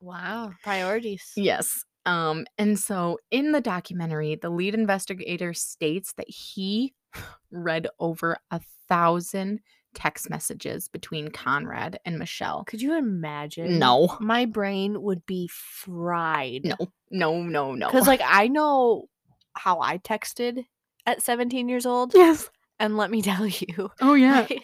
Wow. 0.00 0.52
Priorities. 0.62 1.32
Yes. 1.36 1.84
Um, 2.04 2.46
and 2.56 2.78
so 2.78 3.18
in 3.30 3.52
the 3.52 3.60
documentary, 3.60 4.36
the 4.36 4.50
lead 4.50 4.74
investigator 4.74 5.52
states 5.52 6.12
that 6.16 6.30
he 6.30 6.94
read 7.50 7.88
over 7.98 8.38
a 8.50 8.60
thousand 8.88 9.60
text 9.96 10.30
messages 10.30 10.86
between 10.86 11.30
Conrad 11.30 11.98
and 12.04 12.18
Michelle. 12.18 12.62
Could 12.64 12.80
you 12.82 12.94
imagine? 12.96 13.80
No, 13.80 14.16
My 14.20 14.44
brain 14.44 15.02
would 15.02 15.26
be 15.26 15.48
fried. 15.52 16.62
no, 16.64 16.76
no, 17.10 17.42
no, 17.42 17.74
no. 17.74 17.86
Because, 17.88 18.06
like, 18.06 18.20
I 18.24 18.46
know 18.56 19.08
how 19.54 19.80
I 19.80 19.98
texted 19.98 20.64
at 21.06 21.22
17 21.22 21.68
years 21.68 21.86
old. 21.86 22.12
yes. 22.14 22.48
And 22.78 22.98
let 22.98 23.10
me 23.10 23.22
tell 23.30 23.46
you. 23.46 23.90
Oh, 24.02 24.12
yeah. 24.14 24.46
I- 24.50 24.60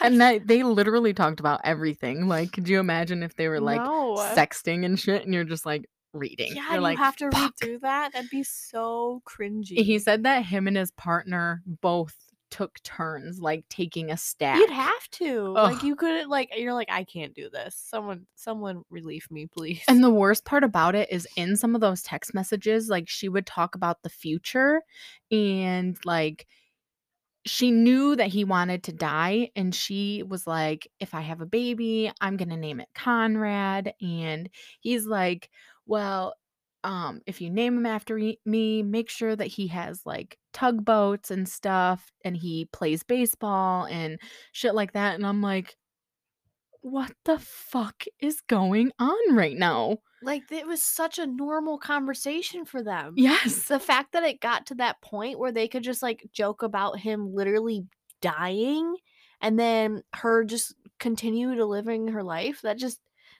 And 0.00 0.20
that 0.20 0.46
they 0.46 0.62
literally 0.62 1.12
talked 1.12 1.40
about 1.40 1.60
everything. 1.64 2.28
Like, 2.28 2.52
could 2.52 2.68
you 2.68 2.78
imagine 2.78 3.22
if 3.24 3.34
they 3.34 3.48
were 3.48 3.60
like 3.60 3.80
No. 3.82 4.14
sexting 4.36 4.84
and 4.84 4.98
shit 4.98 5.24
and 5.24 5.34
you're 5.34 5.42
just 5.42 5.66
like 5.66 5.84
reading? 6.12 6.54
Yeah, 6.54 6.66
you're 6.66 6.74
you 6.76 6.80
like, 6.80 6.98
have 6.98 7.16
to 7.16 7.30
"Fuck." 7.32 7.54
through 7.60 7.80
that. 7.80 8.12
That'd 8.12 8.30
be 8.30 8.44
so 8.44 9.20
cringy. 9.28 9.78
He 9.82 9.98
said 9.98 10.22
that 10.22 10.44
him 10.44 10.68
and 10.68 10.76
his 10.76 10.92
partner 10.92 11.62
both 11.66 12.14
took 12.50 12.82
turns 12.82 13.40
like 13.40 13.64
taking 13.68 14.10
a 14.10 14.16
stab. 14.16 14.58
You'd 14.58 14.70
have 14.70 15.10
to. 15.12 15.48
Like 15.52 15.82
you 15.82 15.96
couldn't 15.96 16.28
like 16.28 16.50
you're 16.56 16.74
like, 16.74 16.90
I 16.90 17.04
can't 17.04 17.34
do 17.34 17.50
this. 17.50 17.74
Someone 17.76 18.26
someone 18.34 18.82
relieve 18.90 19.26
me, 19.30 19.46
please. 19.46 19.82
And 19.88 20.02
the 20.02 20.10
worst 20.10 20.44
part 20.44 20.64
about 20.64 20.94
it 20.94 21.10
is 21.10 21.26
in 21.36 21.56
some 21.56 21.74
of 21.74 21.80
those 21.80 22.02
text 22.02 22.34
messages, 22.34 22.88
like 22.88 23.08
she 23.08 23.28
would 23.28 23.46
talk 23.46 23.74
about 23.74 24.02
the 24.02 24.08
future 24.08 24.82
and 25.30 25.98
like 26.04 26.46
she 27.46 27.70
knew 27.70 28.16
that 28.16 28.28
he 28.28 28.44
wanted 28.44 28.82
to 28.84 28.92
die. 28.92 29.50
And 29.54 29.74
she 29.74 30.22
was 30.26 30.46
like, 30.46 30.88
if 30.98 31.14
I 31.14 31.20
have 31.20 31.40
a 31.40 31.46
baby, 31.46 32.10
I'm 32.20 32.36
going 32.36 32.48
to 32.48 32.56
name 32.56 32.80
it 32.80 32.88
Conrad. 32.94 33.94
And 34.00 34.50
he's 34.80 35.06
like, 35.06 35.48
well, 35.86 36.34
um, 36.82 37.20
if 37.26 37.40
you 37.40 37.50
name 37.50 37.78
him 37.78 37.86
after 37.86 38.16
me, 38.44 38.82
make 38.82 39.10
sure 39.10 39.34
that 39.34 39.46
he 39.46 39.68
has 39.68 40.02
like 40.04 40.38
tugboats 40.56 41.30
and 41.30 41.46
stuff 41.46 42.10
and 42.24 42.34
he 42.34 42.64
plays 42.72 43.02
baseball 43.02 43.84
and 43.84 44.18
shit 44.52 44.74
like 44.74 44.92
that. 44.92 45.14
And 45.14 45.26
I'm 45.26 45.42
like, 45.42 45.76
what 46.80 47.12
the 47.26 47.38
fuck 47.38 48.04
is 48.20 48.40
going 48.40 48.90
on 48.98 49.34
right 49.34 49.56
now? 49.56 49.98
like 50.22 50.50
it 50.50 50.66
was 50.66 50.82
such 50.82 51.18
a 51.18 51.26
normal 51.26 51.78
conversation 51.78 52.64
for 52.64 52.82
them. 52.82 53.14
Yes. 53.16 53.68
The 53.68 53.78
fact 53.78 54.12
that 54.12 54.24
it 54.24 54.40
got 54.40 54.66
to 54.66 54.74
that 54.76 55.00
point 55.00 55.38
where 55.38 55.52
they 55.52 55.68
could 55.68 55.82
just 55.82 56.02
like 56.02 56.26
joke 56.32 56.62
about 56.62 56.98
him 56.98 57.34
literally 57.34 57.84
dying 58.20 58.96
and 59.40 59.58
then 59.58 60.02
her 60.14 60.44
just 60.44 60.74
continue 60.98 61.54
to 61.54 61.66
living 61.66 62.08
her 62.08 62.22
life, 62.22 62.60
that 62.62 62.78
just 62.78 62.98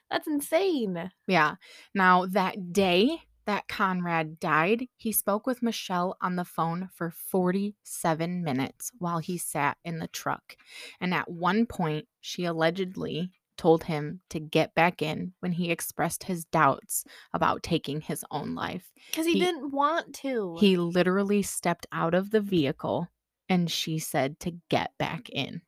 that's 0.09 0.27
insane. 0.27 1.11
Yeah. 1.27 1.55
Now, 1.93 2.27
that 2.27 2.71
day 2.71 3.19
that 3.47 3.67
Conrad 3.67 4.39
died, 4.39 4.87
he 4.95 5.11
spoke 5.11 5.47
with 5.47 5.63
Michelle 5.63 6.15
on 6.21 6.35
the 6.35 6.45
phone 6.45 6.89
for 6.93 7.09
47 7.09 8.43
minutes 8.43 8.91
while 8.99 9.17
he 9.19 9.37
sat 9.37 9.77
in 9.83 9.99
the 9.99 10.07
truck. 10.07 10.55
And 11.01 11.13
at 11.13 11.29
one 11.29 11.65
point, 11.65 12.07
she 12.21 12.45
allegedly 12.45 13.31
told 13.57 13.85
him 13.85 14.21
to 14.29 14.39
get 14.39 14.75
back 14.75 15.01
in 15.01 15.33
when 15.39 15.53
he 15.53 15.71
expressed 15.71 16.25
his 16.25 16.45
doubts 16.45 17.03
about 17.33 17.63
taking 17.63 18.01
his 18.01 18.23
own 18.29 18.53
life. 18.53 18.91
Because 19.09 19.25
he, 19.25 19.33
He- 19.33 19.39
didn't 19.39 19.71
want 19.71 20.13
to. 20.17 20.57
He 20.59 20.77
literally 20.77 21.41
stepped 21.41 21.87
out 21.91 22.13
of 22.13 22.29
the 22.29 22.41
vehicle 22.41 23.07
and 23.49 23.71
she 23.71 23.97
said 23.97 24.39
to 24.41 24.51
get 24.69 24.91
back 24.99 25.29
in. 25.29 25.61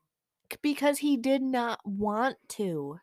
because 0.62 1.00
he 1.00 1.18
did 1.18 1.42
not 1.42 1.80
want 1.84 2.38
to. 2.50 3.00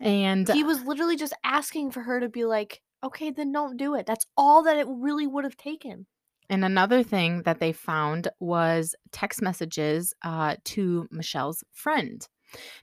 And 0.00 0.48
He 0.48 0.64
was 0.64 0.82
literally 0.84 1.16
just 1.16 1.34
asking 1.44 1.90
for 1.92 2.00
her 2.02 2.20
to 2.20 2.28
be 2.28 2.44
like, 2.44 2.80
okay, 3.04 3.30
then 3.30 3.52
don't 3.52 3.76
do 3.76 3.94
it. 3.94 4.06
That's 4.06 4.26
all 4.36 4.62
that 4.64 4.76
it 4.76 4.86
really 4.88 5.26
would 5.26 5.44
have 5.44 5.56
taken. 5.56 6.06
And 6.50 6.64
another 6.64 7.02
thing 7.02 7.42
that 7.42 7.60
they 7.60 7.72
found 7.72 8.28
was 8.38 8.94
text 9.12 9.40
messages 9.40 10.12
uh, 10.22 10.56
to 10.64 11.08
Michelle's 11.10 11.64
friend. 11.72 12.26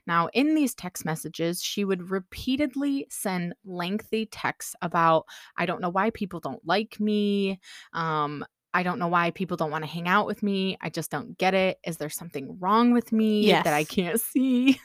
Now, 0.06 0.28
in 0.34 0.54
these 0.54 0.74
text 0.74 1.04
messages, 1.04 1.62
she 1.62 1.84
would 1.84 2.10
repeatedly 2.10 3.06
send 3.10 3.54
lengthy 3.64 4.26
texts 4.26 4.74
about, 4.82 5.26
I 5.56 5.66
don't 5.66 5.80
know 5.80 5.88
why 5.88 6.10
people 6.10 6.40
don't 6.40 6.64
like 6.66 6.98
me. 7.00 7.60
Um, 7.92 8.44
I 8.74 8.82
don't 8.82 8.98
know 8.98 9.08
why 9.08 9.30
people 9.30 9.56
don't 9.56 9.70
want 9.70 9.84
to 9.84 9.90
hang 9.90 10.08
out 10.08 10.26
with 10.26 10.42
me. 10.42 10.76
I 10.80 10.90
just 10.90 11.10
don't 11.10 11.36
get 11.38 11.54
it. 11.54 11.78
Is 11.86 11.98
there 11.98 12.10
something 12.10 12.58
wrong 12.58 12.92
with 12.92 13.12
me 13.12 13.46
that 13.50 13.66
I 13.66 13.84
can't 13.84 14.20
see? 14.32 14.80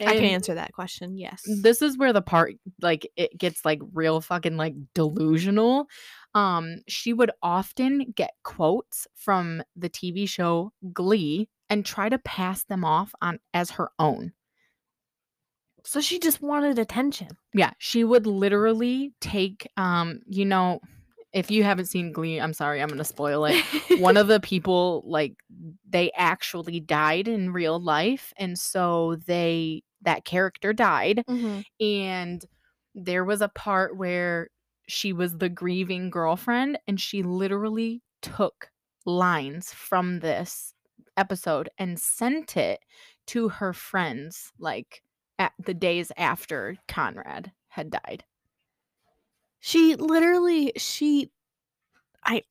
I 0.00 0.14
can 0.14 0.24
answer 0.24 0.54
that 0.54 0.72
question. 0.72 1.16
Yes. 1.16 1.42
this 1.62 1.82
is 1.82 1.98
where 1.98 2.12
the 2.12 2.22
part 2.22 2.54
like 2.80 3.10
it 3.16 3.36
gets 3.36 3.64
like 3.64 3.80
real 3.92 4.20
fucking 4.20 4.56
like 4.56 4.74
delusional 4.94 5.86
um 6.34 6.76
she 6.86 7.12
would 7.12 7.30
often 7.42 8.12
get 8.14 8.30
quotes 8.44 9.06
from 9.16 9.62
the 9.76 9.88
tv 9.88 10.28
show 10.28 10.72
glee 10.92 11.48
and 11.70 11.84
try 11.84 12.08
to 12.08 12.18
pass 12.18 12.64
them 12.64 12.84
off 12.84 13.12
on 13.20 13.38
as 13.54 13.70
her 13.70 13.90
own 13.98 14.32
so 15.84 16.00
she 16.00 16.18
just 16.18 16.42
wanted 16.42 16.78
attention. 16.78 17.28
yeah 17.54 17.70
she 17.78 18.04
would 18.04 18.26
literally 18.26 19.12
take 19.20 19.68
um 19.76 20.20
you 20.26 20.44
know 20.44 20.80
if 21.32 21.50
you 21.50 21.62
haven't 21.62 21.86
seen 21.86 22.12
Glee, 22.12 22.40
I'm 22.40 22.54
sorry, 22.54 22.80
I'm 22.80 22.88
gonna 22.88 23.04
spoil 23.04 23.44
it. 23.44 23.62
One 24.00 24.16
of 24.16 24.28
the 24.28 24.40
people, 24.40 25.02
like, 25.06 25.34
they 25.88 26.10
actually 26.12 26.80
died 26.80 27.28
in 27.28 27.52
real 27.52 27.80
life, 27.80 28.32
and 28.36 28.58
so 28.58 29.16
they 29.26 29.82
that 30.02 30.24
character 30.24 30.72
died, 30.72 31.24
Mhm. 31.28 31.62
and 31.80 32.44
there 32.94 33.24
was 33.24 33.40
a 33.42 33.48
part 33.48 33.96
where 33.96 34.50
she 34.88 35.12
was 35.12 35.38
the 35.38 35.48
grieving 35.48 36.10
girlfriend, 36.10 36.78
and 36.88 37.00
she 37.00 37.22
literally 37.22 38.02
took 38.22 38.70
lines 39.06 39.72
from 39.74 40.20
this 40.20 40.74
episode 41.16 41.68
and 41.78 41.98
sent 42.00 42.56
it 42.56 42.80
to 43.26 43.48
her 43.48 43.72
friends, 43.72 44.52
like 44.58 45.02
at 45.38 45.52
the 45.58 45.74
days 45.74 46.12
after 46.16 46.76
Conrad 46.88 47.52
had 47.68 47.90
died. 47.90 48.24
She 49.60 49.94
literally 49.94 50.72
she 50.76 51.30
I 52.24 52.44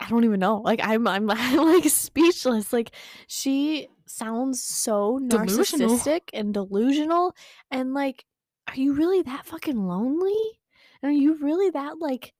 I, 0.00 0.08
don't 0.08 0.24
even 0.24 0.40
know. 0.40 0.58
Like 0.58 0.80
I'm 0.82 1.06
I'm, 1.06 1.30
I'm 1.30 1.56
like 1.56 1.84
speechless. 1.84 2.72
Like 2.72 2.90
she 3.26 3.88
sounds 4.06 4.62
so 4.62 5.20
Delusional. 5.26 5.90
narcissistic 5.90 6.22
and 6.32 6.52
delusional 6.52 7.32
and 7.70 7.94
like 7.94 8.24
are 8.68 8.76
you 8.76 8.92
really 8.92 9.22
that 9.22 9.46
fucking 9.46 9.86
lonely? 9.86 10.60
And 11.02 11.10
are 11.10 11.12
you 11.12 11.34
really 11.34 11.70
that 11.70 12.00
like 12.00 12.34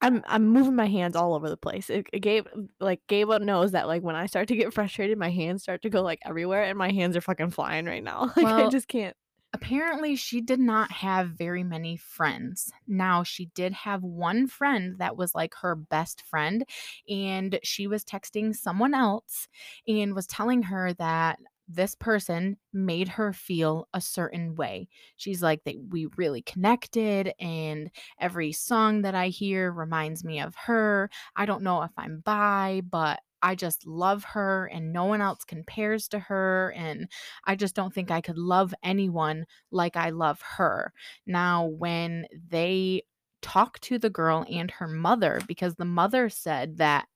I'm 0.00 0.22
I'm 0.26 0.46
moving 0.48 0.76
my 0.76 0.86
hands 0.86 1.16
all 1.16 1.34
over 1.34 1.48
the 1.48 1.56
place. 1.56 1.88
It, 1.88 2.06
it 2.12 2.20
Gabe 2.20 2.46
like 2.80 3.00
Gabe 3.08 3.40
knows 3.40 3.72
that 3.72 3.86
like 3.86 4.02
when 4.02 4.14
I 4.14 4.26
start 4.26 4.48
to 4.48 4.56
get 4.56 4.72
frustrated, 4.72 5.18
my 5.18 5.30
hands 5.30 5.62
start 5.62 5.82
to 5.82 5.90
go 5.90 6.02
like 6.02 6.20
everywhere, 6.24 6.64
and 6.64 6.76
my 6.76 6.92
hands 6.92 7.16
are 7.16 7.22
fucking 7.22 7.50
flying 7.50 7.86
right 7.86 8.04
now. 8.04 8.32
Like 8.36 8.46
I 8.46 8.68
just 8.68 8.88
can't. 8.88 9.16
Apparently 9.56 10.16
she 10.16 10.42
did 10.42 10.60
not 10.60 10.92
have 10.92 11.30
very 11.30 11.64
many 11.64 11.96
friends. 11.96 12.70
Now, 12.86 13.22
she 13.22 13.46
did 13.54 13.72
have 13.72 14.02
one 14.02 14.46
friend 14.48 14.98
that 14.98 15.16
was 15.16 15.34
like 15.34 15.54
her 15.62 15.74
best 15.74 16.20
friend, 16.20 16.62
and 17.08 17.58
she 17.62 17.86
was 17.86 18.04
texting 18.04 18.54
someone 18.54 18.92
else 18.92 19.48
and 19.88 20.14
was 20.14 20.26
telling 20.26 20.64
her 20.64 20.92
that 20.94 21.38
this 21.68 21.94
person 21.94 22.58
made 22.72 23.08
her 23.08 23.32
feel 23.32 23.88
a 23.94 24.00
certain 24.00 24.54
way. 24.54 24.88
She's 25.16 25.42
like 25.42 25.64
that 25.64 25.74
we 25.90 26.06
really 26.16 26.42
connected 26.42 27.32
and 27.40 27.90
every 28.20 28.52
song 28.52 29.02
that 29.02 29.14
I 29.14 29.28
hear 29.28 29.72
reminds 29.72 30.22
me 30.22 30.38
of 30.38 30.54
her. 30.54 31.10
I 31.34 31.46
don't 31.46 31.62
know 31.62 31.82
if 31.82 31.90
I'm 31.96 32.20
bi, 32.20 32.82
but 32.88 33.20
I 33.42 33.54
just 33.54 33.86
love 33.86 34.24
her 34.24 34.66
and 34.66 34.92
no 34.92 35.04
one 35.04 35.20
else 35.20 35.44
compares 35.44 36.08
to 36.08 36.18
her 36.18 36.72
and 36.76 37.08
I 37.44 37.56
just 37.56 37.74
don't 37.74 37.92
think 37.92 38.10
I 38.10 38.20
could 38.20 38.38
love 38.38 38.74
anyone 38.82 39.46
like 39.70 39.96
I 39.96 40.10
love 40.10 40.40
her. 40.42 40.92
Now, 41.26 41.66
when 41.66 42.26
they 42.48 43.02
talked 43.42 43.82
to 43.82 43.98
the 43.98 44.10
girl 44.10 44.44
and 44.50 44.70
her 44.70 44.88
mother, 44.88 45.40
because 45.46 45.74
the 45.76 45.84
mother 45.84 46.28
said 46.28 46.78
that 46.78 47.06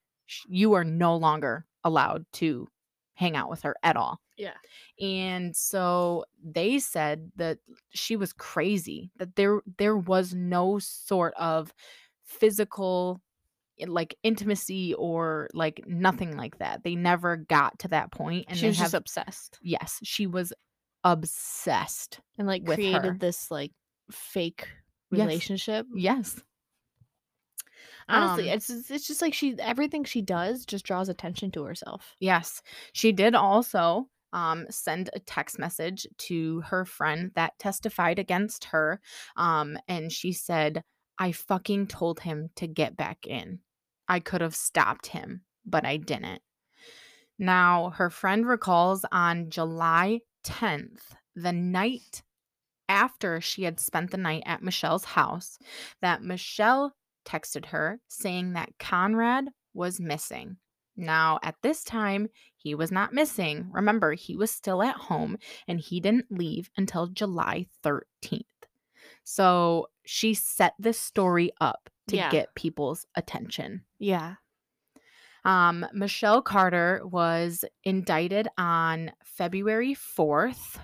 you 0.47 0.75
are 0.75 0.85
no 0.85 1.17
longer 1.17 1.67
allowed 1.85 2.25
to 2.35 2.69
hang 3.15 3.37
out 3.37 3.51
with 3.51 3.63
her 3.63 3.77
at 3.83 3.97
all. 3.97 4.21
Yeah. 4.37 4.55
And 5.01 5.55
so 5.55 6.25
they 6.43 6.79
said 6.79 7.33
that 7.37 7.59
she 7.91 8.17
was 8.17 8.33
crazy, 8.33 9.11
that 9.17 9.37
there 9.37 9.61
there 9.79 9.97
was 9.97 10.35
no 10.35 10.79
sort 10.79 11.35
of 11.35 11.75
physical 12.25 13.21
like 13.89 14.17
intimacy 14.23 14.95
or 14.95 15.49
like 15.55 15.83
nothing 15.87 16.37
like 16.37 16.59
that. 16.59 16.83
They 16.85 16.95
never 16.95 17.37
got 17.37 17.79
to 17.81 17.89
that 17.89 18.11
point 18.13 18.47
and 18.49 18.59
she 18.59 18.67
was 18.67 18.77
have 18.79 18.87
just 18.87 18.95
obsessed 18.95 19.59
yes, 19.63 19.99
she 20.03 20.27
was 20.27 20.53
obsessed. 21.05 22.21
and 22.39 22.47
like 22.47 22.65
created 22.65 23.05
her. 23.05 23.17
this 23.19 23.51
like 23.51 23.73
fake 24.11 24.69
relationship. 25.11 25.87
Yes. 25.95 26.41
Honestly, 28.09 28.51
Um, 28.51 28.57
it's 28.57 28.67
just- 28.67 28.91
it's 28.91 29.07
just 29.07 29.23
like 29.23 29.35
she 29.35 29.57
everything 29.61 30.05
she 30.05 30.21
does 30.23 30.65
just 30.67 30.85
draws 30.85 31.09
attention 31.09 31.51
to 31.53 31.65
herself. 31.65 32.17
Yes. 32.21 32.61
She 32.93 33.13
did 33.13 33.35
also 33.35 34.09
um, 34.33 34.67
send 34.71 35.11
a 35.13 35.19
text 35.21 35.59
message 35.59 36.07
to 36.17 36.61
her 36.63 36.85
friend 36.85 37.33
that 37.35 37.59
testified 37.59 38.19
against 38.21 38.67
her. 38.67 39.01
Um, 39.37 39.77
and 39.89 40.13
she 40.13 40.33
said, 40.33 40.85
I 41.19 41.33
fucking 41.33 41.89
told 41.89 42.21
him 42.21 42.51
to 42.57 42.67
get 42.69 42.97
back 42.97 43.27
in. 43.27 43.59
I 44.11 44.19
could 44.19 44.41
have 44.41 44.57
stopped 44.57 45.07
him, 45.07 45.43
but 45.65 45.87
I 45.87 45.97
didn't. 45.97 46.43
Now, 47.39 47.91
her 47.91 48.11
friend 48.11 48.45
recalls 48.45 49.05
on 49.13 49.51
July 49.51 50.23
10th, 50.45 51.15
the 51.37 51.53
night 51.53 52.23
after 52.89 53.41
she 53.41 53.63
had 53.63 53.79
spent 53.79 54.11
the 54.11 54.17
night 54.17 54.43
at 54.47 54.65
Michelle's 54.65 55.05
house, 55.05 55.59
that 56.03 56.25
Michelle 56.25 56.97
texted 57.25 57.67
her 57.67 58.01
saying 58.09 58.55
that 58.55 58.81
Conrad 58.81 59.51
was 59.75 60.01
missing. 60.01 60.57
Now, 60.97 61.39
at 61.45 61.55
this 61.63 61.85
time, 61.85 62.31
he 62.57 62.75
was 62.75 62.91
not 62.91 63.15
missing. 63.15 63.71
Remember, 63.71 64.15
he 64.15 64.35
was 64.35 64.51
still 64.51 64.83
at 64.83 64.97
home 64.97 65.39
and 65.69 65.79
he 65.79 66.01
didn't 66.01 66.33
leave 66.33 66.69
until 66.77 67.07
July 67.07 67.67
13th. 67.85 68.43
So 69.23 69.87
she 70.05 70.35
set 70.35 70.75
this 70.81 70.99
story 70.99 71.53
up 71.61 71.89
to 72.11 72.17
Yeah. 72.17 72.31
get 72.31 72.55
people's 72.55 73.07
attention. 73.15 73.85
Yeah. 73.99 74.37
Um, 75.45 75.87
Michelle 75.93 76.43
Carter 76.43 77.01
was 77.05 77.65
indicted 77.85 78.49
on 78.59 79.13
February 79.25 79.95
4th 79.95 80.79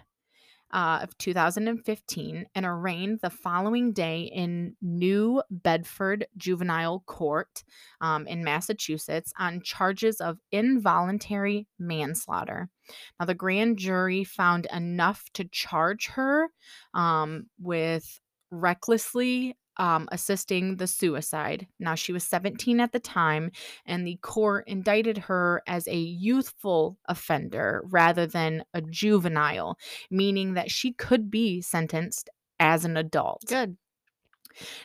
uh, 0.73 1.01
of 1.03 1.17
2015 1.19 2.47
and 2.55 2.67
arraigned 2.67 3.21
the 3.23 3.31
following 3.31 3.93
day 3.93 4.23
in 4.23 4.75
New 4.83 5.43
Bedford 5.51 6.27
Juvenile 6.37 7.03
Court 7.07 7.63
um, 8.01 8.27
in 8.27 8.43
Massachusetts 8.43 9.33
on 9.39 9.61
charges 9.61 10.21
of 10.21 10.39
involuntary 10.51 11.69
manslaughter. 11.79 12.69
Now, 13.21 13.27
the 13.27 13.35
grand 13.35 13.79
jury 13.79 14.25
found 14.25 14.67
enough 14.73 15.25
to 15.35 15.45
charge 15.45 16.09
her 16.09 16.49
um, 16.95 17.47
with 17.61 18.21
recklessly 18.51 19.57
um, 19.77 20.09
assisting 20.13 20.77
the 20.77 20.87
suicide. 20.87 21.67
Now, 21.79 21.95
she 21.95 22.13
was 22.13 22.25
17 22.25 22.81
at 22.81 22.93
the 22.93 23.01
time, 23.01 23.51
and 23.85 24.07
the 24.07 24.19
court 24.23 24.65
indicted 24.67 25.19
her 25.19 25.63
as 25.67 25.87
a 25.87 25.97
youthful 25.97 26.99
offender 27.07 27.83
rather 27.87 28.27
than 28.27 28.65
a 28.75 28.81
juvenile, 28.81 29.79
meaning 30.11 30.55
that 30.55 30.71
she 30.71 30.93
could 30.93 31.31
be 31.31 31.61
sentenced 31.61 32.31
as 32.59 32.85
an 32.85 32.97
adult. 32.97 33.45
Good. 33.47 33.77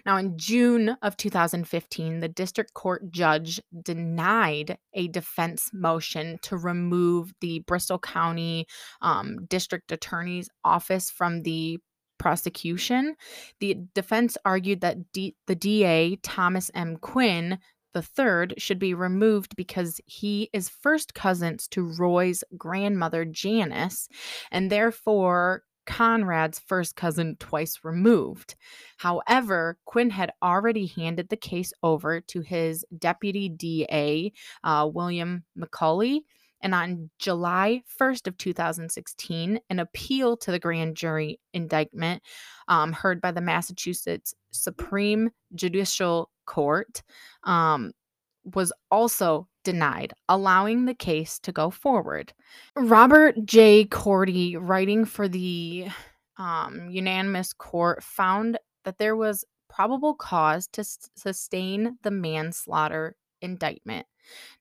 Now, 0.06 0.18
in 0.18 0.38
June 0.38 0.98
of 1.02 1.18
2015, 1.18 2.20
the 2.20 2.28
district 2.28 2.74
court 2.74 3.10
judge 3.12 3.62
denied 3.82 4.78
a 4.94 5.08
defense 5.08 5.70
motion 5.74 6.40
to 6.44 6.58
remove 6.58 7.34
the 7.42 7.60
Bristol 7.60 8.00
County 8.00 8.68
um, 9.02 9.46
District 9.46 9.92
Attorney's 9.92 10.50
Office 10.64 11.10
from 11.10 11.44
the 11.44 11.80
prosecution. 12.22 13.16
The 13.60 13.80
defense 13.96 14.38
argued 14.46 14.82
that 14.82 15.12
D- 15.12 15.36
the 15.48 15.56
DA, 15.56 16.18
Thomas 16.18 16.70
M. 16.76 16.98
Quinn, 16.98 17.58
the 17.94 18.04
third 18.04 18.54
should 18.58 18.78
be 18.78 18.94
removed 18.94 19.56
because 19.56 20.00
he 20.06 20.50
is 20.54 20.70
first 20.70 21.16
cousins 21.16 21.68
to 21.70 21.92
Roy's 21.98 22.44
grandmother 22.56 23.26
Janice 23.26 24.08
and 24.52 24.72
therefore 24.72 25.64
Conrad's 25.88 26.60
first 26.60 26.96
cousin 26.96 27.38
twice 27.40 27.80
removed. 27.84 28.54
However, 28.98 29.80
Quinn 29.86 30.12
had 30.12 30.32
already 30.44 30.86
handed 30.86 31.30
the 31.30 31.38
case 31.38 31.74
over 31.82 32.22
to 32.22 32.42
his 32.42 32.86
deputy 32.96 33.50
DA, 33.50 34.32
uh, 34.64 34.88
William 34.94 35.44
McCauley. 35.58 36.22
And 36.64 36.76
on 36.76 37.10
July 37.20 37.82
1st 38.00 38.28
of 38.28 38.38
2016, 38.38 39.60
an 39.70 39.80
appeal 39.80 40.38
to 40.38 40.52
the 40.52 40.60
grand 40.60 40.96
jury 40.96 41.40
indictment 41.54 42.22
um, 42.68 42.94
heard 42.94 43.22
by 43.22 43.32
the 43.32 43.42
Massachusetts 43.42 44.34
Supreme 44.52 45.32
Judicial 45.56 46.30
Court 46.46 47.02
um, 47.44 47.92
was 48.44 48.72
also 48.90 49.48
denied, 49.64 50.14
allowing 50.30 50.86
the 50.86 50.94
case 50.94 51.40
to 51.40 51.52
go 51.52 51.70
forward. 51.70 52.34
Robert 52.76 53.36
J. 53.46 53.86
Cordy, 53.86 54.58
writing 54.58 55.06
for 55.06 55.28
the 55.28 55.88
um, 56.38 56.90
unanimous 56.90 57.54
court, 57.54 58.04
found 58.04 58.58
that 58.84 58.98
there 58.98 59.16
was 59.16 59.46
probable 59.70 60.16
cause 60.16 60.68
to 60.68 60.82
s- 60.82 61.10
sustain 61.16 61.98
the 62.04 62.12
manslaughter 62.12 63.16
indictment. 63.42 64.06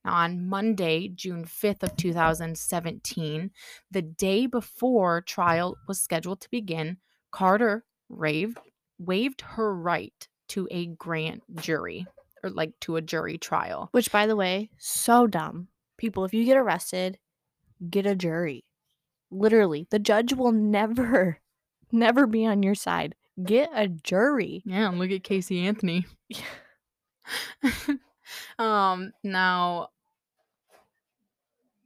Now, 0.03 0.13
on 0.13 0.47
Monday, 0.47 1.07
June 1.09 1.45
5th 1.45 1.83
of 1.83 1.95
2017, 1.95 3.51
the 3.89 4.01
day 4.01 4.45
before 4.45 5.21
trial 5.21 5.77
was 5.87 6.01
scheduled 6.01 6.41
to 6.41 6.49
begin, 6.49 6.97
Carter 7.31 7.85
raved, 8.09 8.59
waived 8.97 9.41
her 9.41 9.73
right 9.73 10.27
to 10.49 10.67
a 10.69 10.87
grand 10.87 11.41
jury 11.55 12.05
or 12.43 12.49
like 12.49 12.79
to 12.81 12.95
a 12.95 13.01
jury 13.01 13.37
trial. 13.37 13.89
Which, 13.91 14.11
by 14.11 14.27
the 14.27 14.35
way, 14.35 14.69
so 14.77 15.27
dumb. 15.27 15.67
People, 15.97 16.25
if 16.25 16.33
you 16.33 16.45
get 16.45 16.57
arrested, 16.57 17.19
get 17.89 18.05
a 18.05 18.15
jury. 18.15 18.65
Literally, 19.29 19.87
the 19.89 19.99
judge 19.99 20.33
will 20.33 20.51
never, 20.51 21.39
never 21.91 22.27
be 22.27 22.45
on 22.45 22.63
your 22.63 22.75
side. 22.75 23.15
Get 23.43 23.69
a 23.73 23.87
jury. 23.87 24.61
Yeah, 24.65 24.89
look 24.89 25.11
at 25.11 25.23
Casey 25.23 25.65
Anthony. 25.65 26.05
um, 28.59 29.11
now, 29.23 29.89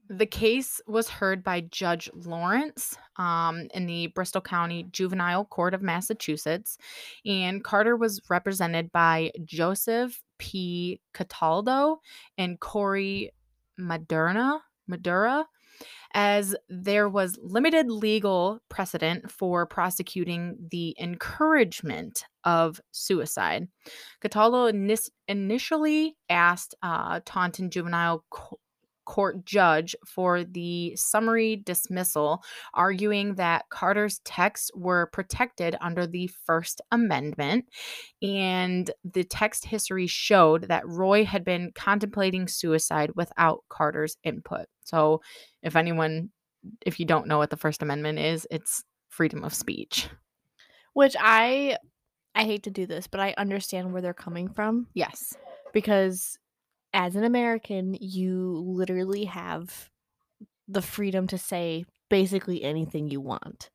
the 0.07 0.25
case 0.25 0.81
was 0.86 1.09
heard 1.09 1.43
by 1.43 1.61
Judge 1.61 2.09
Lawrence 2.13 2.95
um, 3.17 3.67
in 3.73 3.88
the 3.88 4.07
Bristol 4.07 4.41
County 4.41 4.86
Juvenile 4.91 5.45
Court 5.45 5.73
of 5.73 5.81
Massachusetts, 5.81 6.77
and 7.25 7.63
Carter 7.63 7.95
was 7.95 8.21
represented 8.29 8.91
by 8.91 9.31
Joseph 9.43 10.21
P. 10.38 11.01
Cataldo 11.13 12.01
and 12.38 12.59
Corey 12.59 13.31
Madurna, 13.79 14.59
Madura, 14.88 15.47
as 16.13 16.55
there 16.69 17.09
was 17.09 17.38
limited 17.41 17.89
legal 17.89 18.59
precedent 18.69 19.30
for 19.30 19.65
prosecuting 19.65 20.55
the 20.71 20.95
encouragement 20.99 22.26
of 22.43 22.80
suicide. 22.91 23.67
Cataldo 24.21 24.67
initially 25.28 26.15
asked 26.30 26.76
uh, 26.82 27.19
Taunton 27.26 27.69
Juvenile 27.69 28.23
Court 29.06 29.45
judge 29.45 29.95
for 30.06 30.43
the 30.43 30.95
summary 30.95 31.56
dismissal, 31.56 32.43
arguing 32.74 33.36
that 33.36 33.70
Carter's 33.70 34.20
texts 34.26 34.72
were 34.76 35.08
protected 35.14 35.76
under 35.82 36.06
the 36.06 36.28
First 36.45 36.82
Amendment. 36.91 37.66
And 38.22 38.89
the 39.03 39.24
text 39.24 39.66
history 39.66 40.08
showed 40.08 40.68
that 40.68 40.88
Roy 40.88 41.26
had 41.26 41.45
been 41.45 41.72
contemplating 41.76 42.47
suicide 42.47 43.12
without 43.16 43.64
Carter's 43.70 44.18
input. 44.24 44.66
So, 44.84 45.22
if 45.64 45.76
anyone, 45.76 46.30
if 46.86 46.99
you 46.99 47.06
don't 47.06 47.28
know 47.28 47.38
what 47.38 47.49
the 47.49 47.58
First 47.58 47.82
Amendment 47.82 48.20
is, 48.20 48.47
it's 48.51 48.84
freedom 49.10 49.43
of 49.43 49.53
speech. 49.53 50.10
Which 50.93 51.16
I 51.20 51.78
I 52.36 52.43
hate 52.43 52.64
to 52.64 52.72
do 52.72 52.86
this, 52.86 53.08
but 53.08 53.22
I 53.22 53.34
understand 53.38 53.93
where 53.93 54.01
they're 54.01 54.14
coming 54.14 54.49
from 54.49 54.88
Yes. 54.93 55.36
because 55.74 56.38
as 56.96 57.16
an 57.16 57.26
American, 57.26 57.96
you 58.00 58.64
literally 58.66 59.26
have 59.26 59.91
the 60.68 60.82
freedom 60.82 61.28
to 61.28 61.38
say 61.38 61.86
basically 62.10 62.64
anything 62.64 63.10
you 63.10 63.22
want. 63.22 63.70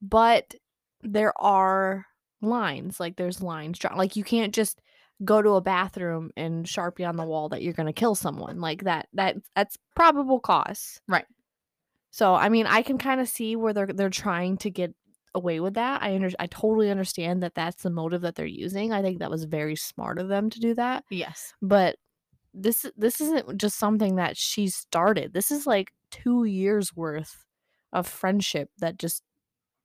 But 0.00 0.54
there 1.02 1.32
are 1.42 2.06
lines, 2.40 3.00
like 3.00 3.16
there's 3.16 3.42
lines 3.42 3.78
drawn. 3.78 3.98
Like 3.98 4.16
you 4.16 4.24
can't 4.24 4.54
just 4.54 4.80
go 5.24 5.42
to 5.42 5.50
a 5.50 5.60
bathroom 5.60 6.30
and 6.36 6.64
sharpie 6.64 7.06
on 7.06 7.16
the 7.16 7.24
wall 7.24 7.50
that 7.50 7.62
you're 7.62 7.74
going 7.74 7.86
to 7.86 7.92
kill 7.92 8.14
someone. 8.14 8.60
Like 8.60 8.84
that 8.84 9.08
that 9.14 9.36
that's 9.54 9.76
probable 9.94 10.40
cause. 10.40 11.00
Right. 11.08 11.26
So, 12.12 12.34
I 12.34 12.48
mean, 12.48 12.66
I 12.66 12.82
can 12.82 12.98
kind 12.98 13.20
of 13.20 13.28
see 13.28 13.56
where 13.56 13.72
they're 13.72 13.86
they're 13.86 14.10
trying 14.10 14.56
to 14.58 14.70
get 14.70 14.94
away 15.34 15.60
with 15.60 15.74
that. 15.74 16.02
I 16.02 16.14
under, 16.14 16.30
I 16.38 16.46
totally 16.46 16.90
understand 16.90 17.42
that 17.42 17.54
that's 17.54 17.82
the 17.82 17.90
motive 17.90 18.22
that 18.22 18.36
they're 18.36 18.46
using. 18.46 18.92
I 18.92 19.02
think 19.02 19.18
that 19.18 19.30
was 19.30 19.44
very 19.44 19.76
smart 19.76 20.18
of 20.18 20.28
them 20.28 20.50
to 20.50 20.60
do 20.60 20.74
that. 20.74 21.04
Yes. 21.10 21.52
But 21.60 21.96
this 22.54 22.86
this 22.96 23.20
isn't 23.20 23.58
just 23.58 23.78
something 23.78 24.16
that 24.16 24.36
she 24.36 24.68
started. 24.68 25.32
This 25.34 25.50
is 25.50 25.66
like 25.66 25.92
2 26.10 26.44
years 26.44 26.94
worth 26.96 27.44
of 27.92 28.06
friendship 28.06 28.70
that 28.78 28.98
just 28.98 29.22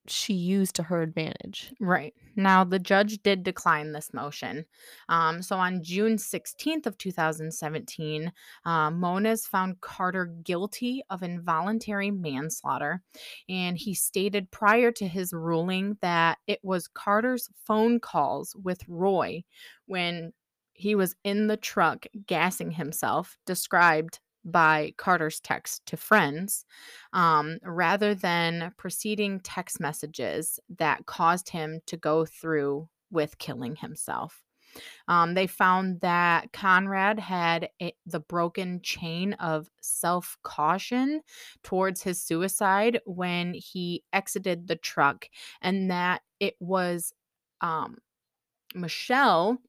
she 0.07 0.33
used 0.33 0.75
to 0.75 0.83
her 0.83 1.01
advantage. 1.01 1.73
Right. 1.79 2.13
Now, 2.35 2.63
the 2.63 2.79
judge 2.79 3.23
did 3.23 3.43
decline 3.43 3.91
this 3.91 4.13
motion. 4.13 4.65
Um, 5.09 5.41
so 5.41 5.55
on 5.57 5.83
June 5.83 6.17
16th 6.17 6.85
of 6.85 6.97
2017, 6.97 8.31
uh, 8.65 8.91
Moniz 8.91 9.47
found 9.47 9.81
Carter 9.81 10.25
guilty 10.43 11.03
of 11.09 11.23
involuntary 11.23 12.11
manslaughter. 12.11 13.01
And 13.49 13.77
he 13.77 13.93
stated 13.95 14.51
prior 14.51 14.91
to 14.91 15.07
his 15.07 15.33
ruling 15.33 15.97
that 16.01 16.37
it 16.47 16.59
was 16.61 16.87
Carter's 16.87 17.49
phone 17.65 17.99
calls 17.99 18.55
with 18.61 18.81
Roy 18.87 19.43
when 19.87 20.33
he 20.75 20.95
was 20.95 21.15
in 21.23 21.47
the 21.47 21.57
truck 21.57 22.05
gassing 22.27 22.71
himself, 22.71 23.37
described 23.45 24.19
by 24.43 24.93
Carter's 24.97 25.39
text 25.39 25.85
to 25.87 25.97
friends, 25.97 26.65
um, 27.13 27.57
rather 27.63 28.13
than 28.13 28.73
preceding 28.77 29.39
text 29.39 29.79
messages 29.79 30.59
that 30.77 31.05
caused 31.07 31.49
him 31.49 31.79
to 31.87 31.97
go 31.97 32.25
through 32.25 32.87
with 33.09 33.37
killing 33.39 33.75
himself. 33.77 34.43
Um, 35.07 35.33
they 35.33 35.47
found 35.47 36.01
that 36.01 36.51
Conrad 36.51 37.17
had 37.17 37.69
a, 37.81 37.93
the 38.05 38.19
broken 38.19 38.81
chain 38.83 39.33
of 39.33 39.69
self 39.81 40.37
caution 40.43 41.21
towards 41.63 42.03
his 42.03 42.21
suicide 42.21 42.99
when 43.05 43.53
he 43.53 44.03
exited 44.11 44.67
the 44.67 44.75
truck, 44.75 45.27
and 45.61 45.89
that 45.89 46.21
it 46.39 46.55
was 46.59 47.13
um, 47.61 47.97
Michelle 48.75 49.59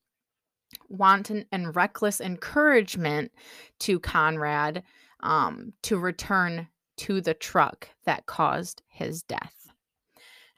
wanton 0.89 1.45
and 1.53 1.75
reckless 1.75 2.21
encouragement 2.21 3.33
to 3.81 3.99
Conrad 4.01 4.83
um, 5.21 5.73
to 5.83 5.99
return 5.99 6.69
to 6.99 7.21
the 7.21 7.35
truck 7.35 7.89
that 8.05 8.27
caused 8.27 8.83
his 8.89 9.23
death. 9.23 9.69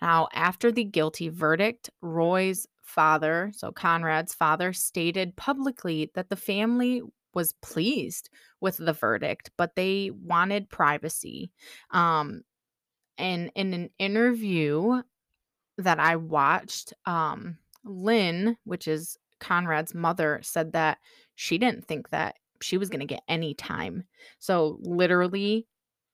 Now, 0.01 0.29
after 0.33 0.71
the 0.71 0.85
guilty 0.85 1.29
verdict, 1.29 1.91
Roy's 2.01 2.67
father, 2.83 3.53
so 3.55 3.73
Conrad's 3.73 4.35
father, 4.35 4.73
stated 4.73 5.37
publicly 5.37 6.11
that 6.15 6.29
the 6.29 6.37
family 6.37 7.03
was 7.35 7.53
pleased 7.61 8.31
with 8.61 8.77
the 8.77 8.93
verdict, 8.93 9.51
but 9.57 9.75
they 9.77 10.11
wanted 10.11 10.71
privacy. 10.71 11.51
Um, 11.91 12.43
and 13.19 13.51
in 13.55 13.75
an 13.75 13.91
interview 13.99 15.03
that 15.79 15.99
I 16.01 16.17
watched, 16.17 16.93
um, 17.05 17.59
Lynn, 17.85 18.57
which 18.65 18.89
is 18.89 19.19
Conrad's 19.41 19.95
mother 19.95 20.41
said 20.43 20.73
that 20.73 20.99
she 21.35 21.59
didn't 21.59 21.87
think 21.87 22.11
that 22.11 22.37
she 22.61 22.77
was 22.77 22.89
going 22.89 23.01
to 23.01 23.07
get 23.07 23.23
any 23.29 23.55
time. 23.55 24.05
So, 24.39 24.79
literally, 24.81 25.67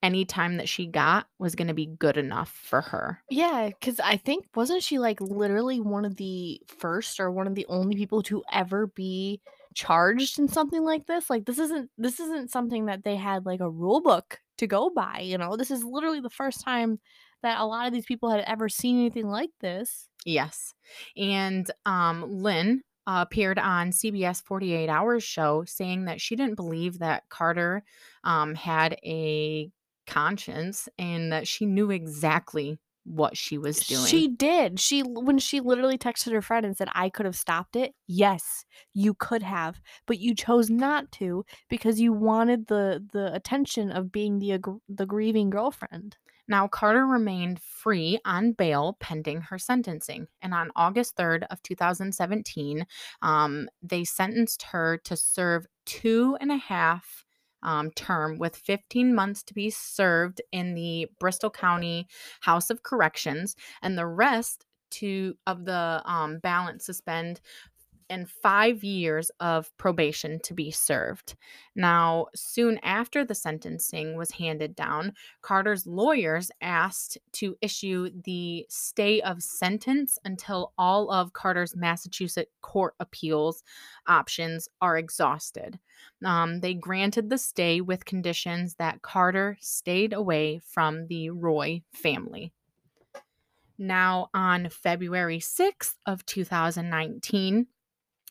any 0.05 0.23
time 0.23 0.57
that 0.57 0.69
she 0.69 0.85
got 0.85 1.25
was 1.39 1.55
going 1.55 1.67
to 1.67 1.73
be 1.73 1.87
good 1.87 2.15
enough 2.15 2.49
for 2.49 2.81
her. 2.81 3.23
Yeah, 3.29 3.69
because 3.69 3.99
I 3.99 4.17
think 4.17 4.45
wasn't 4.55 4.83
she 4.83 4.99
like 4.99 5.19
literally 5.19 5.79
one 5.79 6.05
of 6.05 6.15
the 6.15 6.61
first 6.67 7.19
or 7.19 7.31
one 7.31 7.47
of 7.47 7.55
the 7.55 7.65
only 7.69 7.95
people 7.95 8.21
to 8.23 8.43
ever 8.51 8.85
be 8.85 9.41
charged 9.73 10.37
in 10.37 10.47
something 10.47 10.83
like 10.83 11.07
this? 11.07 11.29
Like 11.29 11.45
this 11.45 11.57
isn't 11.57 11.89
this 11.97 12.19
isn't 12.19 12.51
something 12.51 12.85
that 12.85 13.03
they 13.03 13.15
had 13.15 13.47
like 13.47 13.61
a 13.61 13.69
rule 13.69 13.99
book 13.99 14.39
to 14.59 14.67
go 14.67 14.91
by. 14.91 15.21
You 15.21 15.39
know, 15.39 15.55
this 15.55 15.71
is 15.71 15.83
literally 15.83 16.19
the 16.19 16.29
first 16.29 16.63
time 16.63 16.99
that 17.41 17.59
a 17.59 17.65
lot 17.65 17.87
of 17.87 17.93
these 17.93 18.05
people 18.05 18.29
had 18.29 18.43
ever 18.45 18.69
seen 18.69 18.99
anything 18.99 19.27
like 19.27 19.51
this. 19.59 20.07
Yes, 20.23 20.73
and 21.17 21.69
um, 21.87 22.41
Lynn 22.41 22.81
uh, 23.07 23.23
appeared 23.27 23.59
on 23.59 23.91
CBS 23.91 24.41
48 24.43 24.89
Hours 24.89 25.23
show 25.23 25.63
saying 25.65 26.05
that 26.05 26.21
she 26.21 26.35
didn't 26.35 26.55
believe 26.55 26.99
that 26.99 27.23
Carter 27.29 27.83
um, 28.23 28.55
had 28.55 28.97
a 29.03 29.71
conscience 30.07 30.87
and 30.97 31.31
that 31.31 31.47
she 31.47 31.65
knew 31.65 31.91
exactly 31.91 32.79
what 33.05 33.37
she 33.37 33.57
was 33.57 33.85
doing. 33.85 34.05
She 34.05 34.27
did. 34.27 34.79
She 34.79 35.01
when 35.01 35.37
she 35.37 35.59
literally 35.59 35.97
texted 35.97 36.31
her 36.31 36.41
friend 36.41 36.65
and 36.65 36.75
said, 36.75 36.89
"I 36.93 37.09
could 37.09 37.25
have 37.25 37.35
stopped 37.35 37.75
it." 37.75 37.93
Yes, 38.07 38.65
you 38.93 39.13
could 39.13 39.43
have, 39.43 39.79
but 40.07 40.19
you 40.19 40.33
chose 40.33 40.69
not 40.69 41.11
to 41.13 41.45
because 41.69 41.99
you 41.99 42.11
wanted 42.11 42.67
the 42.67 43.05
the 43.13 43.33
attention 43.33 43.91
of 43.91 44.11
being 44.11 44.39
the 44.39 44.59
the 44.89 45.05
grieving 45.05 45.51
girlfriend. 45.51 46.17
Now, 46.47 46.67
Carter 46.67 47.05
remained 47.05 47.61
free 47.61 48.19
on 48.25 48.51
bail 48.51 48.97
pending 48.99 49.41
her 49.41 49.57
sentencing. 49.57 50.27
And 50.41 50.53
on 50.53 50.71
August 50.75 51.17
3rd 51.17 51.45
of 51.49 51.61
2017, 51.63 52.85
um, 53.21 53.67
they 53.81 54.03
sentenced 54.03 54.63
her 54.63 54.97
to 55.05 55.17
serve 55.17 55.65
two 55.85 56.37
and 56.39 56.51
a 56.51 56.57
half 56.57 57.25
um, 57.63 57.89
term 57.91 58.37
with 58.37 58.55
15 58.55 59.15
months 59.15 59.41
to 59.43 59.53
be 59.53 59.69
served 59.71 60.41
in 60.51 60.75
the 60.75 61.07
Bristol 61.19 61.49
County 61.49 62.07
House 62.41 62.69
of 62.69 62.83
Corrections 62.83 63.55
and 63.81 63.97
the 63.97 64.05
rest 64.05 64.65
to 64.91 65.35
of 65.47 65.65
the 65.65 66.01
um, 66.05 66.37
balance 66.39 66.85
suspend 66.85 67.41
and 68.09 68.29
five 68.29 68.83
years 68.83 69.31
of 69.39 69.75
probation 69.77 70.39
to 70.43 70.53
be 70.53 70.71
served. 70.71 71.35
Now, 71.75 72.27
soon 72.35 72.77
after 72.83 73.25
the 73.25 73.35
sentencing 73.35 74.15
was 74.15 74.31
handed 74.31 74.75
down, 74.75 75.13
Carter's 75.41 75.85
lawyers 75.85 76.51
asked 76.61 77.17
to 77.33 77.55
issue 77.61 78.09
the 78.23 78.65
stay 78.69 79.21
of 79.21 79.41
sentence 79.41 80.17
until 80.23 80.73
all 80.77 81.11
of 81.11 81.33
Carter's 81.33 81.75
Massachusetts 81.75 82.51
court 82.61 82.95
appeals 82.99 83.63
options 84.07 84.67
are 84.81 84.97
exhausted. 84.97 85.79
Um, 86.23 86.59
they 86.59 86.73
granted 86.73 87.29
the 87.29 87.37
stay 87.37 87.81
with 87.81 88.05
conditions 88.05 88.75
that 88.75 89.01
Carter 89.01 89.57
stayed 89.61 90.13
away 90.13 90.59
from 90.63 91.07
the 91.07 91.29
Roy 91.29 91.81
family. 91.93 92.51
Now, 93.77 94.29
on 94.33 94.69
February 94.69 95.39
6th 95.39 95.95
of 96.05 96.25
2019, 96.25 97.67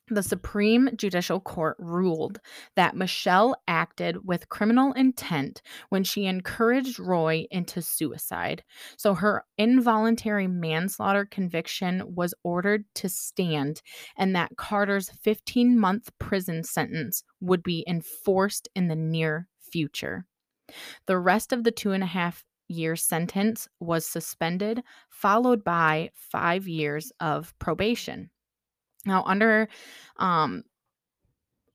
the 0.09 0.23
Supreme 0.23 0.91
Judicial 0.97 1.41
Court 1.41 1.77
ruled 1.79 2.41
that 2.77 2.97
Michelle 2.97 3.57
acted 3.67 4.27
with 4.27 4.49
criminal 4.49 4.93
intent 4.93 5.63
when 5.89 6.05
she 6.05 6.27
encouraged 6.27 6.99
Roy 6.99 7.47
into 7.51 7.81
suicide. 7.81 8.63
So 8.99 9.15
her 9.15 9.45
involuntary 9.57 10.47
manslaughter 10.47 11.25
conviction 11.25 12.03
was 12.15 12.35
ordered 12.43 12.85
to 12.97 13.09
stand, 13.09 13.81
and 14.17 14.37
that 14.37 14.57
Carter's 14.57 15.11
15 15.23 15.79
month 15.79 16.11
prison 16.19 16.65
sentence 16.65 17.25
would 17.41 17.63
be 17.63 17.85
enforced 17.89 18.69
in 18.75 18.89
the 18.89 18.97
near 18.97 19.49
future. 19.59 20.27
The 21.07 21.19
rest 21.19 21.53
of 21.53 21.65
the 21.65 21.71
two 21.71 21.93
and 21.93 22.03
a 22.03 22.07
half 22.07 22.45
year 22.69 22.97
sentence 22.97 23.69
was 23.81 24.07
suspended, 24.07 24.83
followed 25.09 25.65
by 25.65 26.11
five 26.15 26.67
years 26.69 27.13
of 27.21 27.55
probation. 27.59 28.31
Now, 29.07 29.23
under 29.25 29.69
um, 30.19 30.65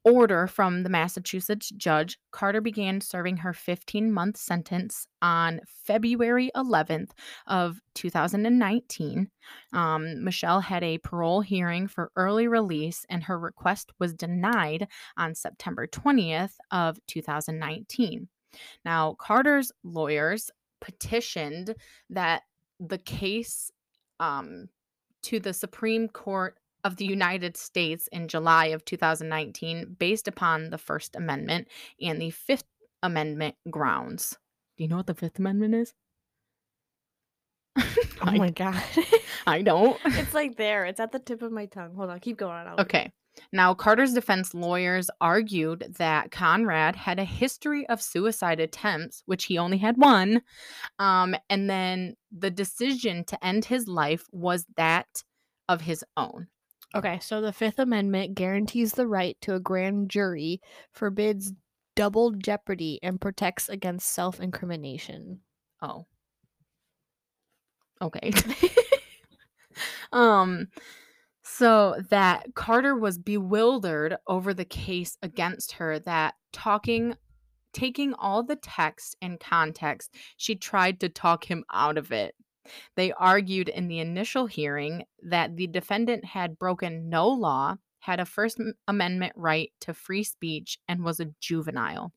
order 0.04 0.48
from 0.48 0.84
the 0.84 0.90
Massachusetts 0.90 1.70
judge, 1.76 2.18
Carter 2.32 2.62
began 2.62 3.02
serving 3.02 3.38
her 3.38 3.54
15-month 3.54 4.38
sentence 4.38 5.08
on 5.22 5.62
February 5.68 6.52
11th 6.56 7.12
of 7.48 7.80
2019. 7.96 9.30
Um, 9.74 10.24
Michelle 10.24 10.62
had 10.62 10.84
a 10.84 11.00
parole 11.00 11.42
hearing 11.42 11.88
for 11.88 12.12
early 12.16 12.48
release, 12.48 13.06
and 13.10 13.24
her 13.24 13.38
request 13.38 13.92
was 14.00 14.14
denied 14.14 14.88
on 15.18 15.36
September 15.36 15.86
20th 15.86 16.54
of 16.72 16.98
2019. 17.08 18.28
Now, 18.86 19.16
Carter's 19.20 19.72
lawyers 19.84 20.50
petitioned 20.82 21.76
that 22.10 22.44
the 22.80 22.98
case 22.98 23.72
um, 24.20 24.70
to 25.24 25.40
the 25.40 25.54
Supreme 25.54 26.08
Court 26.08 26.59
of 26.84 26.96
the 26.98 27.06
United 27.06 27.58
States 27.58 28.08
in 28.12 28.28
July 28.28 28.68
of 28.68 28.86
2019 28.86 29.96
based 30.00 30.28
upon 30.28 30.70
the 30.70 30.78
First 30.78 31.16
Amendment 31.16 31.68
and 32.02 32.22
the 32.22 32.30
Fifth 32.32 32.66
Amendment 33.04 33.56
grounds. 33.70 34.38
Do 34.78 34.84
you 34.84 34.90
know 34.90 34.98
what 34.98 35.08
the 35.08 35.14
Fifth 35.14 35.40
Amendment 35.40 35.76
is? 35.76 35.94
Oh 38.22 38.32
my 38.32 38.50
god. 38.50 38.82
I 39.48 39.62
don't. 39.62 39.98
it's 40.06 40.34
like 40.34 40.58
there. 40.58 40.84
It's 40.86 41.00
at 41.00 41.14
the 41.14 41.20
tip 41.20 41.42
of 41.42 41.54
my 41.54 41.68
tongue. 41.68 41.96
Hold 41.96 42.10
on, 42.10 42.20
keep 42.20 42.38
going. 42.38 42.68
I'll- 42.68 42.80
Okay. 42.82 43.12
Now, 43.54 43.74
Carter's 43.74 44.14
defense 44.14 44.54
lawyers 44.54 45.10
argued 45.22 45.96
that 45.98 46.30
Conrad 46.32 46.98
had 46.98 47.18
a 47.20 47.24
history 47.24 47.88
of 47.88 48.02
suicide 48.02 48.60
attempts, 48.60 49.24
which 49.26 49.46
he 49.46 49.58
only 49.58 49.78
had 49.78 49.96
one. 49.96 50.42
Um, 50.98 51.34
and 51.50 51.70
then 51.70 52.16
the 52.38 52.52
decision 52.52 53.24
to 53.26 53.46
end 53.46 53.64
his 53.66 53.88
life 53.88 54.26
was 54.34 54.66
that 54.76 55.24
of 55.70 55.80
his 55.82 56.04
own. 56.18 56.48
Okay, 56.96 57.20
so 57.22 57.40
the 57.40 57.54
Fifth 57.54 57.78
Amendment 57.78 58.34
guarantees 58.36 58.94
the 58.94 59.06
right 59.08 59.38
to 59.42 59.54
a 59.54 59.60
grand 59.60 60.10
jury, 60.10 60.60
forbids 60.92 61.54
double 61.96 62.32
jeopardy, 62.32 63.00
and 63.04 63.22
protects 63.22 63.70
against 63.70 64.12
self 64.12 64.40
incrimination. 64.40 65.42
Oh. 65.82 66.06
Okay. 68.02 68.32
um 70.14 70.68
so 71.44 71.96
that 72.10 72.54
Carter 72.56 72.96
was 72.96 73.18
bewildered 73.18 74.16
over 74.28 74.54
the 74.54 74.66
case 74.66 75.18
against 75.22 75.74
her 75.74 76.00
that 76.00 76.36
talking 76.54 77.16
taking 77.74 78.14
all 78.16 78.44
the 78.44 78.56
text 78.56 79.16
and 79.22 79.40
context, 79.40 80.14
she 80.38 80.56
tried 80.56 81.00
to 81.02 81.10
talk 81.10 81.46
him 81.46 81.64
out 81.72 81.98
of 81.98 82.12
it. 82.12 82.36
They 82.96 83.12
argued 83.14 83.70
in 83.70 83.88
the 83.88 84.00
initial 84.00 84.48
hearing 84.48 85.06
that 85.24 85.56
the 85.56 85.68
defendant 85.68 86.26
had 86.26 86.60
broken 86.60 87.10
no 87.10 87.28
law, 87.28 87.78
had 88.00 88.20
a 88.20 88.26
First 88.26 88.60
Amendment 88.88 89.34
right 89.36 89.72
to 89.82 89.94
free 89.94 90.24
speech, 90.24 90.80
and 90.88 91.04
was 91.04 91.20
a 91.20 91.34
juvenile. 91.40 92.14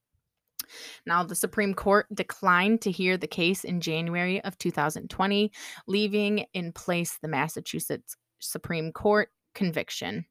Now, 1.06 1.22
the 1.24 1.34
Supreme 1.34 1.74
Court 1.74 2.06
declined 2.14 2.80
to 2.82 2.90
hear 2.90 3.16
the 3.16 3.26
case 3.26 3.64
in 3.64 3.80
January 3.80 4.42
of 4.42 4.58
2020, 4.58 5.52
leaving 5.86 6.46
in 6.54 6.72
place 6.72 7.18
the 7.20 7.28
Massachusetts 7.28 8.16
Supreme 8.38 8.92
Court 8.92 9.30
conviction. 9.54 10.26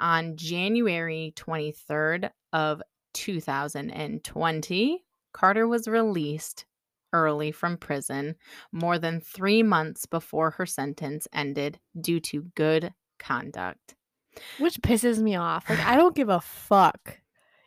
On 0.00 0.36
January 0.36 1.32
23rd 1.36 2.30
of 2.52 2.82
2020, 3.14 5.04
Carter 5.32 5.66
was 5.66 5.88
released 5.88 6.64
early 7.14 7.50
from 7.52 7.78
prison 7.78 8.34
more 8.72 8.98
than 8.98 9.20
3 9.20 9.62
months 9.62 10.04
before 10.04 10.50
her 10.50 10.66
sentence 10.66 11.26
ended 11.32 11.78
due 11.98 12.20
to 12.20 12.42
good 12.54 12.92
conduct. 13.18 13.94
Which 14.58 14.80
pisses 14.82 15.18
me 15.20 15.36
off. 15.36 15.70
Like, 15.70 15.78
I 15.80 15.96
don't 16.00 16.14
give 16.14 16.28
a 16.28 16.40
fuck 16.40 17.20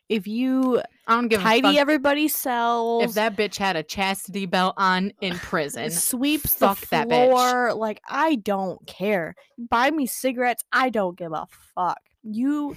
if 0.10 0.28
you 0.28 0.82
I 1.08 1.16
don't 1.16 1.28
give 1.28 1.42
a 1.42 1.44
tidy 1.44 1.62
fuck 1.64 1.76
everybody's 1.78 2.34
cells. 2.36 3.04
if 3.04 3.14
that 3.16 3.36
bitch 3.36 3.58
had 3.58 3.76
a 3.76 3.84
chastity 3.84 4.46
belt 4.46 4.74
on 4.78 5.12
in 5.22 5.36
prison. 5.38 5.92
sweeps 5.92 6.54
fuck 6.54 6.80
the 6.80 6.88
that 6.92 7.08
bitch. 7.08 7.30
floor. 7.30 7.74
Like 7.74 8.02
I 8.08 8.36
don't 8.36 8.86
care. 8.88 9.36
Buy 9.58 9.92
me 9.92 10.06
cigarettes. 10.06 10.64
I 10.72 10.90
don't 10.90 11.18
give 11.18 11.32
a 11.34 11.48
fuck. 11.76 12.00
You 12.24 12.76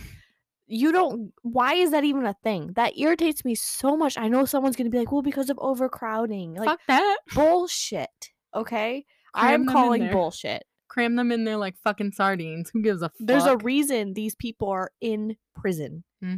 you 0.72 0.92
don't 0.92 1.32
why 1.42 1.74
is 1.74 1.90
that 1.90 2.04
even 2.04 2.24
a 2.24 2.34
thing? 2.44 2.72
That 2.76 2.96
irritates 2.98 3.44
me 3.44 3.54
so 3.54 3.96
much. 3.96 4.16
I 4.16 4.28
know 4.28 4.44
someone's 4.44 4.76
gonna 4.76 4.88
be 4.90 4.98
like, 4.98 5.10
well, 5.12 5.22
because 5.22 5.50
of 5.50 5.58
overcrowding. 5.60 6.54
Like 6.54 6.68
fuck 6.68 6.80
that. 6.86 7.16
bullshit. 7.34 8.30
Okay? 8.54 9.04
I'm 9.34 9.66
calling 9.66 10.10
bullshit. 10.10 10.64
Cram 10.88 11.16
them 11.16 11.30
in 11.30 11.44
there 11.44 11.56
like 11.56 11.76
fucking 11.84 12.12
sardines. 12.12 12.70
Who 12.72 12.82
gives 12.82 13.02
a 13.02 13.08
fuck? 13.10 13.14
There's 13.20 13.44
a 13.46 13.56
reason 13.58 14.14
these 14.14 14.34
people 14.34 14.68
are 14.70 14.90
in 15.00 15.36
prison. 15.54 16.04
hmm 16.22 16.36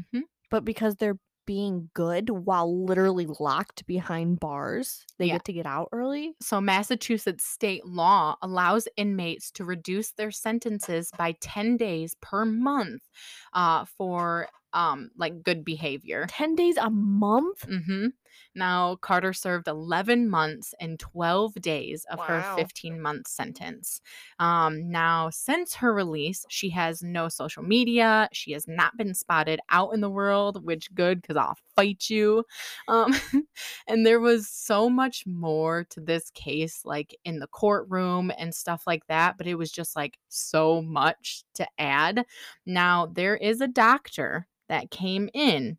But 0.50 0.64
because 0.64 0.96
they're 0.96 1.18
being 1.52 1.90
good 1.94 2.30
while 2.30 2.84
literally 2.86 3.26
locked 3.40 3.86
behind 3.86 4.40
bars, 4.40 5.04
they 5.18 5.28
Yeah. 5.28 5.30
get 5.30 5.44
to 5.46 5.52
get 5.52 5.66
out 5.66 5.88
early. 5.92 6.34
So, 6.40 6.60
Massachusetts 6.60 7.44
state 7.44 7.86
law 7.86 8.36
allows 8.42 8.88
inmates 8.96 9.50
to 9.52 9.64
reduce 9.64 10.12
their 10.12 10.32
sentences 10.32 11.12
by 11.16 11.32
10 11.40 11.76
days 11.76 12.16
per 12.20 12.44
month 12.44 13.08
uh, 13.52 13.84
for 13.84 14.48
um, 14.72 15.10
like 15.16 15.42
good 15.42 15.64
behavior. 15.64 16.26
10 16.26 16.54
days 16.56 16.76
a 16.76 16.90
month? 16.90 17.68
hmm 17.68 18.12
Now, 18.54 18.96
Carter 18.96 19.32
served 19.32 19.68
11 19.68 20.28
months 20.28 20.74
and 20.80 20.98
12 20.98 21.54
days 21.56 22.04
of 22.10 22.20
her 22.20 22.42
15 22.56 23.00
month 23.00 23.28
sentence. 23.28 24.00
Um, 24.38 24.90
now, 24.90 25.30
since 25.30 25.74
her 25.76 25.92
release, 25.92 26.44
she 26.48 26.70
has 26.70 27.02
no 27.02 27.28
social 27.28 27.62
media. 27.62 28.28
She 28.32 28.52
has 28.52 28.66
not 28.68 28.96
been 28.96 29.14
spotted 29.14 29.60
out 29.70 29.94
in 29.94 30.00
the 30.00 30.10
world, 30.10 30.64
which 30.64 30.92
good 30.94 31.22
because 31.22 31.36
I'll 31.36 31.56
fight 31.76 32.08
you. 32.10 32.44
Um, 32.88 33.14
and 33.86 34.04
there 34.06 34.20
was 34.20 34.48
so 34.48 34.88
much 34.88 35.24
more 35.26 35.84
to 35.90 36.00
this 36.00 36.30
case, 36.30 36.82
like 36.84 37.16
in 37.24 37.38
the 37.38 37.46
courtroom 37.46 38.32
and 38.38 38.54
stuff 38.54 38.84
like 38.86 39.06
that, 39.08 39.38
but 39.38 39.46
it 39.46 39.54
was 39.54 39.70
just 39.72 39.96
like 39.96 40.18
so 40.28 40.82
much 40.82 41.44
to 41.54 41.66
add. 41.78 42.24
Now, 42.66 43.06
there 43.06 43.36
is 43.36 43.60
a 43.60 43.68
doctor 43.68 44.46
that 44.68 44.90
came 44.90 45.28
in 45.34 45.78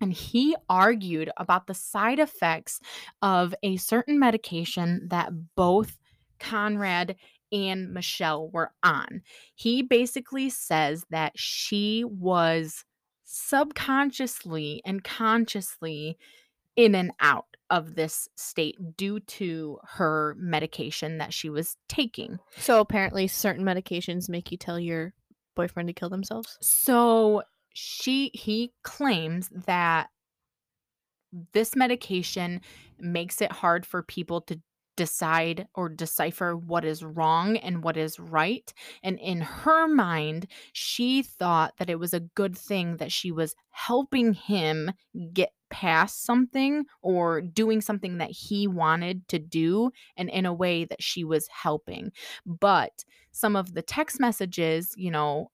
and 0.00 0.12
he 0.12 0.56
argued 0.68 1.30
about 1.36 1.66
the 1.66 1.74
side 1.74 2.18
effects 2.18 2.80
of 3.22 3.54
a 3.62 3.76
certain 3.76 4.18
medication 4.18 5.08
that 5.10 5.30
both 5.54 5.98
Conrad 6.38 7.16
and 7.52 7.92
Michelle 7.92 8.48
were 8.50 8.72
on. 8.82 9.22
He 9.54 9.82
basically 9.82 10.50
says 10.50 11.04
that 11.10 11.32
she 11.36 12.04
was 12.04 12.84
subconsciously 13.24 14.82
and 14.84 15.02
consciously 15.02 16.18
in 16.76 16.94
and 16.94 17.12
out 17.20 17.46
of 17.70 17.94
this 17.94 18.28
state 18.36 18.76
due 18.96 19.18
to 19.20 19.78
her 19.82 20.36
medication 20.38 21.18
that 21.18 21.32
she 21.32 21.48
was 21.48 21.76
taking. 21.88 22.38
So 22.58 22.80
apparently, 22.80 23.26
certain 23.26 23.64
medications 23.64 24.28
make 24.28 24.52
you 24.52 24.58
tell 24.58 24.78
your 24.78 25.12
boyfriend 25.56 25.88
to 25.88 25.92
kill 25.92 26.10
themselves. 26.10 26.58
So 26.60 27.42
she 27.76 28.30
he 28.32 28.72
claims 28.82 29.50
that 29.66 30.08
this 31.52 31.76
medication 31.76 32.60
makes 32.98 33.42
it 33.42 33.52
hard 33.52 33.84
for 33.84 34.02
people 34.02 34.40
to 34.40 34.58
decide 34.96 35.68
or 35.74 35.90
decipher 35.90 36.56
what 36.56 36.82
is 36.82 37.04
wrong 37.04 37.58
and 37.58 37.84
what 37.84 37.98
is 37.98 38.18
right 38.18 38.72
and 39.02 39.18
in 39.18 39.42
her 39.42 39.86
mind 39.86 40.46
she 40.72 41.22
thought 41.22 41.74
that 41.76 41.90
it 41.90 41.98
was 41.98 42.14
a 42.14 42.20
good 42.20 42.56
thing 42.56 42.96
that 42.96 43.12
she 43.12 43.30
was 43.30 43.54
helping 43.68 44.32
him 44.32 44.90
get 45.34 45.50
past 45.68 46.24
something 46.24 46.84
or 47.02 47.40
doing 47.42 47.80
something 47.80 48.18
that 48.18 48.30
he 48.30 48.66
wanted 48.66 49.26
to 49.28 49.38
do 49.38 49.90
and 50.16 50.30
in 50.30 50.46
a 50.46 50.54
way 50.54 50.84
that 50.84 51.02
she 51.02 51.24
was 51.24 51.48
helping. 51.48 52.12
But 52.44 53.04
some 53.32 53.56
of 53.56 53.74
the 53.74 53.82
text 53.82 54.20
messages 54.20 54.94
you 54.96 55.10
know 55.10 55.50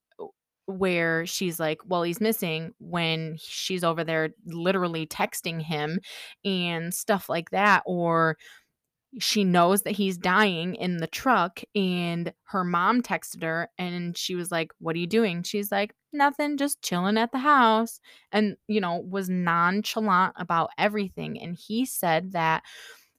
where 0.67 1.27
she's 1.27 1.59
like, 1.59 1.81
well, 1.87 2.03
he's 2.03 2.21
missing 2.21 2.73
when 2.79 3.37
she's 3.39 3.85
over 3.85 4.05
there 4.05 4.31
literally 4.47 5.07
texting 5.07 5.61
him 5.61 6.01
and 6.45 6.95
stuff 6.95 7.29
like 7.29 7.51
that. 7.51 7.83
Or 7.87 8.37
she 9.19 9.45
knows 9.45 9.83
that 9.83 9.91
he's 9.93 10.17
dying 10.17 10.75
in 10.75 10.97
the 10.97 11.07
truck 11.07 11.61
and 11.75 12.33
her 12.45 12.65
mom 12.65 13.03
texted 13.03 13.43
her 13.43 13.69
and 13.77 14.17
she 14.17 14.35
was 14.35 14.51
like 14.51 14.73
what 14.79 14.97
are 14.97 14.99
you 14.99 15.07
doing 15.07 15.43
she's 15.43 15.71
like 15.71 15.95
nothing 16.15 16.57
just 16.57 16.81
chilling 16.81 17.19
at 17.19 17.31
the 17.31 17.39
house 17.39 18.01
and 18.33 18.57
you 18.69 18.81
know 18.81 19.05
was 19.07 19.29
nonchalant 19.29 20.33
about 20.37 20.71
everything 20.79 21.39
and 21.41 21.59
he 21.59 21.85
said 21.85 22.33
that 22.33 22.63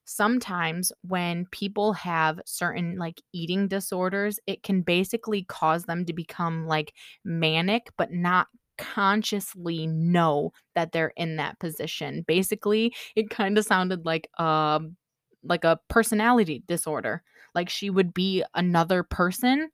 sometimes 0.06 0.92
when 1.02 1.46
people 1.52 1.94
have 1.94 2.40
certain 2.46 2.98
like 2.98 3.22
eating 3.34 3.68
disorders 3.68 4.40
it 4.48 4.64
can 4.64 4.82
basically 4.82 5.44
cause 5.44 5.86
them 5.86 6.06
to 6.06 6.14
become 6.14 6.68
like 6.68 6.94
manic 7.24 7.90
but 7.98 8.12
not 8.12 8.48
consciously 8.78 9.86
know 9.88 10.52
that 10.76 10.92
they're 10.92 11.14
in 11.16 11.38
that 11.38 11.60
position 11.60 12.24
basically 12.28 12.94
it 13.16 13.30
kind 13.30 13.58
of 13.58 13.66
sounded 13.66 14.06
like 14.06 14.28
um 14.40 14.96
like 15.44 15.64
a 15.64 15.80
personality 15.90 16.64
disorder. 16.68 17.22
Like 17.54 17.70
she 17.70 17.90
would 17.90 18.14
be 18.14 18.44
another 18.56 19.04
person 19.04 19.70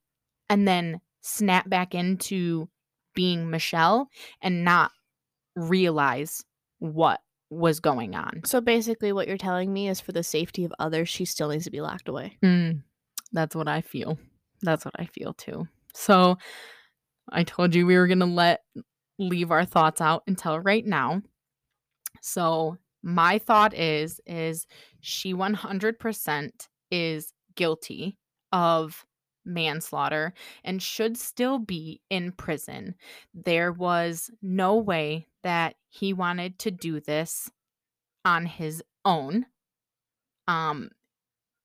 and 0.50 0.68
then 0.68 1.00
snap 1.22 1.70
back 1.70 1.94
into 1.94 2.70
being 3.14 3.50
Michelle 3.50 4.10
and 4.42 4.64
not 4.64 4.92
realize 5.56 6.44
what 6.80 7.20
was 7.50 7.80
going 7.80 8.16
on. 8.16 8.42
So 8.46 8.62
basically, 8.62 9.12
what 9.12 9.28
you're 9.28 9.38
telling 9.38 9.74
me 9.74 9.90
is 9.90 10.00
for 10.00 10.12
the 10.12 10.24
safety 10.24 10.66
of 10.66 10.74
others, 10.80 11.10
she 11.10 11.26
still 11.26 11.50
needs 11.50 11.66
to 11.66 11.72
be 11.72 11.82
locked 11.82 12.08
away. 12.08 12.38
Mm, 12.44 12.84
that's 13.32 13.56
what 13.56 13.68
I 13.68 13.82
feel. 13.82 14.18
That's 14.62 14.86
what 14.86 14.96
I 15.00 15.06
feel 15.06 15.34
too. 15.34 15.68
So 15.94 16.38
I 17.32 17.44
told 17.44 17.76
you 17.76 17.86
we 17.86 17.98
were 17.98 18.08
going 18.08 18.20
to 18.20 18.26
let 18.26 18.62
leave 19.18 19.52
our 19.52 19.66
thoughts 19.66 20.02
out 20.02 20.24
until 20.28 20.60
right 20.60 20.86
now. 20.86 21.22
So 22.22 22.78
my 23.04 23.40
thought 23.40 23.74
is 23.74 24.20
is 24.26 24.68
she 25.00 25.34
100% 25.34 26.50
is 26.92 27.34
guilty 27.56 28.18
of 28.52 29.06
manslaughter 29.46 30.34
and 30.64 30.82
should 30.82 31.18
still 31.18 31.60
be 31.60 32.02
in 32.10 32.32
prison. 32.32 32.96
There 33.34 33.72
was 33.72 34.30
no 34.42 34.78
way 34.78 35.28
that 35.44 35.76
he 35.88 36.14
wanted 36.14 36.60
to 36.60 36.72
do 36.72 37.00
this 37.00 37.50
on 38.26 38.46
his 38.46 38.84
own. 39.06 39.46
Um 40.48 40.90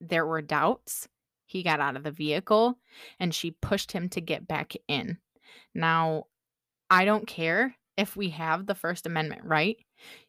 there 0.01 0.27
were 0.27 0.43
doubts. 0.43 1.09
He 1.47 1.63
got 1.63 1.81
out 1.81 1.97
of 1.97 2.03
the 2.03 2.11
vehicle 2.11 2.79
and 3.19 3.35
she 3.35 3.53
pushed 3.53 3.93
him 3.93 4.09
to 4.11 4.21
get 4.21 4.49
back 4.49 4.73
in. 4.89 5.19
Now, 5.75 6.25
I 6.91 7.05
don't 7.05 7.27
care 7.27 7.77
if 7.97 8.17
we 8.17 8.31
have 8.31 8.67
the 8.67 8.75
First 8.75 9.07
Amendment 9.07 9.43
right 9.45 9.77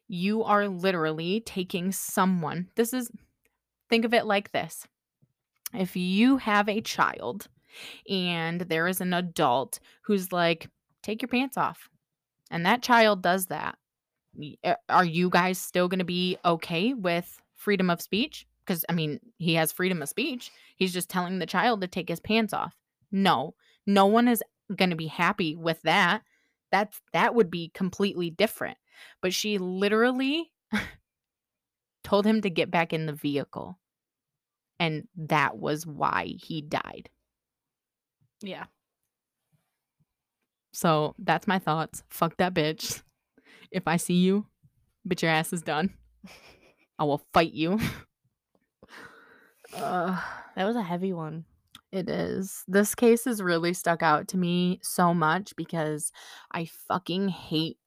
you 0.08 0.44
are 0.44 0.68
literally 0.68 1.40
taking 1.40 1.92
someone. 1.92 2.68
This 2.76 2.92
is, 2.92 3.10
think 3.90 4.04
of 4.04 4.14
it 4.14 4.26
like 4.26 4.52
this 4.52 4.86
if 5.74 5.96
you 5.96 6.36
have 6.38 6.68
a 6.68 6.80
child 6.80 7.48
and 8.08 8.62
there 8.62 8.86
is 8.86 9.00
an 9.00 9.12
adult 9.12 9.80
who's 10.02 10.32
like, 10.32 10.68
take 11.02 11.20
your 11.20 11.28
pants 11.28 11.58
off, 11.58 11.90
and 12.50 12.66
that 12.66 12.82
child 12.82 13.22
does 13.22 13.46
that, 13.46 13.76
eh, 14.62 14.74
are 14.88 15.04
you 15.04 15.30
guys 15.30 15.58
still 15.58 15.88
going 15.88 15.98
to 15.98 16.04
be 16.04 16.36
okay 16.44 16.94
with 16.94 17.40
freedom 17.54 17.90
of 17.90 18.02
speech? 18.02 18.46
Because, 18.64 18.84
I 18.88 18.92
mean, 18.92 19.20
he 19.38 19.54
has 19.54 19.72
freedom 19.72 20.02
of 20.02 20.08
speech. 20.08 20.50
He's 20.76 20.92
just 20.92 21.08
telling 21.08 21.38
the 21.38 21.46
child 21.46 21.80
to 21.80 21.86
take 21.86 22.08
his 22.08 22.20
pants 22.20 22.52
off. 22.52 22.74
No, 23.12 23.54
no 23.86 24.06
one 24.06 24.26
is 24.28 24.42
going 24.74 24.90
to 24.90 24.96
be 24.96 25.06
happy 25.06 25.54
with 25.54 25.80
that. 25.82 26.22
That's 26.72 27.00
that 27.12 27.34
would 27.34 27.50
be 27.50 27.70
completely 27.72 28.30
different 28.30 28.76
but 29.20 29.32
she 29.32 29.58
literally 29.58 30.52
told 32.04 32.26
him 32.26 32.40
to 32.42 32.50
get 32.50 32.70
back 32.70 32.92
in 32.92 33.06
the 33.06 33.12
vehicle. 33.12 33.78
And 34.78 35.08
that 35.16 35.56
was 35.56 35.86
why 35.86 36.34
he 36.38 36.60
died. 36.60 37.08
Yeah. 38.42 38.66
So 40.76 41.14
that's 41.18 41.46
my 41.46 41.58
thoughts. 41.58 42.02
Fuck 42.10 42.36
that 42.36 42.52
bitch. 42.52 43.00
If 43.70 43.88
I 43.88 43.96
see 43.96 44.16
you, 44.16 44.44
bitch, 45.08 45.22
your 45.22 45.30
ass 45.30 45.54
is 45.54 45.62
done. 45.62 45.94
I 46.98 47.04
will 47.04 47.22
fight 47.32 47.54
you. 47.54 47.80
uh, 49.74 50.20
that 50.54 50.66
was 50.66 50.76
a 50.76 50.82
heavy 50.82 51.14
one. 51.14 51.46
It 51.92 52.10
is. 52.10 52.62
This 52.68 52.94
case 52.94 53.24
has 53.24 53.42
really 53.42 53.72
stuck 53.72 54.02
out 54.02 54.28
to 54.28 54.36
me 54.36 54.78
so 54.82 55.14
much 55.14 55.56
because 55.56 56.12
I 56.52 56.66
fucking 56.66 57.28
hate 57.30 57.78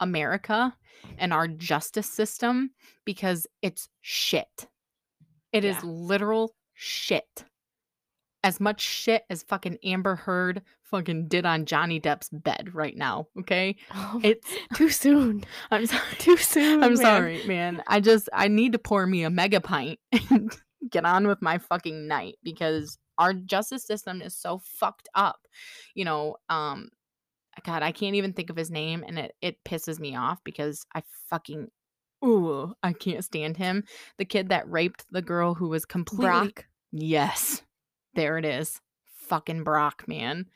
America 0.00 0.74
and 1.18 1.30
our 1.30 1.46
justice 1.46 2.10
system 2.10 2.70
because 3.04 3.46
it's 3.60 3.90
shit. 4.00 4.66
It 5.52 5.62
yeah. 5.62 5.76
is 5.76 5.84
literal 5.84 6.54
shit. 6.72 7.44
As 8.42 8.60
much 8.60 8.80
shit 8.80 9.24
as 9.28 9.42
fucking 9.42 9.76
Amber 9.84 10.14
Heard 10.14 10.62
fucking 10.90 11.28
did 11.28 11.46
on 11.46 11.66
Johnny 11.66 12.00
Depp's 12.00 12.28
bed 12.30 12.74
right 12.74 12.96
now. 12.96 13.28
Okay, 13.40 13.76
oh, 13.94 14.20
it's 14.22 14.50
too 14.74 14.90
soon. 14.90 15.44
I'm 15.70 15.86
sorry. 15.86 16.02
Too 16.18 16.36
soon. 16.36 16.82
I'm 16.82 16.94
man. 16.94 16.96
sorry, 16.96 17.46
man. 17.46 17.82
I 17.86 18.00
just 18.00 18.28
I 18.32 18.48
need 18.48 18.72
to 18.72 18.78
pour 18.78 19.06
me 19.06 19.22
a 19.22 19.30
mega 19.30 19.60
pint 19.60 19.98
and 20.30 20.54
get 20.90 21.04
on 21.04 21.26
with 21.26 21.42
my 21.42 21.58
fucking 21.58 22.06
night 22.06 22.36
because 22.42 22.98
our 23.18 23.34
justice 23.34 23.84
system 23.84 24.22
is 24.22 24.36
so 24.36 24.60
fucked 24.64 25.08
up. 25.14 25.40
You 25.94 26.04
know, 26.04 26.36
um, 26.48 26.90
God, 27.64 27.82
I 27.82 27.92
can't 27.92 28.14
even 28.14 28.32
think 28.32 28.50
of 28.50 28.56
his 28.56 28.70
name 28.70 29.04
and 29.06 29.18
it 29.18 29.34
it 29.40 29.64
pisses 29.64 29.98
me 29.98 30.16
off 30.16 30.38
because 30.44 30.86
I 30.94 31.02
fucking 31.30 31.68
ooh, 32.24 32.74
I 32.82 32.92
can't 32.92 33.24
stand 33.24 33.56
him. 33.56 33.84
The 34.18 34.24
kid 34.24 34.48
that 34.48 34.70
raped 34.70 35.04
the 35.10 35.22
girl 35.22 35.54
who 35.54 35.68
was 35.68 35.84
completely 35.84 36.26
Brock. 36.26 36.66
Yes. 36.92 37.62
There 38.14 38.38
it 38.38 38.44
is. 38.44 38.80
Fucking 39.28 39.64
Brock, 39.64 40.04
man. 40.06 40.46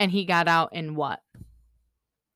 And 0.00 0.10
he 0.10 0.24
got 0.24 0.48
out 0.48 0.74
in 0.74 0.94
what? 0.94 1.20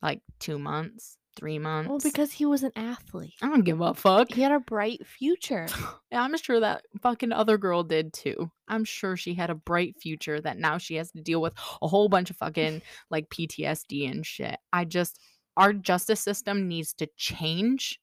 Like 0.00 0.20
2 0.40 0.58
months? 0.58 1.16
three 1.36 1.58
months. 1.58 1.88
Well, 1.88 1.98
because 1.98 2.32
he 2.32 2.46
was 2.46 2.62
an 2.62 2.72
athlete. 2.76 3.34
I 3.42 3.46
don't 3.46 3.64
give 3.64 3.80
a 3.80 3.94
fuck. 3.94 4.32
He 4.32 4.42
had 4.42 4.52
a 4.52 4.60
bright 4.60 5.06
future. 5.06 5.66
yeah, 6.12 6.22
I'm 6.22 6.36
sure 6.36 6.60
that 6.60 6.82
fucking 7.02 7.32
other 7.32 7.58
girl 7.58 7.82
did 7.82 8.12
too. 8.12 8.50
I'm 8.68 8.84
sure 8.84 9.16
she 9.16 9.34
had 9.34 9.50
a 9.50 9.54
bright 9.54 9.96
future 10.00 10.40
that 10.40 10.58
now 10.58 10.78
she 10.78 10.96
has 10.96 11.10
to 11.12 11.20
deal 11.20 11.40
with 11.40 11.54
a 11.80 11.88
whole 11.88 12.08
bunch 12.08 12.30
of 12.30 12.36
fucking 12.36 12.82
like 13.10 13.28
PTSD 13.30 14.10
and 14.10 14.24
shit. 14.24 14.58
I 14.72 14.84
just, 14.84 15.18
our 15.56 15.72
justice 15.72 16.20
system 16.20 16.68
needs 16.68 16.92
to 16.94 17.08
change 17.16 17.98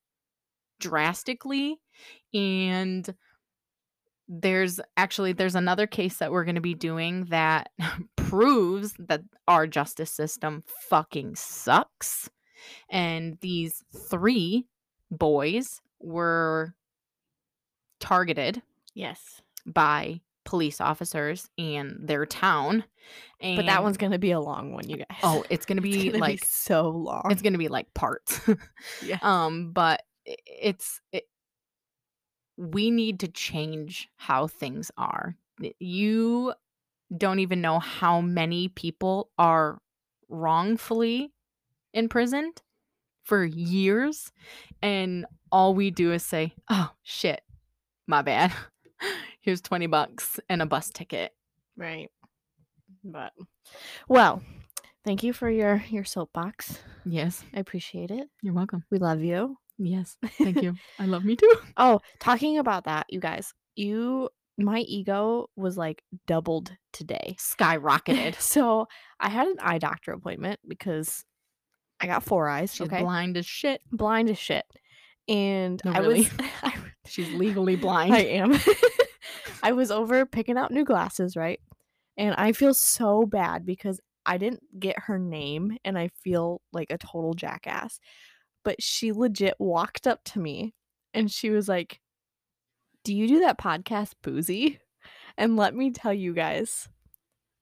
drastically. 0.80 1.80
And 2.34 3.14
there's 4.30 4.80
actually 4.96 5.34
there's 5.34 5.56
another 5.56 5.88
case 5.88 6.18
that 6.18 6.32
we're 6.32 6.46
going 6.46 6.56
to 6.56 6.62
be 6.62 6.76
doing 6.76 7.26
that 7.26 7.72
proves 8.16 8.94
that 9.00 9.22
our 9.48 9.66
justice 9.66 10.12
system 10.12 10.64
fucking 10.90 11.36
sucks 11.36 12.30
and 12.90 13.38
these 13.42 13.84
three 14.10 14.66
boys 15.12 15.82
were 16.00 16.76
targeted. 18.00 18.62
Yes. 18.94 19.42
By 19.66 20.22
police 20.46 20.82
officers 20.82 21.50
in 21.58 21.98
their 22.02 22.26
town. 22.26 22.84
And 23.40 23.58
but 23.58 23.66
that 23.68 23.84
one's 23.84 23.98
going 23.98 24.12
to 24.12 24.20
be 24.20 24.32
a 24.32 24.40
long 24.40 24.74
one, 24.74 24.90
you 24.90 24.98
guys. 24.98 25.20
Oh, 25.24 25.44
it's 25.50 25.66
going 25.66 25.78
to 25.82 25.82
be 25.82 26.12
like 26.12 26.42
be 26.42 26.48
so 26.48 26.90
long. 26.90 27.24
It's 27.30 27.42
going 27.42 27.54
to 27.54 27.60
be 27.60 27.68
like 27.68 27.94
parts. 27.94 28.40
yeah. 29.04 29.20
Um, 29.22 29.72
but 29.72 30.04
it's 30.26 31.02
it, 31.12 31.26
we 32.60 32.92
need 32.92 33.22
to 33.22 33.28
change 33.30 34.10
how 34.18 34.46
things 34.46 34.92
are. 34.98 35.38
You 35.80 36.54
don't 37.16 37.40
even 37.40 37.62
know 37.62 37.80
how 37.80 38.20
many 38.20 38.68
people 38.68 39.30
are 39.38 39.80
wrongfully 40.28 41.32
imprisoned 41.94 42.62
for 43.24 43.46
years 43.46 44.32
and 44.82 45.26
all 45.52 45.74
we 45.74 45.90
do 45.90 46.12
is 46.12 46.24
say, 46.24 46.54
"Oh 46.70 46.92
shit. 47.02 47.42
My 48.08 48.22
bad. 48.22 48.52
Here's 49.42 49.62
20 49.62 49.88
bucks 49.88 50.40
and 50.50 50.62
a 50.62 50.66
bus 50.66 50.90
ticket." 50.90 51.34
Right. 51.78 52.12
But 53.04 53.32
well, 54.10 54.44
thank 55.06 55.24
you 55.24 55.32
for 55.32 55.50
your 55.50 55.84
your 55.90 56.04
soapbox. 56.04 56.80
Yes. 57.06 57.44
I 57.54 57.60
appreciate 57.60 58.12
it. 58.12 58.28
You're 58.42 58.54
welcome. 58.54 58.84
We 58.92 59.00
love 59.00 59.22
you. 59.22 59.58
Yes. 59.80 60.18
Thank 60.38 60.62
you. 60.62 60.76
I 61.00 61.06
love 61.06 61.26
me 61.26 61.36
too. 61.36 61.56
Oh, 61.78 62.02
talking 62.20 62.58
about 62.58 62.84
that, 62.84 63.06
you 63.10 63.20
guys. 63.20 63.54
You 63.76 64.30
my 64.58 64.80
ego 64.80 65.50
was 65.56 65.78
like 65.78 66.04
doubled 66.28 66.76
today. 66.92 67.38
Skyrocketed. 67.40 68.36
so 68.42 68.88
I 69.20 69.30
had 69.30 69.48
an 69.48 69.56
eye 69.62 69.78
doctor 69.78 70.12
appointment 70.12 70.60
because 70.68 71.24
I 72.02 72.08
got 72.08 72.24
four 72.24 72.50
eyes. 72.50 72.76
She's 72.76 72.88
okay? 72.88 73.02
blind 73.02 73.38
as 73.38 73.46
shit. 73.46 73.82
Blind 73.92 74.30
as 74.30 74.38
shit. 74.38 74.66
And 75.30 75.82
no, 75.86 75.92
I 75.92 76.00
really? 76.00 76.20
was 76.20 76.30
I, 76.64 76.74
She's 77.06 77.32
legally 77.32 77.76
blind. 77.76 78.14
I 78.14 78.20
am. 78.20 78.60
I 79.64 79.72
was 79.72 79.92
over 79.92 80.26
picking 80.26 80.58
out 80.58 80.72
new 80.72 80.84
glasses, 80.84 81.36
right? 81.36 81.60
And 82.18 82.36
I 82.36 82.52
feel 82.52 82.74
so 82.74 83.26
bad 83.26 83.66
because 83.66 84.00
I 84.26 84.38
didn't 84.38 84.62
get 84.80 85.00
her 85.00 85.18
name 85.18 85.78
and 85.86 85.98
I 85.98 86.10
feel 86.24 86.62
like 86.74 86.92
a 86.92 86.98
total 86.98 87.34
jackass. 87.34 88.00
But 88.64 88.82
she 88.82 89.12
legit 89.12 89.56
walked 89.60 90.08
up 90.08 90.24
to 90.26 90.40
me 90.40 90.74
and 91.14 91.32
she 91.32 91.50
was 91.50 91.68
like, 91.68 92.00
Do 93.04 93.16
you 93.16 93.28
do 93.28 93.40
that 93.40 93.58
podcast 93.60 94.14
boozy? 94.22 94.80
And 95.38 95.56
let 95.56 95.74
me 95.74 95.92
tell 95.92 96.14
you 96.14 96.34
guys, 96.34 96.90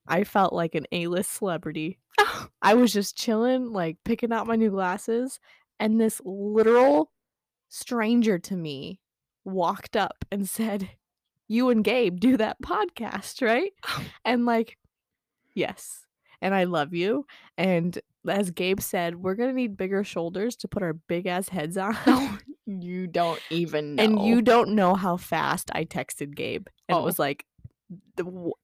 I 0.06 0.24
felt 0.24 0.52
like 0.52 0.74
an 0.74 0.86
A-list 0.90 1.32
celebrity. 1.32 1.98
I 2.62 2.74
was 2.74 2.92
just 2.92 3.16
chilling, 3.16 3.72
like 3.72 3.98
picking 4.04 4.32
out 4.32 4.46
my 4.46 4.56
new 4.56 4.70
glasses, 4.70 5.38
and 5.78 6.00
this 6.00 6.20
literal 6.24 7.12
stranger 7.68 8.38
to 8.38 8.56
me 8.56 9.00
walked 9.44 9.96
up 9.96 10.24
and 10.32 10.48
said, 10.48 10.90
You 11.46 11.70
and 11.70 11.84
Gabe 11.84 12.18
do 12.18 12.36
that 12.36 12.60
podcast, 12.62 13.42
right? 13.42 13.72
And 14.24 14.44
like, 14.44 14.76
yes. 15.54 16.04
And 16.40 16.54
I 16.54 16.64
love 16.64 16.94
you. 16.94 17.26
And 17.56 17.98
as 18.26 18.50
Gabe 18.50 18.80
said, 18.80 19.16
we're 19.16 19.34
gonna 19.34 19.52
need 19.52 19.76
bigger 19.76 20.02
shoulders 20.04 20.56
to 20.56 20.68
put 20.68 20.82
our 20.82 20.92
big 20.94 21.26
ass 21.26 21.48
heads 21.48 21.76
on. 21.76 21.96
you 22.66 23.06
don't 23.06 23.40
even 23.50 23.94
know. 23.94 24.02
and 24.02 24.22
you 24.26 24.42
don't 24.42 24.70
know 24.70 24.94
how 24.94 25.16
fast 25.16 25.70
I 25.74 25.84
texted 25.84 26.34
Gabe. 26.34 26.66
And 26.88 26.96
Oh. 26.96 27.00
it 27.00 27.04
was 27.04 27.18
like, 27.18 27.44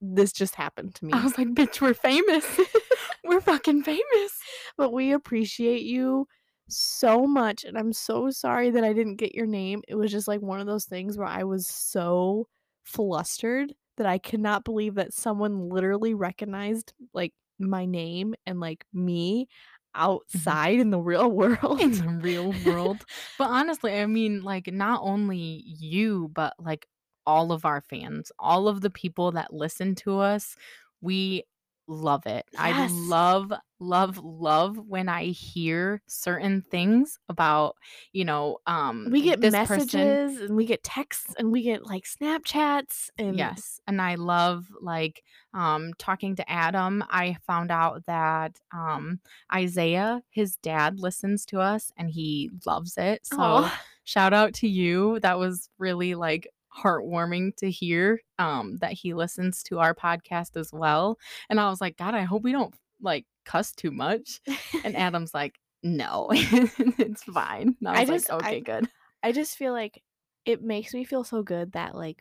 this 0.01 0.33
just 0.33 0.55
happened 0.55 0.95
to 0.97 1.05
me. 1.07 1.13
I 1.15 1.23
was 1.25 1.39
like, 1.39 1.49
bitch, 1.49 1.81
we're 1.81 1.95
famous. 1.95 2.45
we're 3.25 3.41
fucking 3.41 3.83
famous. 3.83 4.33
but 4.77 4.93
we 4.93 5.13
appreciate 5.13 5.83
you 5.83 6.27
so 6.69 7.27
much 7.27 7.63
and 7.65 7.77
i'm 7.77 7.93
so 7.93 8.31
sorry 8.31 8.71
that 8.71 8.83
i 8.85 8.95
didn't 8.95 9.17
get 9.17 9.35
your 9.35 9.45
name 9.45 9.83
it 9.87 9.95
was 9.97 10.11
just 10.11 10.27
like 10.27 10.41
one 10.41 10.61
of 10.61 10.67
those 10.67 10.87
things 10.87 11.19
where 11.19 11.27
i 11.27 11.45
was 11.45 11.67
so 11.69 12.49
flustered 12.85 13.75
that 13.99 14.07
i 14.07 14.17
cannot 14.17 14.65
believe 14.65 14.95
that 14.95 15.13
someone 15.13 15.69
literally 15.69 16.15
recognized 16.15 16.95
like 17.13 17.35
my 17.59 17.85
name 17.85 18.35
and 18.47 18.61
like 18.61 18.85
me 18.93 19.45
mm-hmm. 19.45 20.03
outside 20.03 20.79
in 20.81 20.91
the 20.91 20.99
real 20.99 21.31
world 21.31 21.81
in 21.81 21.93
the 21.93 22.09
real 22.09 22.55
world. 22.65 23.05
But 23.39 23.51
honestly, 23.51 23.99
I 23.99 24.07
mean, 24.07 24.43
like, 24.43 24.73
not 24.73 25.01
only 25.03 25.63
you, 25.67 26.31
but 26.35 26.55
like 26.59 26.87
all 27.27 27.53
of 27.53 27.65
our 27.65 27.81
fans, 27.81 28.31
all 28.39 28.69
of 28.69 28.81
the 28.81 28.91
people 28.91 29.33
that 29.33 29.53
listen 29.53 29.95
to 29.97 30.19
us, 30.19 30.57
we 31.01 31.45
love 31.87 32.27
it. 32.27 32.47
I 32.57 32.87
love, 32.87 33.53
love, 33.79 34.19
love 34.19 34.79
when 34.79 35.09
I 35.09 35.27
hear 35.27 36.03
certain 36.07 36.63
things 36.71 37.19
about, 37.29 37.77
you 38.13 38.25
know, 38.25 38.59
um, 38.67 39.09
we 39.11 39.23
get 39.23 39.41
messages 39.41 40.37
person. 40.37 40.47
and 40.47 40.57
we 40.57 40.65
get 40.67 40.83
texts 40.83 41.35
and 41.39 41.53
we 41.53 41.63
get 41.63 41.85
like 41.87 42.05
snapchats 42.05 43.11
and 43.19 43.37
Yes. 43.37 43.81
And 43.87 44.01
I 44.01 44.15
love 44.15 44.67
like 44.81 45.23
um 45.53 45.93
talking 45.99 46.37
to 46.37 46.51
Adam. 46.51 47.05
I 47.11 47.37
found 47.47 47.71
out 47.71 48.07
that 48.07 48.59
um 48.73 49.21
Isaiah, 49.55 50.23
his 50.31 50.57
dad, 50.57 51.01
listens 51.01 51.45
to 51.47 51.61
us 51.61 51.93
and 51.97 52.11
he 52.11 52.51
loves 52.67 52.97
it. 52.97 53.27
So 53.27 53.41
Aw. 53.41 53.81
shout 54.05 54.33
out 54.33 54.55
to 54.55 54.69
you. 54.69 55.21
That 55.21 55.39
was 55.39 55.69
really 55.79 56.15
like 56.15 56.49
heartwarming 56.77 57.55
to 57.57 57.71
hear 57.71 58.21
um 58.39 58.77
that 58.81 58.93
he 58.93 59.15
listens 59.15 59.63
to 59.65 59.79
our 59.79 59.95
podcast 59.95 60.57
as 60.57 60.71
well. 60.73 61.19
And 61.49 61.61
I 61.61 61.69
was 61.69 61.81
like, 61.81 61.97
God, 61.97 62.15
I 62.15 62.23
hope 62.23 62.43
we 62.43 62.53
don't 62.53 62.75
like 63.01 63.27
cuss 63.45 63.73
too 63.73 63.91
much. 63.91 64.41
And 64.85 64.97
Adam's 65.07 65.35
like, 65.35 65.55
no, 65.83 66.29
it's 66.33 67.23
fine. 67.25 67.77
And 67.81 67.89
I 67.89 68.01
I 68.03 68.05
was 68.05 68.09
just- 68.25 68.31
like, 68.31 68.43
I- 68.45 68.49
okay, 68.49 68.61
good. 68.61 68.89
I 69.23 69.33
just 69.33 69.57
feel 69.57 69.73
like 69.73 70.03
it 70.45 70.63
makes 70.63 70.93
me 70.93 71.05
feel 71.05 71.25
so 71.25 71.43
good 71.43 71.73
that 71.73 71.95
like 71.95 72.21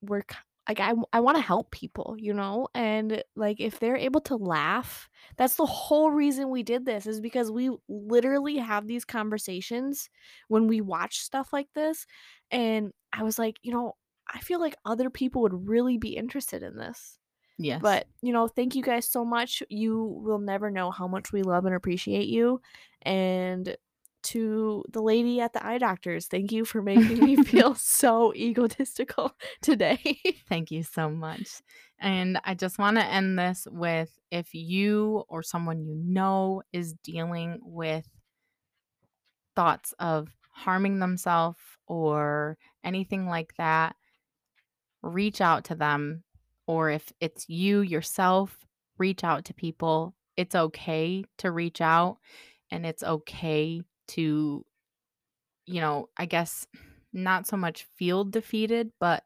we're 0.00 0.22
like 0.66 0.80
I 0.80 0.94
I 1.12 1.20
want 1.20 1.36
to 1.36 1.42
help 1.42 1.70
people, 1.70 2.14
you 2.18 2.32
know? 2.32 2.68
And 2.74 3.22
like 3.36 3.60
if 3.60 3.78
they're 3.78 3.98
able 3.98 4.22
to 4.22 4.36
laugh, 4.36 5.10
that's 5.36 5.56
the 5.56 5.66
whole 5.66 6.10
reason 6.10 6.48
we 6.48 6.62
did 6.62 6.86
this 6.86 7.06
is 7.06 7.20
because 7.20 7.50
we 7.50 7.70
literally 7.88 8.56
have 8.56 8.86
these 8.86 9.04
conversations 9.04 10.08
when 10.48 10.66
we 10.66 10.80
watch 10.80 11.18
stuff 11.18 11.52
like 11.52 11.68
this 11.74 12.06
and 12.50 12.92
I 13.16 13.22
was 13.22 13.38
like, 13.38 13.58
you 13.62 13.72
know, 13.72 13.96
I 14.32 14.40
feel 14.40 14.60
like 14.60 14.76
other 14.84 15.10
people 15.10 15.42
would 15.42 15.68
really 15.68 15.98
be 15.98 16.16
interested 16.16 16.62
in 16.62 16.76
this. 16.76 17.18
Yes. 17.58 17.80
But, 17.80 18.06
you 18.20 18.32
know, 18.32 18.48
thank 18.48 18.74
you 18.74 18.82
guys 18.82 19.08
so 19.08 19.24
much. 19.24 19.62
You 19.68 20.20
will 20.24 20.40
never 20.40 20.70
know 20.70 20.90
how 20.90 21.06
much 21.06 21.32
we 21.32 21.42
love 21.42 21.66
and 21.66 21.74
appreciate 21.74 22.26
you. 22.26 22.60
And 23.02 23.76
to 24.24 24.82
the 24.90 25.02
lady 25.02 25.40
at 25.40 25.52
the 25.52 25.64
eye 25.64 25.78
doctors, 25.78 26.26
thank 26.26 26.50
you 26.50 26.64
for 26.64 26.82
making 26.82 27.20
me 27.20 27.36
feel 27.44 27.74
so 27.74 28.34
egotistical 28.34 29.32
today. 29.62 30.18
Thank 30.48 30.70
you 30.70 30.82
so 30.82 31.10
much. 31.10 31.62
And 32.00 32.40
I 32.44 32.54
just 32.54 32.78
want 32.78 32.96
to 32.96 33.04
end 33.04 33.38
this 33.38 33.68
with 33.70 34.18
if 34.30 34.52
you 34.52 35.24
or 35.28 35.42
someone 35.42 35.84
you 35.84 35.94
know 35.94 36.62
is 36.72 36.94
dealing 37.04 37.60
with 37.62 38.08
thoughts 39.54 39.94
of 40.00 40.28
harming 40.54 41.00
themselves 41.00 41.58
or 41.86 42.56
anything 42.82 43.26
like 43.26 43.54
that, 43.58 43.96
reach 45.02 45.40
out 45.40 45.64
to 45.64 45.74
them. 45.74 46.22
Or 46.66 46.90
if 46.90 47.12
it's 47.20 47.48
you 47.48 47.80
yourself, 47.80 48.64
reach 48.96 49.22
out 49.22 49.44
to 49.46 49.54
people. 49.54 50.14
It's 50.36 50.54
okay 50.54 51.24
to 51.38 51.50
reach 51.50 51.80
out 51.80 52.18
and 52.70 52.86
it's 52.86 53.02
okay 53.02 53.82
to, 54.08 54.64
you 55.66 55.80
know, 55.80 56.08
I 56.16 56.26
guess 56.26 56.66
not 57.12 57.46
so 57.46 57.56
much 57.56 57.86
feel 57.96 58.24
defeated, 58.24 58.90
but 58.98 59.22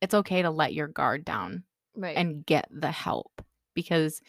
it's 0.00 0.14
okay 0.14 0.42
to 0.42 0.50
let 0.50 0.74
your 0.74 0.88
guard 0.88 1.24
down 1.24 1.64
right. 1.96 2.16
and 2.16 2.46
get 2.46 2.68
the 2.70 2.90
help 2.90 3.42
because 3.74 4.20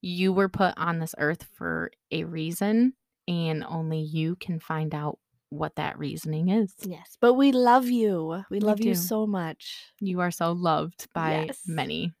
you 0.00 0.32
were 0.32 0.48
put 0.48 0.74
on 0.76 0.98
this 0.98 1.14
earth 1.18 1.46
for 1.54 1.90
a 2.10 2.24
reason 2.24 2.94
and 3.28 3.64
only 3.64 4.00
you 4.00 4.36
can 4.36 4.58
find 4.58 4.94
out 4.94 5.18
what 5.56 5.74
that 5.76 5.98
reasoning 5.98 6.48
is. 6.48 6.74
yes, 6.84 7.16
but 7.20 7.34
we 7.34 7.52
love 7.52 7.86
you. 7.88 8.44
We 8.50 8.56
We 8.56 8.60
love 8.60 8.80
you 8.80 8.94
so 8.94 9.26
much. 9.26 9.92
You 10.00 10.20
are 10.20 10.30
so 10.30 10.52
loved 10.52 11.06
by 11.12 11.46
Yes. 11.48 11.62
many, 11.66 12.12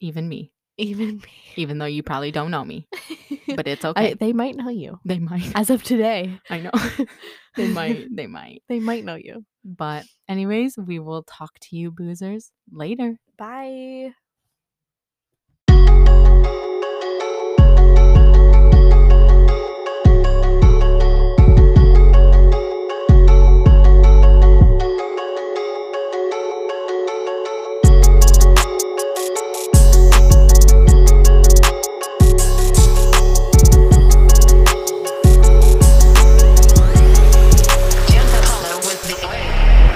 even 0.00 0.28
me, 0.28 0.52
Even 0.78 1.18
me. 1.18 1.28
even 1.56 1.78
though 1.78 1.86
you 1.86 2.02
probably 2.02 2.30
don't 2.32 2.50
know 2.50 2.64
me, 2.64 2.86
but 3.56 3.66
it's 3.68 3.84
I, 3.84 3.90
okay. 3.90 4.14
they 4.14 4.32
might 4.32 4.56
know 4.56 4.68
you. 4.70 4.98
they 5.04 5.18
might. 5.18 5.52
As 5.54 5.70
of 5.70 5.82
today, 5.82 6.38
I 6.50 6.60
know. 6.60 6.72
they 7.56 7.68
might. 7.68 8.06
They 8.14 8.26
might. 8.26 8.62
they 8.68 8.80
might 8.80 9.04
know 9.04 9.16
you. 9.16 9.44
But, 9.64 10.04
anyways, 10.28 10.76
we 10.76 10.98
will 10.98 11.22
talk 11.22 11.58
to 11.60 11.76
you, 11.76 11.90
boozers, 11.90 12.52
later. 12.70 13.16
Bye. 13.38 14.12